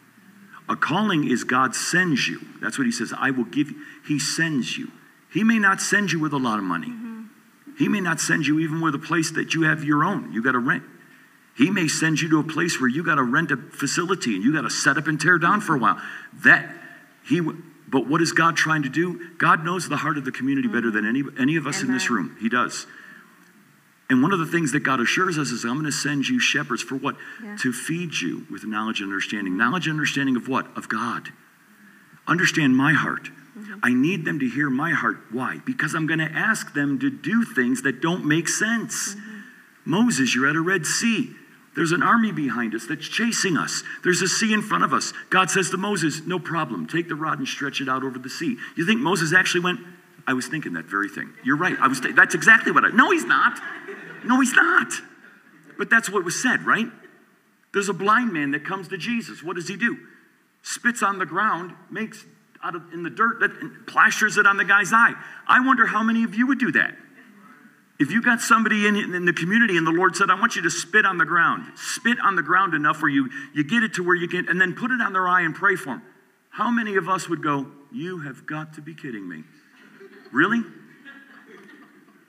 A 0.68 0.76
calling 0.76 1.28
is 1.28 1.44
God 1.44 1.74
sends 1.74 2.28
you. 2.28 2.40
That's 2.60 2.78
what 2.78 2.86
he 2.86 2.92
says, 2.92 3.12
I 3.16 3.30
will 3.30 3.44
give 3.44 3.70
you. 3.70 3.76
He 4.06 4.18
sends 4.18 4.76
you. 4.76 4.90
He 5.32 5.44
may 5.44 5.58
not 5.58 5.80
send 5.80 6.12
you 6.12 6.20
with 6.20 6.32
a 6.32 6.38
lot 6.38 6.58
of 6.58 6.64
money. 6.64 6.92
He 7.78 7.88
may 7.88 8.00
not 8.00 8.20
send 8.20 8.46
you 8.46 8.58
even 8.58 8.80
with 8.80 8.94
a 8.94 8.98
place 8.98 9.30
that 9.32 9.54
you 9.54 9.62
have 9.62 9.84
your 9.84 10.04
own. 10.04 10.32
You 10.32 10.42
got 10.42 10.52
to 10.52 10.58
rent. 10.58 10.82
He 11.56 11.70
may 11.70 11.88
send 11.88 12.20
you 12.20 12.28
to 12.30 12.38
a 12.38 12.44
place 12.44 12.80
where 12.80 12.88
you 12.88 13.02
got 13.02 13.16
to 13.16 13.22
rent 13.22 13.50
a 13.50 13.56
facility 13.56 14.34
and 14.34 14.44
you 14.44 14.52
got 14.52 14.62
to 14.62 14.70
set 14.70 14.96
up 14.96 15.06
and 15.06 15.20
tear 15.20 15.38
down 15.38 15.60
for 15.60 15.74
a 15.74 15.78
while. 15.78 16.00
That 16.44 16.68
he 17.24 17.40
but 17.40 18.06
what 18.06 18.20
is 18.20 18.32
God 18.32 18.56
trying 18.56 18.82
to 18.82 18.88
do? 18.88 19.34
God 19.38 19.64
knows 19.64 19.88
the 19.88 19.96
heart 19.96 20.18
of 20.18 20.24
the 20.24 20.32
community 20.32 20.68
better 20.68 20.90
than 20.90 21.06
any 21.06 21.22
any 21.38 21.56
of 21.56 21.66
us 21.66 21.82
in 21.82 21.92
this 21.92 22.10
room. 22.10 22.36
He 22.40 22.48
does. 22.48 22.86
And 24.10 24.22
one 24.22 24.32
of 24.32 24.38
the 24.38 24.46
things 24.46 24.72
that 24.72 24.80
God 24.80 25.00
assures 25.00 25.36
us 25.36 25.50
is, 25.50 25.64
I'm 25.64 25.74
going 25.74 25.84
to 25.84 25.92
send 25.92 26.28
you 26.28 26.40
shepherds 26.40 26.82
for 26.82 26.96
what? 26.96 27.16
Yeah. 27.42 27.56
To 27.56 27.72
feed 27.72 28.14
you 28.14 28.46
with 28.50 28.64
knowledge 28.64 29.00
and 29.00 29.10
understanding. 29.10 29.56
Knowledge 29.56 29.86
and 29.86 29.94
understanding 29.94 30.36
of 30.36 30.48
what? 30.48 30.66
Of 30.76 30.88
God. 30.88 31.28
Understand 32.26 32.76
my 32.76 32.94
heart. 32.94 33.24
Mm-hmm. 33.58 33.80
I 33.82 33.92
need 33.92 34.24
them 34.24 34.38
to 34.38 34.48
hear 34.48 34.70
my 34.70 34.92
heart. 34.92 35.18
Why? 35.30 35.58
Because 35.66 35.94
I'm 35.94 36.06
going 36.06 36.20
to 36.20 36.30
ask 36.32 36.72
them 36.72 36.98
to 37.00 37.10
do 37.10 37.44
things 37.44 37.82
that 37.82 38.00
don't 38.00 38.24
make 38.24 38.48
sense. 38.48 39.14
Mm-hmm. 39.14 39.38
Moses, 39.84 40.34
you're 40.34 40.48
at 40.48 40.56
a 40.56 40.60
Red 40.60 40.86
Sea. 40.86 41.34
There's 41.74 41.92
an 41.92 42.02
army 42.02 42.32
behind 42.32 42.74
us 42.74 42.86
that's 42.86 43.06
chasing 43.06 43.56
us. 43.56 43.84
There's 44.02 44.20
a 44.22 44.26
sea 44.26 44.52
in 44.52 44.62
front 44.62 44.84
of 44.84 44.92
us. 44.92 45.12
God 45.30 45.50
says 45.50 45.70
to 45.70 45.76
Moses, 45.76 46.22
No 46.26 46.38
problem. 46.38 46.86
Take 46.86 47.08
the 47.08 47.14
rod 47.14 47.38
and 47.38 47.46
stretch 47.46 47.80
it 47.80 47.88
out 47.88 48.02
over 48.02 48.18
the 48.18 48.30
sea. 48.30 48.56
You 48.76 48.84
think 48.84 49.00
Moses 49.00 49.32
actually 49.32 49.60
went, 49.60 49.80
I 50.26 50.34
was 50.34 50.46
thinking 50.46 50.74
that 50.74 50.84
very 50.84 51.08
thing. 51.08 51.32
You're 51.42 51.56
right. 51.56 51.76
I 51.80 51.88
was. 51.88 52.00
that's 52.00 52.34
exactly 52.34 52.70
what 52.70 52.84
I. 52.84 52.88
No, 52.90 53.10
he's 53.10 53.24
not. 53.24 53.58
No, 54.24 54.40
he's 54.40 54.54
not. 54.54 54.92
But 55.76 55.90
that's 55.90 56.10
what 56.10 56.24
was 56.24 56.40
said, 56.40 56.66
right? 56.66 56.88
There's 57.72 57.88
a 57.88 57.94
blind 57.94 58.32
man 58.32 58.50
that 58.52 58.64
comes 58.64 58.88
to 58.88 58.98
Jesus. 58.98 59.42
What 59.42 59.56
does 59.56 59.68
he 59.68 59.76
do? 59.76 59.98
Spits 60.62 61.02
on 61.02 61.18
the 61.18 61.26
ground, 61.26 61.72
makes 61.90 62.24
out 62.62 62.74
of 62.74 62.82
in 62.92 63.02
the 63.02 63.10
dirt, 63.10 63.40
that 63.40 63.86
plasters 63.86 64.36
it 64.36 64.46
on 64.46 64.56
the 64.56 64.64
guy's 64.64 64.92
eye. 64.92 65.14
I 65.46 65.64
wonder 65.64 65.86
how 65.86 66.02
many 66.02 66.24
of 66.24 66.34
you 66.34 66.46
would 66.48 66.58
do 66.58 66.72
that. 66.72 66.94
If 68.00 68.12
you 68.12 68.22
got 68.22 68.40
somebody 68.40 68.86
in, 68.86 68.96
in 68.96 69.24
the 69.24 69.32
community 69.32 69.76
and 69.76 69.86
the 69.86 69.92
Lord 69.92 70.14
said, 70.14 70.30
I 70.30 70.34
want 70.34 70.54
you 70.54 70.62
to 70.62 70.70
spit 70.70 71.04
on 71.04 71.18
the 71.18 71.24
ground, 71.24 71.64
spit 71.76 72.18
on 72.22 72.36
the 72.36 72.42
ground 72.42 72.74
enough 72.74 73.02
where 73.02 73.10
you, 73.10 73.28
you 73.54 73.64
get 73.64 73.82
it 73.82 73.94
to 73.94 74.04
where 74.04 74.14
you 74.14 74.28
can, 74.28 74.48
and 74.48 74.60
then 74.60 74.74
put 74.74 74.92
it 74.92 75.00
on 75.00 75.12
their 75.12 75.26
eye 75.26 75.42
and 75.42 75.54
pray 75.54 75.74
for 75.74 75.90
them. 75.90 76.02
How 76.50 76.70
many 76.70 76.96
of 76.96 77.08
us 77.08 77.28
would 77.28 77.42
go, 77.42 77.66
You 77.92 78.20
have 78.20 78.46
got 78.46 78.74
to 78.74 78.80
be 78.80 78.94
kidding 78.94 79.28
me? 79.28 79.44
Really? 80.32 80.62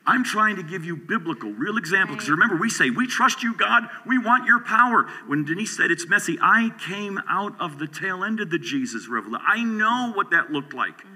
I'm 0.09 0.23
trying 0.23 0.55
to 0.55 0.63
give 0.63 0.83
you 0.85 0.95
biblical, 0.95 1.51
real 1.51 1.77
examples. 1.77 2.15
Because 2.17 2.31
remember, 2.31 2.55
we 2.55 2.71
say, 2.71 2.89
We 2.89 3.05
trust 3.05 3.43
you, 3.43 3.53
God. 3.53 3.83
We 4.07 4.17
want 4.17 4.47
your 4.47 4.59
power. 4.59 5.07
When 5.27 5.45
Denise 5.45 5.77
said 5.77 5.91
it's 5.91 6.07
messy, 6.07 6.39
I 6.41 6.71
came 6.79 7.19
out 7.29 7.53
of 7.61 7.77
the 7.77 7.87
tail 7.87 8.23
end 8.23 8.39
of 8.39 8.49
the 8.49 8.57
Jesus 8.57 9.07
revolution. 9.07 9.45
I 9.47 9.61
know 9.61 10.11
what 10.15 10.31
that 10.31 10.51
looked 10.51 10.73
like. 10.73 10.97
Mm-hmm. 10.97 11.15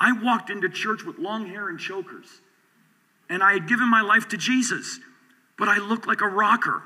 I 0.00 0.24
walked 0.24 0.50
into 0.50 0.68
church 0.68 1.04
with 1.04 1.20
long 1.20 1.46
hair 1.46 1.68
and 1.68 1.78
chokers, 1.78 2.26
and 3.30 3.44
I 3.44 3.52
had 3.52 3.68
given 3.68 3.88
my 3.88 4.00
life 4.00 4.26
to 4.30 4.36
Jesus, 4.36 4.98
but 5.56 5.68
I 5.68 5.78
looked 5.78 6.08
like 6.08 6.20
a 6.20 6.26
rocker. 6.26 6.82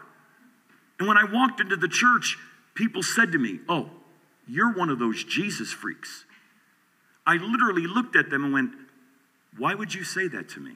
And 0.99 1.09
when 1.09 1.17
I 1.17 1.25
walked 1.25 1.61
into 1.61 1.77
the 1.77 1.89
church, 1.89 2.37
people 2.75 3.03
said 3.03 3.33
to 3.33 3.39
me, 3.39 3.61
Oh, 3.67 3.89
you're 4.47 4.75
one 4.75 4.91
of 4.91 4.99
those 4.99 5.25
Jesus 5.25 5.73
freaks. 5.73 6.27
I 7.27 7.37
literally 7.37 7.87
looked 7.87 8.15
at 8.15 8.29
them 8.29 8.45
and 8.45 8.53
went, 8.53 8.73
Why 9.57 9.75
would 9.75 9.95
you 9.95 10.05
say 10.05 10.29
that 10.29 10.51
to 10.51 10.61
me? 10.61 10.75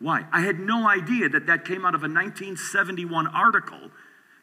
Why? 0.00 0.24
I 0.32 0.42
had 0.42 0.60
no 0.60 0.88
idea 0.88 1.28
that 1.28 1.46
that 1.46 1.64
came 1.64 1.84
out 1.84 1.94
of 1.94 2.02
a 2.02 2.08
1971 2.08 3.26
article 3.28 3.90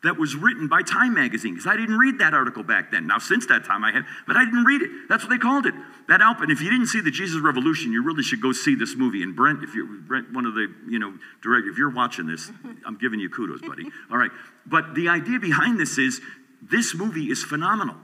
that 0.06 0.18
was 0.18 0.36
written 0.36 0.68
by 0.68 0.84
Time 0.84 1.16
magazine 1.16 1.56
because 1.56 1.66
I 1.66 1.76
didn't 1.76 1.98
read 1.98 2.20
that 2.20 2.34
article 2.34 2.62
back 2.62 2.92
then. 2.92 3.08
Now, 3.08 3.18
since 3.18 3.48
that 3.48 3.66
time 3.66 3.84
I 3.84 3.92
had, 3.92 4.04
but 4.28 4.38
I 4.38 4.46
didn't 4.46 4.64
read 4.64 4.84
it. 4.84 4.92
That's 5.10 5.24
what 5.24 5.32
they 5.32 5.40
called 5.40 5.66
it. 5.66 5.74
That 6.08 6.22
album. 6.22 6.52
If 6.52 6.62
you 6.62 6.70
didn't 6.70 6.88
see 6.88 7.02
the 7.02 7.10
Jesus 7.10 7.42
Revolution, 7.42 7.92
you 7.92 8.04
really 8.04 8.22
should 8.22 8.42
go 8.42 8.52
see 8.52 8.76
this 8.76 8.96
movie. 8.96 9.24
And 9.24 9.36
Brent, 9.36 9.64
if 9.64 9.74
you're 9.74 9.88
Brent, 9.88 10.32
one 10.32 10.46
of 10.46 10.54
the 10.54 10.72
you 10.88 11.00
know 11.00 11.18
director, 11.42 11.70
if 11.70 11.78
you're 11.78 11.90
watching 11.90 12.28
this, 12.28 12.52
I'm 12.86 12.98
giving 12.98 13.20
you 13.20 13.30
kudos, 13.30 13.62
buddy. 13.62 13.86
All 14.12 14.18
right. 14.18 14.32
But 14.66 14.94
the 14.94 15.10
idea 15.10 15.40
behind 15.40 15.80
this 15.80 15.98
is 15.98 16.22
this 16.62 16.94
movie 16.94 17.32
is 17.32 17.44
phenomenal, 17.44 17.96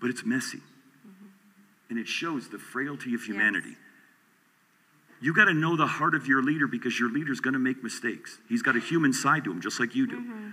but 0.00 0.10
it's 0.10 0.24
messy, 0.24 0.58
mm-hmm. 0.58 1.26
and 1.90 1.98
it 1.98 2.08
shows 2.08 2.48
the 2.48 2.58
frailty 2.58 3.14
of 3.14 3.22
humanity. 3.22 3.76
You 5.20 5.34
got 5.34 5.46
to 5.46 5.54
know 5.54 5.76
the 5.76 5.86
heart 5.86 6.14
of 6.14 6.26
your 6.26 6.42
leader 6.42 6.66
because 6.66 6.98
your 6.98 7.10
leader's 7.10 7.40
going 7.40 7.54
to 7.54 7.60
make 7.60 7.82
mistakes. 7.82 8.38
He's 8.48 8.62
got 8.62 8.76
a 8.76 8.80
human 8.80 9.12
side 9.12 9.44
to 9.44 9.50
him, 9.50 9.60
just 9.60 9.80
like 9.80 9.94
you 9.94 10.06
do. 10.06 10.20
Mm-hmm. 10.20 10.50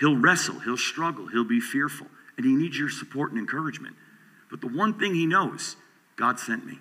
He'll 0.00 0.16
wrestle, 0.16 0.58
he'll 0.60 0.76
struggle, 0.76 1.26
he'll 1.28 1.44
be 1.44 1.60
fearful, 1.60 2.06
and 2.36 2.46
he 2.46 2.52
needs 2.52 2.78
your 2.78 2.88
support 2.88 3.30
and 3.30 3.38
encouragement. 3.38 3.96
But 4.50 4.60
the 4.60 4.66
one 4.66 4.98
thing 4.98 5.14
he 5.14 5.26
knows 5.26 5.76
God 6.20 6.38
sent 6.38 6.66
me. 6.66 6.78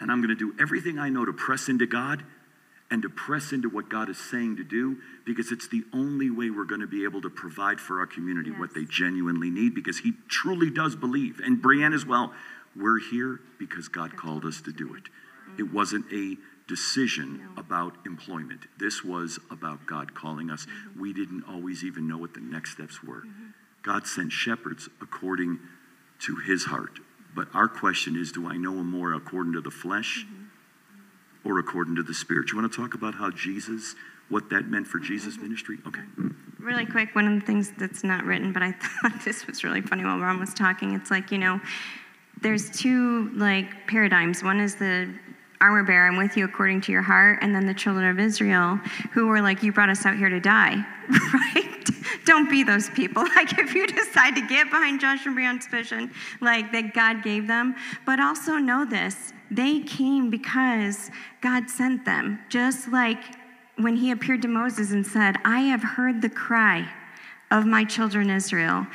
And 0.00 0.10
I'm 0.10 0.22
going 0.22 0.30
to 0.30 0.34
do 0.34 0.54
everything 0.60 0.98
I 0.98 1.10
know 1.10 1.24
to 1.24 1.32
press 1.32 1.68
into 1.68 1.86
God 1.86 2.24
and 2.90 3.02
to 3.02 3.10
press 3.10 3.52
into 3.52 3.68
what 3.68 3.90
God 3.90 4.08
is 4.08 4.16
saying 4.16 4.56
to 4.56 4.64
do 4.64 4.96
because 5.26 5.52
it's 5.52 5.68
the 5.68 5.82
only 5.92 6.30
way 6.30 6.48
we're 6.48 6.64
going 6.64 6.80
to 6.80 6.86
be 6.86 7.04
able 7.04 7.20
to 7.22 7.30
provide 7.30 7.78
for 7.78 8.00
our 8.00 8.06
community 8.06 8.50
what 8.50 8.74
they 8.74 8.84
genuinely 8.84 9.50
need 9.50 9.74
because 9.74 9.98
he 9.98 10.12
truly 10.28 10.70
does 10.70 10.96
believe. 10.96 11.40
And 11.44 11.62
Brianne 11.62 11.94
as 11.94 12.06
well. 12.06 12.32
We're 12.74 13.00
here 13.00 13.40
because 13.58 13.88
God 13.88 14.16
called 14.16 14.44
us 14.44 14.62
to 14.62 14.72
do 14.72 14.94
it. 14.94 15.04
It 15.58 15.72
wasn't 15.72 16.06
a 16.12 16.36
decision 16.68 17.48
about 17.56 17.96
employment. 18.06 18.66
This 18.78 19.02
was 19.02 19.40
about 19.50 19.86
God 19.86 20.14
calling 20.14 20.50
us. 20.50 20.66
Mm-hmm. 20.66 21.00
We 21.00 21.12
didn't 21.12 21.44
always 21.48 21.82
even 21.82 22.06
know 22.06 22.18
what 22.18 22.34
the 22.34 22.40
next 22.40 22.72
steps 22.72 23.02
were. 23.02 23.22
Mm-hmm. 23.22 23.46
God 23.82 24.06
sent 24.06 24.30
shepherds 24.30 24.88
according 25.00 25.58
to 26.20 26.36
his 26.36 26.66
heart. 26.66 27.00
But 27.34 27.48
our 27.54 27.68
question 27.68 28.16
is 28.16 28.32
do 28.32 28.46
I 28.46 28.56
know 28.56 28.72
him 28.72 28.90
more 28.90 29.14
according 29.14 29.54
to 29.54 29.60
the 29.60 29.70
flesh 29.70 30.26
mm-hmm. 30.26 31.48
or 31.48 31.58
according 31.58 31.96
to 31.96 32.02
the 32.02 32.14
spirit? 32.14 32.50
You 32.50 32.58
want 32.58 32.70
to 32.70 32.76
talk 32.80 32.94
about 32.94 33.14
how 33.14 33.30
Jesus, 33.30 33.94
what 34.28 34.50
that 34.50 34.68
meant 34.68 34.86
for 34.86 34.98
Jesus' 34.98 35.38
ministry? 35.38 35.78
Okay. 35.86 36.02
Really 36.58 36.84
quick, 36.84 37.14
one 37.14 37.26
of 37.26 37.40
the 37.40 37.46
things 37.46 37.72
that's 37.78 38.04
not 38.04 38.24
written, 38.24 38.52
but 38.52 38.62
I 38.62 38.72
thought 39.02 39.24
this 39.24 39.46
was 39.46 39.64
really 39.64 39.80
funny 39.80 40.04
while 40.04 40.18
Ron 40.18 40.38
was 40.38 40.52
talking. 40.52 40.92
It's 40.94 41.10
like, 41.10 41.30
you 41.32 41.38
know, 41.38 41.60
there's 42.42 42.70
two 42.70 43.30
like 43.30 43.86
paradigms. 43.86 44.42
One 44.42 44.60
is 44.60 44.76
the 44.76 45.12
armor 45.60 45.82
bearer, 45.82 46.08
I'm 46.08 46.16
with 46.16 46.36
you 46.36 46.44
according 46.44 46.82
to 46.82 46.92
your 46.92 47.02
heart, 47.02 47.38
and 47.42 47.54
then 47.54 47.66
the 47.66 47.74
children 47.74 48.08
of 48.08 48.18
Israel 48.18 48.76
who 49.12 49.26
were 49.26 49.40
like, 49.40 49.62
You 49.62 49.72
brought 49.72 49.90
us 49.90 50.06
out 50.06 50.16
here 50.16 50.28
to 50.28 50.40
die, 50.40 50.84
right? 51.34 51.90
Don't 52.24 52.50
be 52.50 52.62
those 52.62 52.90
people. 52.90 53.24
Like 53.38 53.58
if 53.58 53.74
you 53.74 53.86
decide 53.86 54.34
to 54.34 54.46
get 54.48 54.68
behind 54.70 55.00
Josh 55.00 55.24
and 55.24 55.36
Brianna's 55.36 55.66
vision, 55.68 56.10
like 56.40 56.72
that 56.72 56.92
God 56.92 57.22
gave 57.22 57.46
them, 57.46 57.76
but 58.04 58.18
also 58.18 58.56
know 58.56 58.84
this, 58.84 59.32
they 59.50 59.80
came 59.80 60.28
because 60.28 61.10
God 61.40 61.70
sent 61.70 62.04
them. 62.04 62.40
Just 62.48 62.88
like 62.88 63.22
when 63.76 63.96
he 63.96 64.10
appeared 64.10 64.42
to 64.42 64.48
Moses 64.48 64.90
and 64.90 65.06
said, 65.06 65.36
I 65.44 65.60
have 65.60 65.82
heard 65.82 66.20
the 66.20 66.28
cry 66.28 66.90
of 67.50 67.64
my 67.64 67.84
children 67.84 68.28
Israel. 68.28 68.86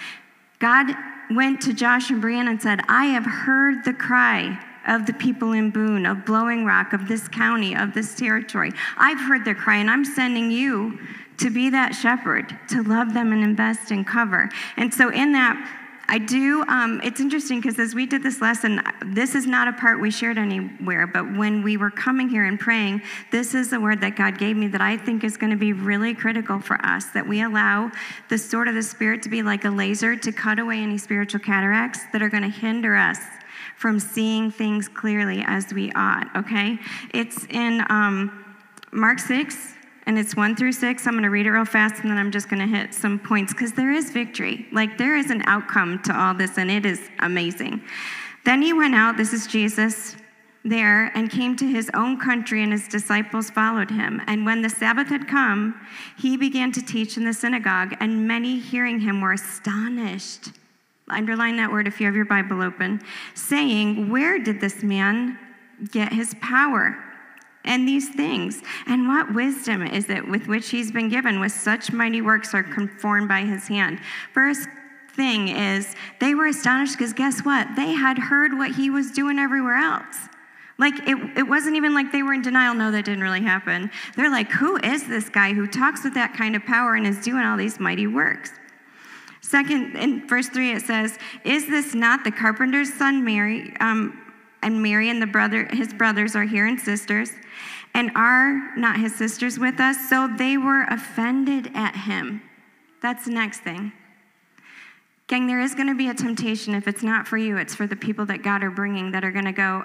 God 0.60 0.94
went 1.32 1.62
to 1.62 1.74
Josh 1.74 2.10
and 2.10 2.22
Brianna 2.22 2.52
and 2.52 2.62
said, 2.62 2.82
I 2.90 3.06
have 3.08 3.26
heard 3.26 3.86
the 3.86 3.94
cry 3.94 4.60
of 4.88 5.06
the 5.06 5.14
people 5.14 5.54
in 5.54 5.70
Boone, 5.70 6.06
of 6.06 6.26
Blowing 6.26 6.66
Rock, 6.66 6.94
of 6.94 7.08
this 7.08 7.28
county, 7.28 7.76
of 7.76 7.94
this 7.94 8.16
territory. 8.16 8.72
I've 8.98 9.20
heard 9.20 9.46
their 9.46 9.56
cry, 9.56 9.78
and 9.78 9.90
I'm 9.90 10.06
sending 10.06 10.52
you 10.52 11.00
to 11.38 11.50
be 11.50 11.70
that 11.72 11.94
shepherd, 11.94 12.58
to 12.70 12.84
love 12.84 13.14
them 13.14 13.32
and 13.32 13.44
invest 13.44 13.92
and 13.92 14.06
cover. 14.06 14.50
And 14.78 14.94
so, 14.94 15.10
in 15.10 15.32
that, 15.34 15.80
I 16.08 16.18
do, 16.18 16.64
um, 16.68 17.00
it's 17.04 17.22
interesting 17.22 17.62
because 17.62 17.80
as 17.80 17.96
we 17.96 18.06
did 18.06 18.24
this 18.24 18.42
lesson, 18.42 18.82
this 19.06 19.36
is 19.36 19.48
not 19.48 19.68
a 19.68 19.74
part 19.74 20.02
we 20.02 20.12
shared 20.12 20.38
anywhere, 20.38 21.08
but 21.08 21.36
when 21.36 21.64
we 21.64 21.78
were 21.78 21.90
coming 21.90 22.28
here 22.28 22.46
and 22.46 22.60
praying, 22.60 23.02
this 23.32 23.56
is 23.56 23.72
a 23.72 23.80
word 23.80 24.02
that 24.02 24.16
God 24.16 24.38
gave 24.38 24.58
me 24.58 24.68
that 24.68 24.82
I 24.82 24.98
think 24.98 25.24
is 25.24 25.38
going 25.38 25.52
to 25.52 25.58
be 25.58 25.72
really 25.72 26.14
critical 26.14 26.60
for 26.60 26.76
us 26.86 27.06
that 27.12 27.26
we 27.26 27.42
allow 27.42 27.90
the 28.30 28.38
sword 28.38 28.68
of 28.68 28.76
the 28.76 28.84
Spirit 28.84 29.24
to 29.24 29.30
be 29.30 29.42
like 29.42 29.64
a 29.64 29.70
laser 29.70 30.16
to 30.18 30.32
cut 30.32 30.60
away 30.60 30.80
any 30.80 30.98
spiritual 30.98 31.40
cataracts 31.40 32.02
that 32.12 32.22
are 32.22 32.30
going 32.30 32.44
to 32.44 32.50
hinder 32.50 32.96
us 32.96 33.20
from 33.78 34.00
seeing 34.00 34.52
things 34.52 34.88
clearly 34.88 35.44
as 35.46 35.74
we 35.74 35.92
ought, 35.94 36.28
okay? 36.36 36.80
It's 37.14 37.46
in 37.46 37.84
um, 37.90 38.46
Mark 38.92 39.20
6, 39.20 39.74
and 40.06 40.20
it's 40.20 40.36
one 40.36 40.56
through 40.56 40.74
six. 40.74 41.08
I'm 41.08 41.14
going 41.14 41.24
to 41.24 41.30
read 41.30 41.46
it 41.46 41.52
real 41.52 41.66
fast 41.66 42.02
and 42.02 42.10
then 42.10 42.18
I'm 42.18 42.32
just 42.32 42.50
going 42.50 42.60
to 42.60 42.68
hit 42.68 42.94
some 42.94 43.20
points 43.20 43.54
because 43.54 43.72
there 43.72 43.92
is 43.92 44.12
victory. 44.12 44.68
Like 44.72 44.98
there 44.98 45.16
is 45.16 45.32
an 45.32 45.44
outcome 45.46 46.02
to 46.04 46.18
all 46.18 46.34
this, 46.34 46.58
and 46.58 46.70
it 46.70 46.86
is 46.86 47.10
amazing. 47.20 47.82
Then 48.46 48.62
he 48.62 48.74
went 48.74 48.96
out, 48.96 49.16
this 49.16 49.34
is 49.34 49.48
Jesus 49.48 50.18
there, 50.66 51.12
and 51.16 51.30
came 51.30 51.56
to 51.58 51.68
his 51.68 51.90
own 51.94 52.20
country, 52.20 52.64
and 52.64 52.72
his 52.72 52.88
disciples 52.88 53.50
followed 53.50 53.92
him. 53.92 54.22
And 54.28 54.46
when 54.46 54.62
the 54.62 54.70
Sabbath 54.70 55.08
had 55.08 55.28
come, 55.28 55.80
he 56.18 56.38
began 56.38 56.72
to 56.74 56.82
teach 56.82 57.18
in 57.18 57.26
the 57.26 57.34
synagogue, 57.34 57.96
and 58.00 58.28
many 58.28 58.60
hearing 58.60 59.00
him 59.00 59.22
were 59.22 59.34
astonished. 59.34 60.52
Underline 61.10 61.58
that 61.58 61.72
word 61.72 61.88
if 61.88 62.00
you 62.00 62.06
have 62.06 62.16
your 62.16 62.26
Bible 62.26 62.62
open, 62.62 63.02
saying, 63.34 64.10
Where 64.10 64.40
did 64.40 64.62
this 64.62 64.84
man 64.84 65.38
get 65.92 66.14
his 66.14 66.36
power? 66.42 66.98
and 67.66 67.88
these 67.88 68.10
things. 68.10 68.62
And 68.88 69.08
what 69.08 69.34
wisdom 69.34 69.84
is 69.84 70.10
it 70.10 70.28
with 70.28 70.48
which 70.48 70.70
he's 70.70 70.92
been 70.92 71.10
given, 71.10 71.40
with 71.40 71.52
such 71.52 71.92
mighty 71.92 72.22
works 72.22 72.54
are 72.54 72.64
conformed 72.64 73.28
by 73.28 73.42
his 73.42 73.68
hand? 73.68 74.00
First 74.34 74.68
thing 75.16 75.50
is, 75.50 75.96
they 76.20 76.36
were 76.36 76.48
astonished 76.48 76.98
because 76.98 77.14
guess 77.14 77.42
what? 77.42 77.68
They 77.76 77.94
had 77.94 78.18
heard 78.18 78.58
what 78.58 78.72
he 78.72 78.90
was 78.90 79.12
doing 79.12 79.40
everywhere 79.40 79.78
else. 79.78 80.28
Like, 80.80 80.96
it, 81.08 81.38
it 81.38 81.44
wasn't 81.44 81.76
even 81.76 81.94
like 81.94 82.12
they 82.12 82.24
were 82.24 82.34
in 82.34 82.42
denial. 82.42 82.74
No, 82.74 82.92
that 82.92 83.06
didn't 83.06 83.24
really 83.24 83.44
happen. 83.44 83.92
They're 84.16 84.32
like, 84.32 84.52
who 84.52 84.78
is 84.78 85.08
this 85.08 85.30
guy 85.30 85.54
who 85.54 85.68
talks 85.68 86.04
with 86.04 86.16
that 86.16 86.34
kind 86.34 86.56
of 86.56 86.66
power 86.66 86.96
and 86.96 87.06
is 87.06 87.22
doing 87.22 87.44
all 87.44 87.58
these 87.58 87.80
mighty 87.80 88.08
works? 88.08 88.52
Second, 89.54 89.96
in 89.98 90.28
verse 90.28 90.50
3, 90.50 90.72
it 90.72 90.82
says, 90.82 91.20
Is 91.44 91.68
this 91.68 91.94
not 91.94 92.24
the 92.24 92.32
carpenter's 92.32 92.92
son, 92.92 93.24
Mary? 93.24 93.72
Um, 93.80 94.20
and 94.64 94.82
Mary 94.82 95.12
and 95.12 95.22
the 95.22 95.28
brother, 95.28 95.68
his 95.70 95.94
brothers 95.94 96.36
are 96.36 96.44
here 96.44 96.66
and 96.66 96.80
sisters, 96.80 97.30
and 97.94 98.10
are 98.16 98.76
not 98.76 99.00
his 99.00 99.14
sisters 99.14 99.60
with 99.60 99.80
us? 99.80 100.10
So 100.10 100.28
they 100.40 100.58
were 100.58 100.86
offended 100.86 101.70
at 101.76 101.96
him. 101.96 102.42
That's 103.04 103.26
the 103.26 103.32
next 103.32 103.60
thing. 103.60 103.94
Gang, 105.28 105.46
there 105.46 105.62
is 105.62 105.76
going 105.76 105.88
to 105.88 105.94
be 105.94 106.08
a 106.08 106.16
temptation. 106.16 106.74
If 106.74 106.88
it's 106.88 107.04
not 107.04 107.28
for 107.28 107.38
you, 107.38 107.58
it's 107.58 107.76
for 107.76 107.86
the 107.86 107.96
people 107.96 108.26
that 108.26 108.42
God 108.42 108.64
are 108.64 108.72
bringing 108.72 109.12
that 109.12 109.24
are 109.24 109.32
going 109.32 109.46
to 109.46 109.52
go, 109.52 109.84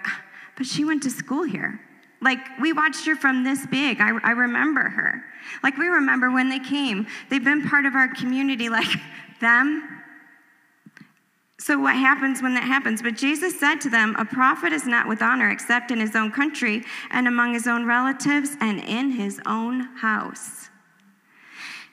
but 0.56 0.64
she 0.64 0.86
went 0.86 1.02
to 1.02 1.10
school 1.10 1.42
here. 1.42 1.78
Like, 2.22 2.38
we 2.58 2.72
watched 2.72 3.04
her 3.04 3.14
from 3.14 3.44
this 3.44 3.66
big. 3.66 4.00
I, 4.00 4.18
I 4.24 4.30
remember 4.30 4.88
her. 4.88 5.22
Like, 5.62 5.76
we 5.76 5.88
remember 5.88 6.30
when 6.30 6.48
they 6.48 6.58
came. 6.58 7.06
They've 7.28 7.44
been 7.44 7.68
part 7.68 7.84
of 7.84 7.94
our 7.94 8.08
community, 8.08 8.70
like 8.70 8.88
them, 9.40 9.98
so, 11.60 11.76
what 11.76 11.96
happens 11.96 12.40
when 12.40 12.54
that 12.54 12.62
happens? 12.62 13.02
But 13.02 13.16
Jesus 13.16 13.58
said 13.58 13.80
to 13.80 13.90
them, 13.90 14.14
A 14.16 14.24
prophet 14.24 14.72
is 14.72 14.86
not 14.86 15.08
with 15.08 15.20
honor 15.20 15.50
except 15.50 15.90
in 15.90 15.98
his 15.98 16.14
own 16.14 16.30
country 16.30 16.84
and 17.10 17.26
among 17.26 17.52
his 17.52 17.66
own 17.66 17.84
relatives 17.84 18.56
and 18.60 18.78
in 18.80 19.10
his 19.10 19.40
own 19.44 19.80
house. 19.96 20.70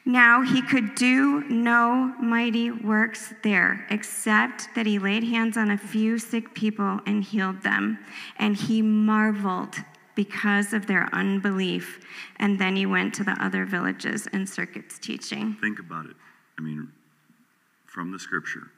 Now 0.05 0.43
he 0.43 0.61
could 0.61 0.93
do 0.93 1.43
no 1.49 2.13
mighty 2.21 2.69
works 2.69 3.33
there, 3.43 3.87
except 3.89 4.69
that 4.75 4.85
he 4.85 4.99
laid 4.99 5.23
hands 5.23 5.57
on 5.57 5.71
a 5.71 5.77
few 5.79 6.19
sick 6.19 6.53
people 6.53 6.99
and 7.07 7.23
healed 7.23 7.63
them. 7.63 7.97
And 8.37 8.55
he 8.55 8.83
marveled 8.83 9.77
because 10.13 10.73
of 10.73 10.85
their 10.85 11.09
unbelief. 11.11 12.05
And 12.37 12.59
then 12.59 12.75
he 12.75 12.85
went 12.85 13.15
to 13.15 13.23
the 13.23 13.35
other 13.43 13.65
villages 13.65 14.27
and 14.31 14.47
circuits 14.47 14.99
teaching. 14.99 15.57
Think 15.59 15.79
about 15.79 16.05
it. 16.05 16.15
I 16.59 16.61
mean, 16.61 16.91
from 17.95 18.11
the 18.11 18.19
scripture, 18.19 18.71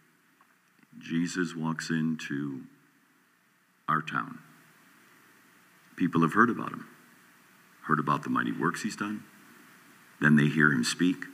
Jesus 0.99 1.55
walks 1.55 1.89
into 1.89 2.61
our 3.89 4.03
town. 4.03 4.37
People 5.95 6.21
have 6.21 6.33
heard 6.33 6.51
about 6.51 6.71
him, 6.71 6.85
heard 7.87 7.97
about 7.97 8.21
the 8.21 8.29
mighty 8.29 8.51
works 8.51 8.83
he's 8.83 8.95
done. 8.95 9.23
Then 10.21 10.35
they 10.35 10.45
hear 10.45 10.71
him 10.71 10.83
speak. 10.83 11.25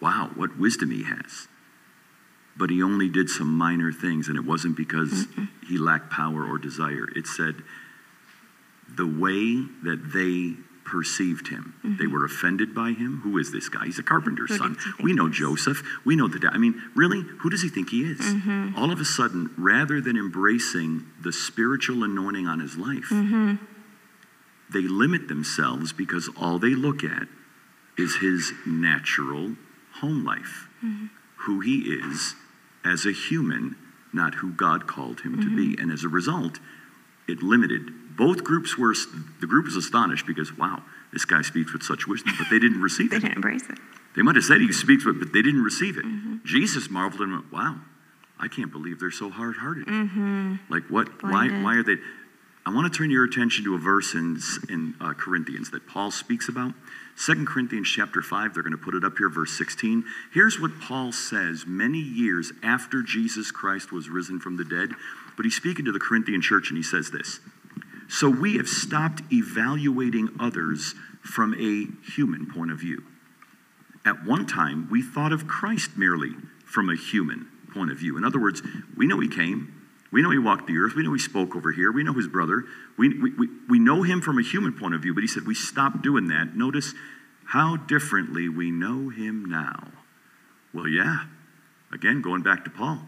Wow, 0.00 0.30
what 0.36 0.56
wisdom 0.56 0.92
he 0.92 1.02
has. 1.02 1.48
But 2.56 2.70
he 2.70 2.80
only 2.80 3.08
did 3.08 3.28
some 3.28 3.58
minor 3.58 3.90
things, 3.90 4.28
and 4.28 4.36
it 4.36 4.44
wasn't 4.44 4.76
because 4.76 5.26
mm 5.26 5.48
he 5.68 5.78
lacked 5.78 6.10
power 6.10 6.44
or 6.44 6.58
desire. 6.58 7.06
It 7.14 7.28
said 7.28 7.62
the 8.88 9.06
way 9.06 9.66
that 9.84 10.10
they 10.12 10.60
perceived 10.90 11.48
him. 11.48 11.74
Mm-hmm. 11.78 11.96
They 11.98 12.06
were 12.08 12.24
offended 12.24 12.74
by 12.74 12.90
him. 12.90 13.20
Who 13.22 13.38
is 13.38 13.52
this 13.52 13.68
guy? 13.68 13.86
He's 13.86 14.00
a 14.00 14.02
carpenter's 14.02 14.58
son. 14.58 14.76
We 15.00 15.12
know 15.12 15.28
Joseph. 15.28 15.82
We 16.04 16.16
know 16.16 16.26
the. 16.26 16.40
dad. 16.40 16.50
I 16.52 16.58
mean, 16.58 16.82
really, 16.96 17.22
who 17.38 17.48
does 17.48 17.62
he 17.62 17.68
think 17.68 17.90
he 17.90 18.02
is? 18.02 18.18
Mm-hmm. 18.18 18.74
All 18.76 18.90
of 18.90 19.00
a 19.00 19.04
sudden, 19.04 19.50
rather 19.56 20.00
than 20.00 20.16
embracing 20.16 21.06
the 21.22 21.32
spiritual 21.32 22.02
anointing 22.02 22.48
on 22.48 22.58
his 22.58 22.76
life, 22.76 23.08
mm-hmm. 23.10 23.54
they 24.72 24.82
limit 24.82 25.28
themselves 25.28 25.92
because 25.92 26.28
all 26.36 26.58
they 26.58 26.74
look 26.74 27.04
at 27.04 27.28
is 27.96 28.16
his 28.16 28.52
natural 28.66 29.54
home 30.00 30.24
life, 30.24 30.68
mm-hmm. 30.84 31.06
who 31.46 31.60
he 31.60 31.82
is 31.82 32.34
as 32.84 33.06
a 33.06 33.12
human, 33.12 33.76
not 34.12 34.34
who 34.36 34.52
God 34.52 34.88
called 34.88 35.20
him 35.20 35.40
to 35.40 35.54
be. 35.54 35.74
Mm-hmm. 35.74 35.82
And 35.82 35.92
as 35.92 36.02
a 36.02 36.08
result, 36.08 36.58
it 37.28 37.42
limited 37.44 37.92
both 38.20 38.44
groups 38.44 38.76
were, 38.76 38.94
the 39.40 39.46
group 39.46 39.64
was 39.64 39.76
astonished 39.76 40.26
because, 40.26 40.54
wow, 40.56 40.82
this 41.10 41.24
guy 41.24 41.40
speaks 41.40 41.72
with 41.72 41.82
such 41.82 42.06
wisdom, 42.06 42.34
but 42.38 42.48
they 42.50 42.58
didn't 42.58 42.82
receive 42.82 43.06
it. 43.06 43.16
they 43.16 43.20
didn't 43.20 43.36
embrace 43.36 43.66
it. 43.70 43.78
They 44.14 44.20
might 44.20 44.34
have 44.34 44.44
said 44.44 44.60
he 44.60 44.70
speaks 44.74 45.06
with, 45.06 45.18
but 45.18 45.32
they 45.32 45.40
didn't 45.40 45.62
receive 45.62 45.96
it. 45.96 46.04
Mm-hmm. 46.04 46.36
Jesus 46.44 46.90
marveled 46.90 47.22
and 47.22 47.32
went, 47.32 47.50
wow, 47.50 47.80
I 48.38 48.48
can't 48.48 48.70
believe 48.70 49.00
they're 49.00 49.10
so 49.10 49.30
hard 49.30 49.56
hearted. 49.56 49.86
Mm-hmm. 49.86 50.56
Like, 50.68 50.82
what? 50.90 51.22
Why, 51.22 51.48
why 51.48 51.76
are 51.76 51.82
they? 51.82 51.96
I 52.66 52.74
want 52.74 52.92
to 52.92 52.96
turn 52.96 53.10
your 53.10 53.24
attention 53.24 53.64
to 53.64 53.74
a 53.74 53.78
verse 53.78 54.12
in, 54.12 54.38
in 54.68 54.94
uh, 55.00 55.14
Corinthians 55.14 55.70
that 55.70 55.88
Paul 55.88 56.10
speaks 56.10 56.46
about. 56.46 56.74
Second 57.16 57.46
Corinthians 57.46 57.88
chapter 57.88 58.20
5, 58.20 58.52
they're 58.52 58.62
going 58.62 58.76
to 58.76 58.78
put 58.78 58.94
it 58.94 59.02
up 59.02 59.16
here, 59.16 59.30
verse 59.30 59.56
16. 59.56 60.04
Here's 60.34 60.60
what 60.60 60.78
Paul 60.78 61.12
says 61.12 61.64
many 61.66 61.98
years 62.00 62.52
after 62.62 63.02
Jesus 63.02 63.50
Christ 63.50 63.92
was 63.92 64.10
risen 64.10 64.40
from 64.40 64.58
the 64.58 64.64
dead. 64.64 64.90
But 65.36 65.46
he's 65.46 65.56
speaking 65.56 65.86
to 65.86 65.92
the 65.92 65.98
Corinthian 65.98 66.42
church 66.42 66.68
and 66.68 66.76
he 66.76 66.82
says 66.82 67.10
this 67.10 67.40
so 68.10 68.28
we 68.28 68.56
have 68.56 68.68
stopped 68.68 69.22
evaluating 69.32 70.30
others 70.40 70.94
from 71.22 71.54
a 71.54 71.86
human 72.10 72.50
point 72.52 72.72
of 72.72 72.80
view. 72.80 73.04
At 74.04 74.24
one 74.24 74.46
time, 74.46 74.88
we 74.90 75.00
thought 75.00 75.32
of 75.32 75.46
Christ 75.46 75.96
merely 75.96 76.32
from 76.64 76.90
a 76.90 76.96
human 76.96 77.46
point 77.72 77.92
of 77.92 77.98
view. 77.98 78.18
In 78.18 78.24
other 78.24 78.40
words, 78.40 78.62
we 78.96 79.06
know 79.06 79.20
he 79.20 79.28
came, 79.28 79.86
we 80.10 80.22
know 80.22 80.30
he 80.30 80.38
walked 80.38 80.66
the 80.66 80.76
earth, 80.78 80.94
we 80.96 81.04
know 81.04 81.12
he 81.12 81.20
spoke 81.20 81.54
over 81.54 81.70
here, 81.70 81.92
we 81.92 82.02
know 82.02 82.14
his 82.14 82.26
brother, 82.26 82.64
we, 82.98 83.16
we, 83.16 83.30
we, 83.34 83.48
we 83.68 83.78
know 83.78 84.02
him 84.02 84.20
from 84.20 84.38
a 84.38 84.42
human 84.42 84.72
point 84.72 84.94
of 84.94 85.02
view, 85.02 85.14
but 85.14 85.22
he 85.22 85.28
said 85.28 85.46
we 85.46 85.54
stopped 85.54 86.02
doing 86.02 86.26
that. 86.28 86.56
Notice 86.56 86.94
how 87.44 87.76
differently 87.76 88.48
we 88.48 88.72
know 88.72 89.10
him 89.10 89.44
now. 89.44 89.92
Well, 90.74 90.88
yeah, 90.88 91.26
again, 91.92 92.22
going 92.22 92.42
back 92.42 92.64
to 92.64 92.70
Paul. 92.70 93.02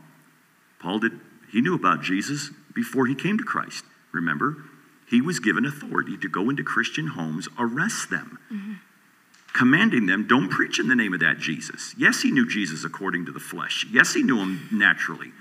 Paul 0.80 1.00
did, 1.00 1.18
he 1.50 1.60
knew 1.60 1.74
about 1.74 2.02
Jesus 2.02 2.50
before 2.72 3.06
he 3.06 3.16
came 3.16 3.36
to 3.36 3.44
Christ. 3.44 3.84
Remember, 4.12 4.58
he 5.12 5.20
was 5.20 5.40
given 5.40 5.66
authority 5.66 6.16
to 6.16 6.26
go 6.26 6.48
into 6.48 6.64
Christian 6.64 7.08
homes, 7.08 7.46
arrest 7.58 8.08
them, 8.08 8.38
mm-hmm. 8.50 8.72
commanding 9.52 10.06
them, 10.06 10.26
don't 10.26 10.48
preach 10.48 10.80
in 10.80 10.88
the 10.88 10.96
name 10.96 11.12
of 11.12 11.20
that 11.20 11.38
Jesus. 11.38 11.94
Yes, 11.98 12.22
he 12.22 12.30
knew 12.30 12.48
Jesus 12.48 12.82
according 12.82 13.26
to 13.26 13.32
the 13.32 13.38
flesh. 13.38 13.84
Yes, 13.92 14.14
he 14.14 14.22
knew 14.22 14.38
him 14.38 14.66
naturally, 14.72 15.32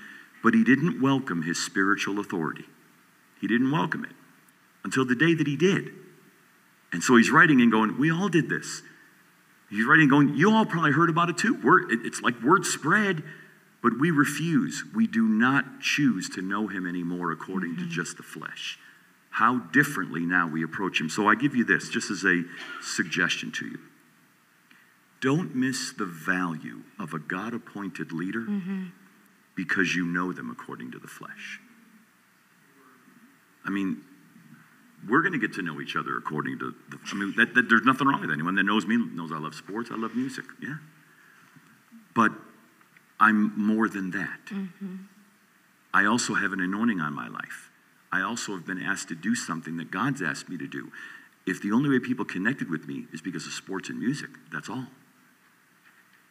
but 0.43 0.53
he 0.53 0.65
didn't 0.65 1.01
welcome 1.01 1.43
his 1.43 1.57
spiritual 1.57 2.19
authority. 2.19 2.65
He 3.39 3.47
didn't 3.47 3.71
welcome 3.71 4.03
it 4.03 4.11
until 4.83 5.05
the 5.05 5.15
day 5.15 5.33
that 5.35 5.47
he 5.47 5.55
did. 5.55 5.93
And 6.91 7.01
so 7.01 7.15
he's 7.15 7.31
writing 7.31 7.61
and 7.61 7.71
going, 7.71 7.97
We 7.97 8.11
all 8.11 8.27
did 8.27 8.49
this. 8.49 8.81
He's 9.69 9.85
writing 9.85 10.03
and 10.03 10.11
going, 10.11 10.35
You 10.35 10.51
all 10.51 10.65
probably 10.65 10.91
heard 10.91 11.09
about 11.09 11.29
it 11.29 11.37
too. 11.37 11.57
Word, 11.63 11.85
it's 11.91 12.21
like 12.21 12.43
word 12.43 12.65
spread, 12.65 13.23
but 13.81 13.97
we 13.97 14.11
refuse. 14.11 14.83
We 14.93 15.07
do 15.07 15.25
not 15.25 15.79
choose 15.79 16.27
to 16.31 16.41
know 16.41 16.67
him 16.67 16.85
anymore 16.85 17.31
according 17.31 17.75
mm-hmm. 17.75 17.87
to 17.87 17.89
just 17.89 18.17
the 18.17 18.23
flesh 18.23 18.77
how 19.31 19.59
differently 19.73 20.21
now 20.21 20.47
we 20.47 20.63
approach 20.63 20.99
Him. 20.99 21.09
So 21.09 21.27
I 21.27 21.35
give 21.35 21.55
you 21.55 21.63
this 21.63 21.89
just 21.89 22.11
as 22.11 22.23
a 22.23 22.43
suggestion 22.81 23.51
to 23.53 23.65
you. 23.65 23.79
Don't 25.21 25.55
miss 25.55 25.93
the 25.93 26.05
value 26.05 26.81
of 26.99 27.13
a 27.13 27.19
God 27.19 27.53
appointed 27.53 28.11
leader 28.11 28.41
mm-hmm. 28.41 28.87
because 29.55 29.95
you 29.95 30.05
know 30.05 30.33
them 30.33 30.49
according 30.49 30.91
to 30.91 30.99
the 30.99 31.07
flesh. 31.07 31.59
I 33.63 33.69
mean, 33.69 34.01
we're 35.07 35.21
going 35.21 35.33
to 35.33 35.39
get 35.39 35.53
to 35.53 35.61
know 35.61 35.79
each 35.79 35.95
other 35.95 36.17
according 36.17 36.59
to 36.59 36.75
the. 36.89 36.99
I 37.11 37.15
mean, 37.15 37.33
that, 37.37 37.53
that, 37.55 37.69
there's 37.69 37.83
nothing 37.83 38.07
wrong 38.07 38.21
with 38.21 38.31
anyone 38.31 38.55
that 38.55 38.63
knows 38.63 38.85
me 38.85 38.97
knows 38.97 39.31
I 39.31 39.37
love 39.37 39.55
sports, 39.55 39.89
I 39.91 39.95
love 39.95 40.15
music, 40.15 40.45
yeah. 40.61 40.75
But 42.13 42.31
I'm 43.19 43.57
more 43.57 43.87
than 43.87 44.11
that. 44.11 44.45
Mm-hmm. 44.47 44.95
I 45.93 46.05
also 46.05 46.33
have 46.33 46.51
an 46.51 46.59
anointing 46.59 46.99
on 46.99 47.13
my 47.13 47.27
life. 47.27 47.70
I 48.11 48.21
also 48.21 48.53
have 48.53 48.65
been 48.65 48.81
asked 48.81 49.07
to 49.09 49.15
do 49.15 49.35
something 49.35 49.77
that 49.77 49.91
God's 49.91 50.21
asked 50.21 50.49
me 50.49 50.57
to 50.57 50.67
do. 50.67 50.91
If 51.45 51.61
the 51.61 51.71
only 51.71 51.89
way 51.89 51.99
people 51.99 52.25
connected 52.25 52.69
with 52.69 52.87
me 52.87 53.07
is 53.13 53.21
because 53.21 53.45
of 53.47 53.53
sports 53.53 53.89
and 53.89 53.99
music, 53.99 54.29
that's 54.51 54.69
all. 54.69 54.87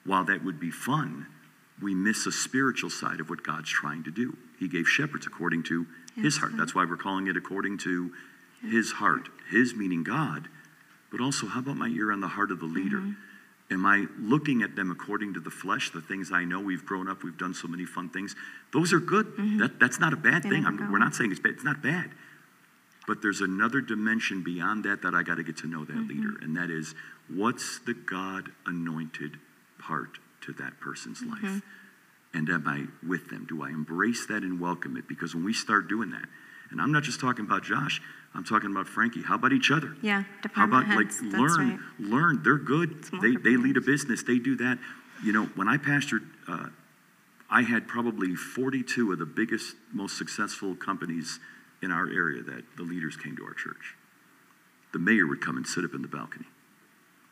While 0.05 0.25
that 0.25 0.45
would 0.45 0.61
be 0.61 0.71
fun, 0.71 1.27
we 1.81 1.95
miss 1.95 2.27
a 2.27 2.33
spiritual 2.33 2.91
side 2.91 3.21
of 3.21 3.31
what 3.31 3.43
God's 3.43 3.71
trying 3.71 4.05
to 4.05 4.11
do. 4.11 4.37
He 4.59 4.69
gave 4.69 4.87
shepherds 4.87 5.27
according 5.27 5.63
to 5.65 5.87
yes, 6.17 6.25
his 6.25 6.37
heart. 6.39 6.57
That's 6.57 6.75
why 6.75 6.85
we're 6.85 6.97
calling 6.97 7.27
it 7.27 7.37
according 7.37 7.79
to 7.79 8.13
his 8.63 8.93
heart. 8.93 9.29
His 9.51 9.75
meaning 9.75 10.05
God, 10.05 10.49
But 11.11 11.21
also, 11.21 11.47
how 11.47 11.61
about 11.61 11.77
my 11.77 11.89
ear 11.89 12.13
on 12.13 12.21
the 12.21 12.29
heart 12.29 12.51
of 12.51 12.61
the 12.61 12.67
leader? 12.67 12.99
Mm-hmm. 12.99 13.30
Am 13.73 13.87
I 13.87 14.07
looking 14.19 14.63
at 14.63 14.75
them 14.75 14.91
according 14.91 15.35
to 15.35 15.41
the 15.41 15.51
flesh, 15.51 15.91
the 15.91 16.01
things 16.01 16.33
I 16.33 16.45
know? 16.45 16.59
We've 16.61 16.85
grown 16.85 17.09
up, 17.09 17.23
we've 17.23 17.39
done 17.39 17.55
so 17.55 17.69
many 17.69 17.85
fun 17.85 18.09
things. 18.11 18.35
Those 18.73 18.93
are 18.93 18.99
good. 18.99 19.33
That, 19.61 19.79
that's 19.79 20.01
not 20.01 20.13
a 20.13 20.17
bad 20.17 20.43
Mm-hmm. 20.43 20.49
They 20.49 20.57
thing. 20.57 20.67
I'm, 20.67 20.91
we're 20.93 20.99
not 20.99 21.15
saying 21.15 21.31
it's 21.31 21.41
bad. 21.41 21.53
It's 21.53 21.65
not 21.65 21.81
bad. 21.83 22.11
But 23.07 23.23
there's 23.23 23.41
another 23.41 23.81
dimension 23.81 24.43
beyond 24.43 24.85
that 24.85 25.03
that 25.03 25.15
I 25.15 25.23
got 25.23 25.37
to 25.37 25.45
get 25.45 25.57
to 25.59 25.67
know 25.69 25.85
that 25.85 25.93
Mm-hmm. 25.93 26.09
leader, 26.09 26.39
and 26.43 26.57
that 26.57 26.71
is 26.71 26.95
what's 27.29 27.79
the 27.81 27.95
God 27.95 28.51
anointed 28.67 29.39
part 29.79 30.19
to 30.43 30.53
that 30.55 30.81
person's 30.81 31.21
Mm-hmm. 31.23 31.47
life? 31.47 31.63
And 32.35 32.49
am 32.49 32.67
I 32.67 32.87
with 33.07 33.29
them? 33.31 33.47
Do 33.49 33.63
I 33.63 33.71
embrace 33.71 34.27
that 34.27 34.43
and 34.43 34.61
welcome 34.61 34.97
it? 34.97 35.09
Because 35.09 35.35
when 35.35 35.45
we 35.45 35.53
start 35.53 35.89
doing 35.89 36.11
that, 36.11 36.27
and 36.71 36.81
I'm 36.81 36.93
not 36.93 37.03
just 37.03 37.21
talking 37.21 37.45
about 37.45 37.65
Josh, 37.65 38.01
I'm 38.35 38.45
talking 38.45 38.71
about 38.71 38.87
Frankie. 38.87 39.23
How 39.23 39.35
about 39.35 39.53
each 39.53 39.71
other? 39.71 39.97
Yeah, 40.03 40.23
How 40.23 40.43
department 40.43 40.85
about 40.85 40.97
like 40.97 41.07
heads, 41.07 41.21
that's 41.21 41.35
learn, 41.35 41.71
right. 41.71 41.81
learn? 41.99 42.43
They're 42.43 42.59
good. 42.59 43.05
They, 43.21 43.35
they 43.37 43.57
lead 43.57 43.77
a 43.77 43.81
business. 43.81 44.23
They 44.23 44.39
do 44.39 44.57
that. 44.57 44.79
You 45.25 45.33
know, 45.33 45.47
when 45.57 45.69
I 45.69 45.77
pastored, 45.77 46.27
uh, 46.49 46.69
I 47.51 47.63
had 47.63 47.89
probably 47.89 48.37
42 48.37 49.13
of 49.13 49.19
the 49.19 49.27
biggest, 49.27 49.75
most 49.93 50.17
successful 50.17 50.77
companies 50.77 51.41
in 51.83 51.91
our 51.91 52.07
area 52.09 52.43
that 52.43 52.63
the 52.77 52.85
leaders 52.85 53.17
came 53.17 53.37
to 53.37 53.45
our 53.45 53.55
church. 53.55 53.97
The 54.93 54.99
mayor 55.01 55.27
would 55.27 55.41
come 55.41 55.57
and 55.57 55.67
sit 55.67 55.85
up 55.85 55.95
in 55.95 56.03
the 56.03 56.09
balcony 56.09 56.47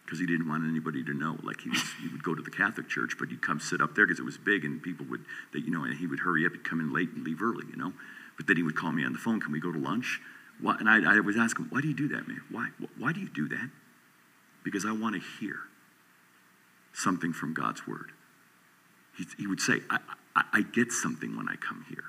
because 0.05 0.19
he 0.19 0.27
didn't 0.27 0.49
want 0.49 0.65
anybody 0.65 1.05
to 1.05 1.15
know. 1.15 1.39
Like 1.43 1.61
he 1.61 1.69
was, 1.71 1.83
he 2.03 2.09
would 2.09 2.23
go 2.25 2.35
to 2.35 2.43
the 2.43 2.51
Catholic 2.51 2.89
church, 2.89 3.15
but 3.19 3.29
he'd 3.29 3.43
come 3.43 3.61
sit 3.61 3.81
up 3.81 3.95
there 3.95 4.07
because 4.07 4.19
it 4.19 4.25
was 4.25 4.39
big 4.39 4.65
and 4.65 4.83
people 4.83 5.07
would, 5.11 5.25
that 5.53 5.61
you 5.61 5.71
know, 5.71 5.85
and 5.85 5.97
he 5.97 6.07
would 6.07 6.21
hurry 6.21 6.45
up. 6.47 6.53
He'd 6.53 6.65
come 6.65 6.81
in 6.81 6.93
late 6.93 7.11
and 7.13 7.25
leave 7.25 7.43
early, 7.43 7.67
you 7.71 7.77
know. 7.77 7.93
But 8.37 8.47
then 8.47 8.57
he 8.57 8.63
would 8.63 8.77
call 8.77 8.91
me 8.93 9.05
on 9.05 9.13
the 9.13 9.19
phone. 9.19 9.41
Can 9.41 9.53
we 9.53 9.61
go 9.61 9.71
to 9.71 9.79
lunch? 9.79 10.21
Why, 10.61 10.77
and 10.79 10.89
I, 10.89 11.17
I 11.17 11.21
was 11.21 11.37
asking, 11.37 11.67
why 11.71 11.81
do 11.81 11.89
you 11.89 11.95
do 11.95 12.09
that, 12.09 12.27
man? 12.27 12.43
Why? 12.51 12.69
Why 12.99 13.13
do 13.13 13.21
you 13.21 13.29
do 13.29 13.49
that? 13.49 13.71
Because 14.65 14.85
I 14.85 14.93
want 14.93 15.15
to 15.15 15.23
hear 15.41 15.61
something 16.93 17.33
from 17.33 17.55
God's 17.55 17.87
word. 17.87 18.11
He, 19.17 19.25
he 19.39 19.47
would 19.47 19.61
say, 19.61 19.81
I, 19.89 19.99
I, 20.35 20.43
I 20.53 20.63
get 20.63 20.93
something 20.93 21.37
when 21.37 21.49
I 21.49 21.57
come 21.57 21.85
here. 21.89 22.05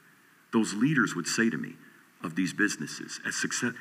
Those 0.51 0.73
leaders 0.73 1.15
would 1.15 1.27
say 1.27 1.49
to 1.49 1.57
me 1.57 1.75
of 2.23 2.35
these 2.35 2.53
businesses, 2.53 3.19
as 3.25 3.35
success, 3.35 3.73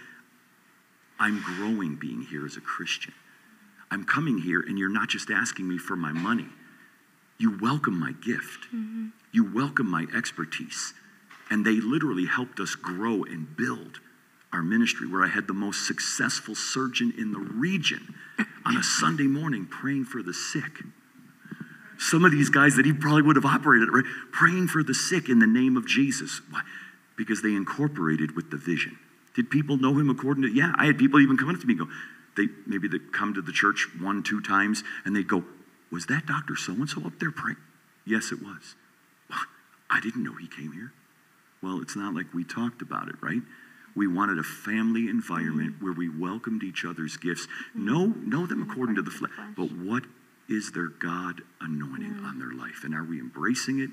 I'm 1.19 1.41
growing 1.41 1.97
being 1.97 2.23
here 2.23 2.45
as 2.45 2.57
a 2.57 2.61
Christian. 2.61 3.15
I'm 3.91 4.05
coming 4.05 4.39
here 4.39 4.61
and 4.61 4.79
you're 4.79 4.91
not 4.91 5.09
just 5.09 5.31
asking 5.31 5.67
me 5.67 5.79
for 5.79 5.97
my 5.97 6.13
money. 6.13 6.49
You 7.39 7.59
welcome 7.59 7.99
my 7.99 8.13
gift. 8.13 8.67
Mm-hmm. 8.67 9.09
You 9.33 9.51
welcome 9.53 9.91
my 9.91 10.07
expertise. 10.15 10.93
And 11.51 11.65
they 11.65 11.81
literally 11.81 12.27
helped 12.27 12.61
us 12.61 12.75
grow 12.75 13.25
and 13.25 13.57
build 13.57 14.01
our 14.53 14.63
ministry 14.63 15.07
where 15.07 15.25
I 15.25 15.29
had 15.29 15.47
the 15.47 15.55
most 15.55 15.87
successful 15.87 16.55
surgeon 16.55 17.13
in 17.19 17.33
the 17.33 17.39
region 17.39 18.15
on 18.65 18.77
a 18.77 18.83
Sunday 18.83 19.25
morning 19.25 19.67
praying 19.67 20.05
for 20.07 20.23
the 20.23 20.33
sick. 20.33 20.83
Some 21.99 22.25
of 22.25 22.33
these 22.33 22.49
guys 22.49 22.77
that 22.77 22.87
he 22.87 22.93
probably 22.93 23.23
would 23.23 23.37
have 23.37 23.45
operated, 23.45 23.89
right? 23.93 24.05
Praying 24.33 24.69
for 24.69 24.83
the 24.83 24.95
sick 24.95 25.29
in 25.29 25.41
the 25.41 25.47
name 25.47 25.77
of 25.77 25.87
Jesus. 25.87 26.41
Why? 26.51 26.63
Because 27.17 27.43
they 27.43 27.55
incorporated 27.55 28.37
with 28.37 28.51
the 28.51 28.57
vision. 28.57 28.99
Did 29.35 29.51
people 29.51 29.77
know 29.77 29.99
him 29.99 30.09
according 30.09 30.45
to? 30.45 30.49
Yeah, 30.49 30.73
I 30.77 30.87
had 30.87 30.99
people 30.99 31.21
even 31.21 31.37
come 31.37 31.51
up 31.51 31.61
to 31.61 31.67
me 31.67 31.75
and 31.75 31.81
go, 31.81 31.89
they 32.37 32.47
maybe 32.67 32.87
they 32.89 32.99
come 33.13 33.35
to 33.35 33.43
the 33.43 33.53
church 33.53 33.89
one, 34.01 34.23
two 34.23 34.41
times, 34.41 34.85
and 35.05 35.15
they'd 35.15 35.29
go, 35.29 35.45
Was 35.91 36.07
that 36.07 36.25
Dr. 36.27 36.55
So 36.57 36.73
and 36.73 36.89
so 36.89 37.05
up 37.05 37.19
there 37.19 37.33
praying? 37.33 37.59
Yes, 38.07 38.33
it 38.33 38.41
was. 38.41 38.77
"Well, 39.29 39.41
I 39.91 40.01
didn't 40.01 40.23
know 40.23 40.35
he 40.35 40.47
came 40.47 40.73
here. 40.73 40.93
Well, 41.63 41.83
it's 41.83 41.97
not 41.97 42.15
like 42.15 42.33
we 42.33 42.45
talked 42.45 42.81
about 42.81 43.09
it, 43.09 43.17
right? 43.21 43.43
We 43.95 44.07
wanted 44.07 44.39
a 44.39 44.45
family 44.45 45.09
environment 45.09 45.77
where 45.81 45.93
we 45.93 46.09
welcomed 46.09 46.63
each 46.63 46.85
other's 46.85 47.17
gifts. 47.17 47.47
Mm-hmm. 47.47 47.87
Know, 47.87 48.07
know 48.07 48.47
them 48.47 48.69
according 48.69 48.97
to 48.97 49.03
the 49.03 49.11
flesh. 49.11 49.33
But 49.57 49.73
what 49.73 50.05
is 50.49 50.73
their 50.73 50.89
God 50.89 51.43
anointing 51.61 52.15
mm. 52.15 52.25
on 52.25 52.39
their 52.39 52.53
life? 52.53 52.83
And 52.85 52.95
are 52.95 53.05
we 53.05 53.21
embracing 53.21 53.81
it? 53.81 53.91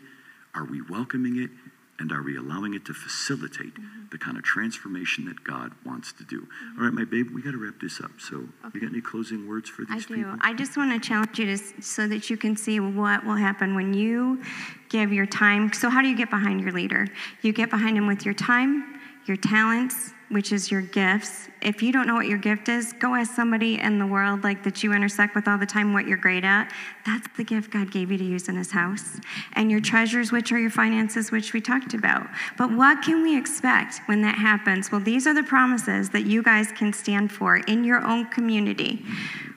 Are 0.54 0.66
we 0.66 0.82
welcoming 0.82 1.42
it? 1.42 1.50
And 1.98 2.12
are 2.12 2.22
we 2.22 2.36
allowing 2.36 2.74
it 2.74 2.84
to 2.86 2.94
facilitate 2.94 3.74
mm-hmm. 3.74 4.08
the 4.12 4.18
kind 4.18 4.38
of 4.38 4.44
transformation 4.44 5.26
that 5.26 5.46
God 5.46 5.72
wants 5.86 6.12
to 6.14 6.26
do? 6.26 6.42
Mm-hmm. 6.42 6.80
All 6.80 6.86
right, 6.86 6.94
my 6.94 7.06
babe, 7.06 7.28
we 7.34 7.42
got 7.42 7.52
to 7.52 7.58
wrap 7.58 7.80
this 7.80 8.02
up. 8.02 8.12
So, 8.20 8.50
you 8.74 8.82
got 8.82 8.90
any 8.90 9.00
closing 9.00 9.48
words 9.48 9.70
for 9.70 9.84
I 9.90 9.96
these 9.96 10.06
do. 10.06 10.16
people? 10.16 10.36
I 10.42 10.54
just 10.54 10.76
want 10.76 10.92
to 10.92 11.08
challenge 11.08 11.40
you 11.40 11.56
to, 11.56 11.82
so 11.82 12.06
that 12.08 12.30
you 12.30 12.36
can 12.36 12.58
see 12.58 12.82
what 12.82 13.26
will 13.26 13.36
happen 13.36 13.76
when 13.76 13.94
you 13.94 14.42
give 14.90 15.14
your 15.14 15.26
time. 15.26 15.72
So, 15.72 15.90
how 15.90 16.02
do 16.02 16.10
you 16.10 16.18
get 16.18 16.30
behind 16.30 16.60
your 16.60 16.74
leader? 16.74 17.08
You 17.42 17.54
get 17.54 17.70
behind 17.70 17.98
him 17.98 18.08
with 18.08 18.26
your 18.26 18.34
time, 18.34 18.95
your 19.26 19.38
talents, 19.38 20.12
which 20.30 20.52
is 20.52 20.72
your 20.72 20.82
gifts. 20.82 21.50
If 21.62 21.82
you 21.84 21.92
don't 21.92 22.08
know 22.08 22.16
what 22.16 22.28
your 22.28 22.38
gift 22.38 22.68
is, 22.70 22.94
go 22.94 23.16
ask 23.16 23.34
somebody 23.36 23.80
in 23.80 24.00
the 24.00 24.06
world 24.06 24.44
like 24.44 24.64
that 24.64 24.84
you 24.84 24.94
intersect 24.94 25.36
with 25.36 25.48
all 25.48 25.58
the 25.58 25.66
time 25.66 25.94
what 25.94 26.08
you're 26.08 26.18
great 26.18 26.44
at. 26.44 26.72
That's 27.06 27.28
the 27.38 27.44
gift 27.44 27.72
God 27.72 27.92
gave 27.92 28.12
you 28.12 28.18
to 28.18 28.24
use 28.24 28.50
in 28.50 28.56
his 28.56 28.72
house. 28.72 29.20
And 29.54 29.70
your 29.70 29.82
treasures, 29.82 30.32
which 30.32 30.52
are 30.52 30.60
your 30.60 30.70
finances, 30.70 31.32
which 31.32 31.54
we 31.54 31.62
talked 31.62 31.94
about. 31.94 32.28
But 32.58 32.72
what 32.72 33.04
can 33.04 33.22
we 33.22 33.38
expect 33.38 34.02
when 34.08 34.22
that 34.22 34.36
happens? 34.36 34.92
Well, 34.92 35.02
these 35.02 35.28
are 35.28 35.34
the 35.34 35.44
promises 35.44 36.10
that 36.10 36.26
you 36.26 36.42
guys 36.42 36.72
can 36.72 36.92
stand 36.92 37.32
for 37.32 37.58
in 37.58 37.84
your 37.84 38.06
own 38.06 38.26
community. 38.26 39.06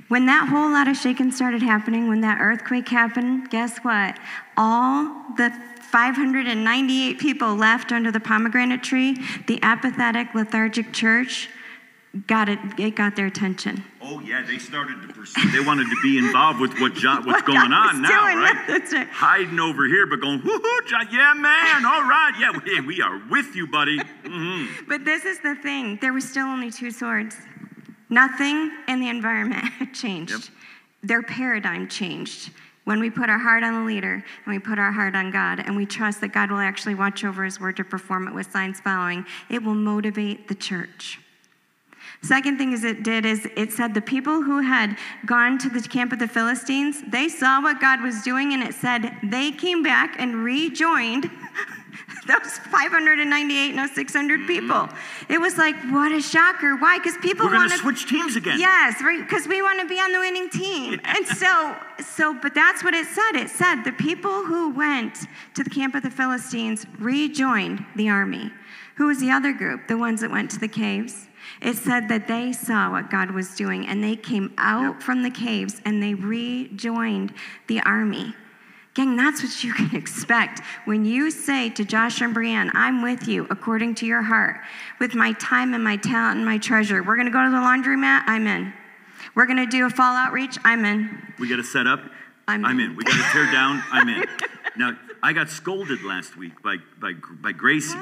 When 0.09 0.25
that 0.27 0.49
whole 0.49 0.71
lot 0.71 0.89
of 0.89 0.97
shaking 0.97 1.31
started 1.33 1.62
happening, 1.62 2.09
when 2.09 2.23
that 2.23 2.39
earthquake 2.41 2.89
happened, 2.89 3.51
guess 3.51 3.79
what? 3.79 4.19
All 4.57 5.05
the 5.37 5.53
598 5.91 7.18
people 7.18 7.55
left 7.55 7.93
under 7.93 8.12
the 8.12 8.20
pomegranate 8.20 8.82
tree, 8.82 9.16
the 9.47 9.59
apathetic, 9.62 10.34
lethargic 10.34 10.93
church, 10.93 11.49
got 12.26 12.49
it, 12.49 12.59
it 12.78 12.95
got 12.95 13.16
their 13.16 13.26
attention. 13.26 13.82
Oh 14.03 14.20
yeah, 14.20 14.43
they 14.43 14.59
started 14.59 15.01
to 15.03 15.09
pursue. 15.12 15.51
They 15.51 15.61
wanted 15.61 15.89
to 15.91 15.97
be 16.03 16.18
involved 16.18 16.61
with 16.61 16.78
what 16.80 16.95
John, 16.95 17.24
what's 17.24 17.43
What 17.47 17.47
going 17.47 17.72
on 17.72 18.03
now, 18.03 18.36
right? 18.36 18.57
that's 18.66 18.93
right. 18.93 19.09
Hiding 19.09 19.59
over 19.61 19.86
here, 19.86 20.07
but 20.07 20.20
going, 20.20 20.41
whoo 20.43 20.80
John, 20.86 21.09
yeah, 21.11 21.34
man, 21.34 21.86
all 21.86 22.03
right, 22.03 22.32
yeah, 22.39 22.51
we, 22.64 22.80
we 22.97 23.03
are 23.03 23.20
with 23.30 23.55
you, 23.57 23.66
buddy. 23.66 23.99
hmm 24.24 24.66
But 24.89 25.05
this 25.05 25.24
is 25.24 25.41
the 25.41 25.55
thing 25.55 25.99
there 26.01 26.12
was 26.12 26.28
still 26.28 26.47
only 26.47 26.70
two 26.70 26.91
swords. 26.91 27.36
Nothing 28.11 28.72
in 28.89 29.01
the 29.01 29.09
environment 29.09 29.64
changed. 29.95 30.32
Yep. 30.32 30.43
Their 31.03 31.22
paradigm 31.22 31.89
changed. 31.89 32.51
When 32.89 33.01
we 33.01 33.11
put 33.11 33.28
our 33.28 33.39
heart 33.39 33.64
on 33.64 33.74
the 33.74 33.82
leader 33.82 34.14
and 34.14 34.24
we 34.47 34.59
put 34.59 34.78
our 34.78 34.91
heart 34.91 35.14
on 35.14 35.30
God 35.30 35.61
and 35.61 35.76
we 35.76 35.84
trust 35.84 36.22
that 36.22 36.28
God 36.28 36.51
will 36.51 36.57
actually 36.57 36.95
watch 36.95 37.22
over 37.22 37.45
his 37.45 37.61
word 37.61 37.76
to 37.76 37.84
perform 37.84 38.26
it 38.26 38.32
with 38.32 38.51
signs 38.51 38.80
following, 38.80 39.26
it 39.51 39.62
will 39.62 39.74
motivate 39.74 40.49
the 40.49 40.55
church. 40.55 41.20
Second 42.22 42.57
thing 42.57 42.72
is 42.72 42.84
it 42.84 43.03
did 43.03 43.26
is 43.26 43.47
it 43.59 43.74
said 43.74 43.93
the 43.93 44.01
people 44.01 44.43
who 44.43 44.61
had 44.62 44.97
gone 45.26 45.59
to 45.59 45.68
the 45.68 45.82
camp 45.82 46.14
of 46.14 46.18
the 46.18 46.26
Philistines, 46.26 47.03
they 47.07 47.28
saw 47.28 47.61
what 47.61 47.78
God 47.78 48.01
was 48.01 48.22
doing 48.22 48.55
and 48.55 48.62
it 48.62 48.72
said 48.72 49.18
they 49.22 49.51
came 49.53 49.82
back 49.82 50.16
and 50.18 50.36
rejoined 50.36 51.30
those 52.29 52.59
598, 52.59 53.74
no 53.74 53.87
600 53.87 54.41
mm-hmm. 54.41 54.47
people. 54.47 54.89
It 55.29 55.41
was 55.41 55.57
like, 55.57 55.74
what 55.91 56.12
a 56.12 56.20
shocker. 56.20 56.76
Why? 56.76 56.99
Because 56.99 57.16
people 57.18 57.47
want 57.47 57.72
to 57.72 57.79
switch 57.79 58.07
teams 58.07 58.37
again. 58.37 58.61
Yes, 58.61 58.99
because 58.99 59.49
we 59.49 59.62
want 59.62 59.81
to 59.81 59.89
be 59.89 59.99
on 59.99 60.12
the 60.12 60.18
winning 60.18 60.51
team. 60.51 61.01
And 61.05 61.26
so, 61.26 61.74
so, 62.05 62.39
but 62.41 62.55
that's 62.55 62.85
what 62.85 62.93
it 62.95 63.07
said. 63.07 63.33
It 63.33 63.49
said 63.49 63.83
the 63.83 63.93
people 63.93 64.45
who 64.45 64.70
went 64.70 65.26
to 65.55 65.64
the 65.64 65.70
camp 65.70 65.95
of 65.95 66.03
the 66.03 66.11
Philistines 66.11 66.87
rejoined 66.99 67.85
the 67.97 68.11
army. 68.11 68.53
Who 68.97 69.07
was 69.07 69.20
the 69.20 69.31
other 69.31 69.53
group? 69.53 69.89
The 69.89 69.97
ones 69.97 70.20
that 70.20 70.31
went 70.31 70.51
to 70.51 70.59
the 70.59 70.68
caves. 70.68 71.29
It 71.62 71.76
said 71.76 72.09
that 72.09 72.29
they 72.29 72.53
saw 72.53 72.91
what 72.91 73.11
God 73.11 73.31
was 73.31 73.55
doing 73.55 73.87
and 73.87 74.05
they 74.05 74.16
came 74.16 74.53
out 74.59 75.03
from 75.03 75.22
the 75.22 75.31
caves 75.31 75.81
and 75.85 76.03
they 76.03 76.14
rejoined 76.14 77.33
the 77.68 77.81
army. 77.81 78.35
Gang, 78.99 79.15
that's 79.15 79.45
what 79.45 79.63
you 79.63 79.73
can 79.81 79.95
expect 79.95 80.61
when 80.85 81.05
you 81.05 81.31
say 81.31 81.71
to 81.71 81.85
Josh 81.85 82.21
and 82.21 82.35
Brianne, 82.35 82.73
I'm 82.75 83.01
with 83.01 83.29
you 83.29 83.47
according 83.49 83.95
to 83.97 84.07
your 84.07 84.23
heart, 84.23 84.57
with 84.99 85.15
my 85.15 85.35
time 85.35 85.73
and 85.73 85.85
my 85.85 85.97
talent 85.97 86.39
and 86.39 86.45
my 86.45 86.59
treasure. 86.59 87.01
We're 87.05 87.17
gonna 87.17 87.31
go 87.31 87.45
to 87.45 87.49
the 87.49 87.59
laundromat, 87.59 88.25
I'm 88.27 88.49
in. 88.49 88.73
We're 89.37 89.47
gonna 89.47 89.69
do 89.69 89.87
a 89.87 89.91
fall 89.91 90.17
outreach, 90.17 90.59
I'm 90.65 90.85
in. 90.85 91.33
We 91.39 91.49
got 91.49 91.57
to 91.57 91.63
set 91.63 91.87
up. 91.87 92.01
I'm 92.49 92.65
I'm 92.65 92.81
in. 92.81 92.91
in. 92.91 92.97
We 92.97 93.05
got 93.05 93.25
to 93.25 93.33
tear 93.33 93.47
down. 93.53 93.85
I'm 93.93 94.09
in. 94.09 94.25
Now, 94.77 94.97
I 95.25 95.33
got 95.33 95.49
scolded 95.49 96.05
last 96.05 96.37
week 96.37 96.63
by 96.63 96.77
by 97.01 97.13
by 97.13 97.51
Gracie? 97.51 97.99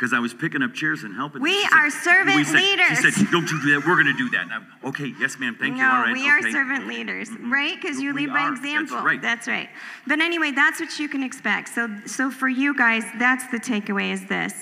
Because 0.00 0.14
I 0.14 0.18
was 0.18 0.32
picking 0.32 0.62
up 0.62 0.72
chairs 0.72 1.04
and 1.04 1.14
helping. 1.14 1.42
We 1.42 1.62
said- 1.62 1.72
are 1.74 1.90
servant 1.90 2.36
we 2.36 2.44
said- 2.44 2.54
leaders. 2.54 2.98
She 3.00 3.10
said, 3.10 3.30
"Don't 3.30 3.50
you 3.50 3.60
do 3.60 3.74
that. 3.74 3.86
We're 3.86 4.02
going 4.02 4.06
to 4.06 4.16
do 4.16 4.30
that." 4.30 4.44
And 4.44 4.52
I'm, 4.52 4.66
okay, 4.82 5.12
yes, 5.20 5.38
ma'am. 5.38 5.56
Thank 5.60 5.76
no, 5.76 5.82
you. 5.82 5.90
All 5.90 6.00
right. 6.00 6.12
we 6.14 6.26
are 6.26 6.38
okay. 6.38 6.50
servant 6.50 6.86
leaders, 6.86 7.28
mm-hmm. 7.28 7.52
right? 7.52 7.78
Because 7.80 8.00
you 8.00 8.14
We 8.14 8.22
lead 8.22 8.32
by 8.32 8.40
are. 8.40 8.50
That's 8.50 8.60
example. 8.60 9.02
right. 9.02 9.20
That's 9.20 9.46
right. 9.46 9.68
But 10.06 10.20
anyway, 10.20 10.52
that's 10.52 10.80
what 10.80 10.98
you 10.98 11.06
can 11.06 11.22
expect. 11.22 11.68
So, 11.68 11.90
so 12.06 12.30
for 12.30 12.48
you 12.48 12.74
guys, 12.74 13.04
that's 13.18 13.46
the 13.48 13.58
takeaway: 13.58 14.10
is 14.10 14.24
this. 14.26 14.54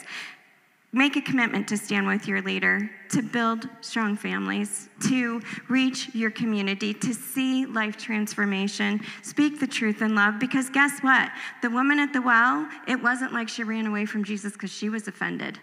Make 0.92 1.16
a 1.16 1.20
commitment 1.20 1.68
to 1.68 1.76
stand 1.76 2.06
with 2.06 2.26
your 2.26 2.40
leader, 2.40 2.90
to 3.10 3.20
build 3.20 3.68
strong 3.82 4.16
families, 4.16 4.88
to 5.08 5.42
reach 5.68 6.14
your 6.14 6.30
community, 6.30 6.94
to 6.94 7.12
see 7.12 7.66
life 7.66 7.98
transformation, 7.98 9.02
speak 9.22 9.60
the 9.60 9.66
truth 9.66 10.00
in 10.00 10.14
love. 10.14 10.38
Because 10.38 10.70
guess 10.70 11.00
what? 11.00 11.30
The 11.60 11.68
woman 11.68 11.98
at 11.98 12.14
the 12.14 12.22
well, 12.22 12.66
it 12.86 13.02
wasn't 13.02 13.34
like 13.34 13.50
she 13.50 13.64
ran 13.64 13.86
away 13.86 14.06
from 14.06 14.24
Jesus 14.24 14.54
because 14.54 14.72
she 14.72 14.88
was 14.88 15.06
offended, 15.06 15.58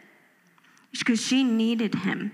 because 0.91 1.19
she 1.19 1.43
needed 1.43 1.95
him. 1.95 2.31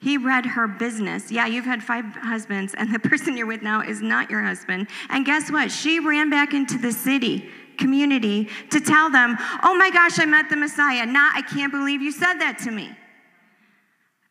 He 0.00 0.18
read 0.18 0.44
her 0.44 0.68
business. 0.68 1.32
Yeah, 1.32 1.46
you've 1.46 1.64
had 1.64 1.82
five 1.82 2.04
husbands, 2.04 2.74
and 2.74 2.94
the 2.94 2.98
person 3.08 3.38
you're 3.38 3.46
with 3.46 3.62
now 3.62 3.80
is 3.80 4.02
not 4.02 4.30
your 4.30 4.42
husband. 4.42 4.88
And 5.08 5.24
guess 5.24 5.50
what? 5.50 5.72
She 5.72 5.98
ran 5.98 6.28
back 6.28 6.52
into 6.52 6.76
the 6.76 6.92
city 6.92 7.48
community 7.78 8.48
to 8.70 8.80
tell 8.80 9.10
them, 9.10 9.36
Oh 9.62 9.74
my 9.76 9.90
gosh, 9.90 10.18
I 10.18 10.24
met 10.24 10.50
the 10.50 10.56
Messiah. 10.56 11.06
Not, 11.06 11.36
I 11.36 11.42
can't 11.42 11.72
believe 11.72 12.02
you 12.02 12.12
said 12.12 12.34
that 12.34 12.58
to 12.64 12.70
me. 12.70 12.90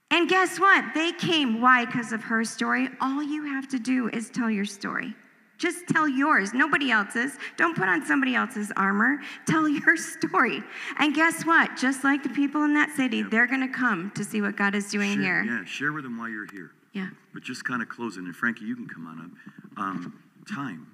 And 0.10 0.30
guess 0.30 0.60
what? 0.60 0.94
They 0.94 1.12
came. 1.12 1.62
Why? 1.62 1.86
Because 1.86 2.14
of 2.14 2.24
her 2.24 2.44
story. 2.46 2.90
All 3.02 3.22
you 3.22 3.44
have 3.46 3.68
to 3.70 3.80
do 3.80 4.10
is 4.10 4.30
tell 4.30 4.50
your 4.50 4.66
story. 4.66 5.14
Just 5.58 5.88
tell 5.88 6.08
yours, 6.08 6.54
nobody 6.54 6.92
else's. 6.92 7.38
Don't 7.58 7.76
put 7.76 7.90
on 7.90 8.06
somebody 8.06 8.36
else's 8.36 8.72
armor. 8.78 9.20
Tell 9.48 9.68
your 9.68 9.98
story. 9.98 10.62
And 11.00 11.16
guess 11.16 11.46
what? 11.46 11.76
Just 11.76 12.04
like 12.04 12.24
the 12.24 12.30
people 12.30 12.64
in 12.64 12.74
that 12.76 12.96
city, 12.96 13.24
they're 13.24 13.48
going 13.48 13.62
to 13.62 13.74
come 13.74 14.12
to 14.16 14.24
see 14.24 14.42
what 14.42 14.56
God 14.56 14.76
is 14.76 14.90
doing 14.90 15.16
share, 15.16 15.44
here. 15.44 15.58
Yeah, 15.58 15.66
share 15.66 15.94
with 15.94 16.04
them 16.04 16.18
why 16.18 16.30
you're 16.30 16.48
here. 16.52 16.72
Yeah. 16.94 17.10
But 17.34 17.44
just 17.44 17.66
kind 17.66 17.82
of 17.82 17.90
closing, 17.90 18.26
and 18.26 18.36
Frankie, 18.36 18.66
you 18.66 18.76
can 18.76 18.88
come 18.88 19.08
on 19.08 19.20
up. 19.20 19.80
Um, 19.80 20.20
time. 20.52 20.88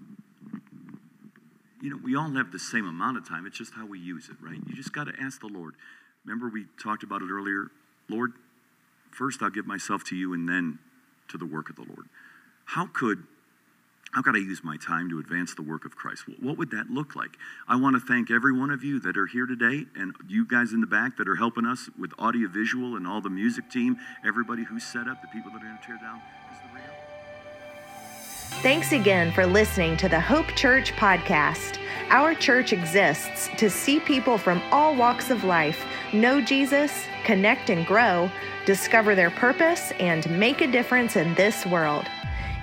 You 1.83 1.89
know, 1.89 1.99
we 2.01 2.15
all 2.15 2.31
have 2.31 2.53
the 2.53 2.59
same 2.59 2.87
amount 2.87 3.17
of 3.17 3.27
time. 3.27 3.45
It's 3.45 3.57
just 3.57 3.73
how 3.73 3.85
we 3.85 3.99
use 3.99 4.29
it, 4.29 4.37
right? 4.41 4.57
You 4.65 4.73
just 4.73 4.93
got 4.93 5.03
to 5.03 5.13
ask 5.21 5.41
the 5.41 5.47
Lord. 5.47 5.75
Remember, 6.23 6.47
we 6.47 6.65
talked 6.81 7.03
about 7.03 7.21
it 7.21 7.27
earlier. 7.29 7.71
Lord, 8.07 8.31
first 9.11 9.43
I'll 9.43 9.49
give 9.49 9.67
myself 9.67 10.05
to 10.05 10.15
you 10.15 10.33
and 10.33 10.47
then 10.47 10.79
to 11.27 11.37
the 11.37 11.45
work 11.45 11.69
of 11.69 11.75
the 11.75 11.83
Lord. 11.83 12.07
How 12.63 12.87
could 12.87 13.25
how 14.13 14.21
could 14.21 14.35
I 14.35 14.39
use 14.39 14.61
my 14.63 14.77
time 14.77 15.09
to 15.09 15.17
advance 15.17 15.55
the 15.55 15.63
work 15.63 15.85
of 15.85 15.95
Christ? 15.95 16.25
What 16.39 16.55
would 16.59 16.69
that 16.69 16.91
look 16.91 17.15
like? 17.15 17.31
I 17.67 17.75
want 17.75 17.95
to 17.95 17.99
thank 17.99 18.29
every 18.29 18.53
one 18.53 18.69
of 18.69 18.83
you 18.83 18.99
that 18.99 19.17
are 19.17 19.25
here 19.25 19.47
today 19.47 19.87
and 19.95 20.13
you 20.29 20.45
guys 20.47 20.71
in 20.71 20.81
the 20.81 20.87
back 20.87 21.17
that 21.17 21.27
are 21.27 21.35
helping 21.35 21.65
us 21.65 21.89
with 21.99 22.11
audio 22.19 22.47
visual 22.47 22.95
and 22.95 23.07
all 23.07 23.21
the 23.21 23.31
music 23.31 23.71
team, 23.71 23.97
everybody 24.23 24.65
who's 24.65 24.83
set 24.83 25.07
up, 25.07 25.23
the 25.23 25.27
people 25.29 25.51
that 25.51 25.63
are 25.63 25.65
going 25.65 25.79
to 25.79 25.83
tear 25.83 25.97
down. 25.97 26.21
Thanks 28.61 28.93
again 28.93 29.31
for 29.33 29.45
listening 29.45 29.97
to 29.97 30.07
the 30.07 30.19
Hope 30.19 30.47
Church 30.55 30.93
podcast. 30.93 31.77
Our 32.09 32.33
church 32.33 32.71
exists 32.71 33.49
to 33.57 33.69
see 33.69 33.99
people 33.99 34.37
from 34.37 34.61
all 34.71 34.95
walks 34.95 35.29
of 35.29 35.43
life 35.43 35.85
know 36.13 36.39
Jesus, 36.39 37.05
connect 37.25 37.69
and 37.69 37.85
grow, 37.85 38.29
discover 38.65 39.15
their 39.15 39.31
purpose, 39.31 39.91
and 39.99 40.29
make 40.39 40.61
a 40.61 40.71
difference 40.71 41.17
in 41.17 41.33
this 41.35 41.65
world. 41.65 42.05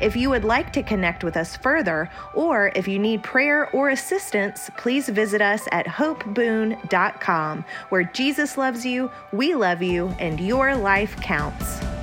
If 0.00 0.16
you 0.16 0.30
would 0.30 0.44
like 0.44 0.72
to 0.72 0.82
connect 0.82 1.22
with 1.22 1.36
us 1.36 1.56
further, 1.56 2.08
or 2.32 2.72
if 2.74 2.88
you 2.88 2.98
need 2.98 3.22
prayer 3.22 3.68
or 3.70 3.90
assistance, 3.90 4.70
please 4.78 5.10
visit 5.10 5.42
us 5.42 5.68
at 5.72 5.86
hopeboone.com, 5.86 7.64
where 7.90 8.04
Jesus 8.04 8.56
loves 8.56 8.86
you, 8.86 9.10
we 9.32 9.54
love 9.54 9.82
you, 9.82 10.14
and 10.18 10.40
your 10.40 10.74
life 10.74 11.14
counts. 11.16 11.99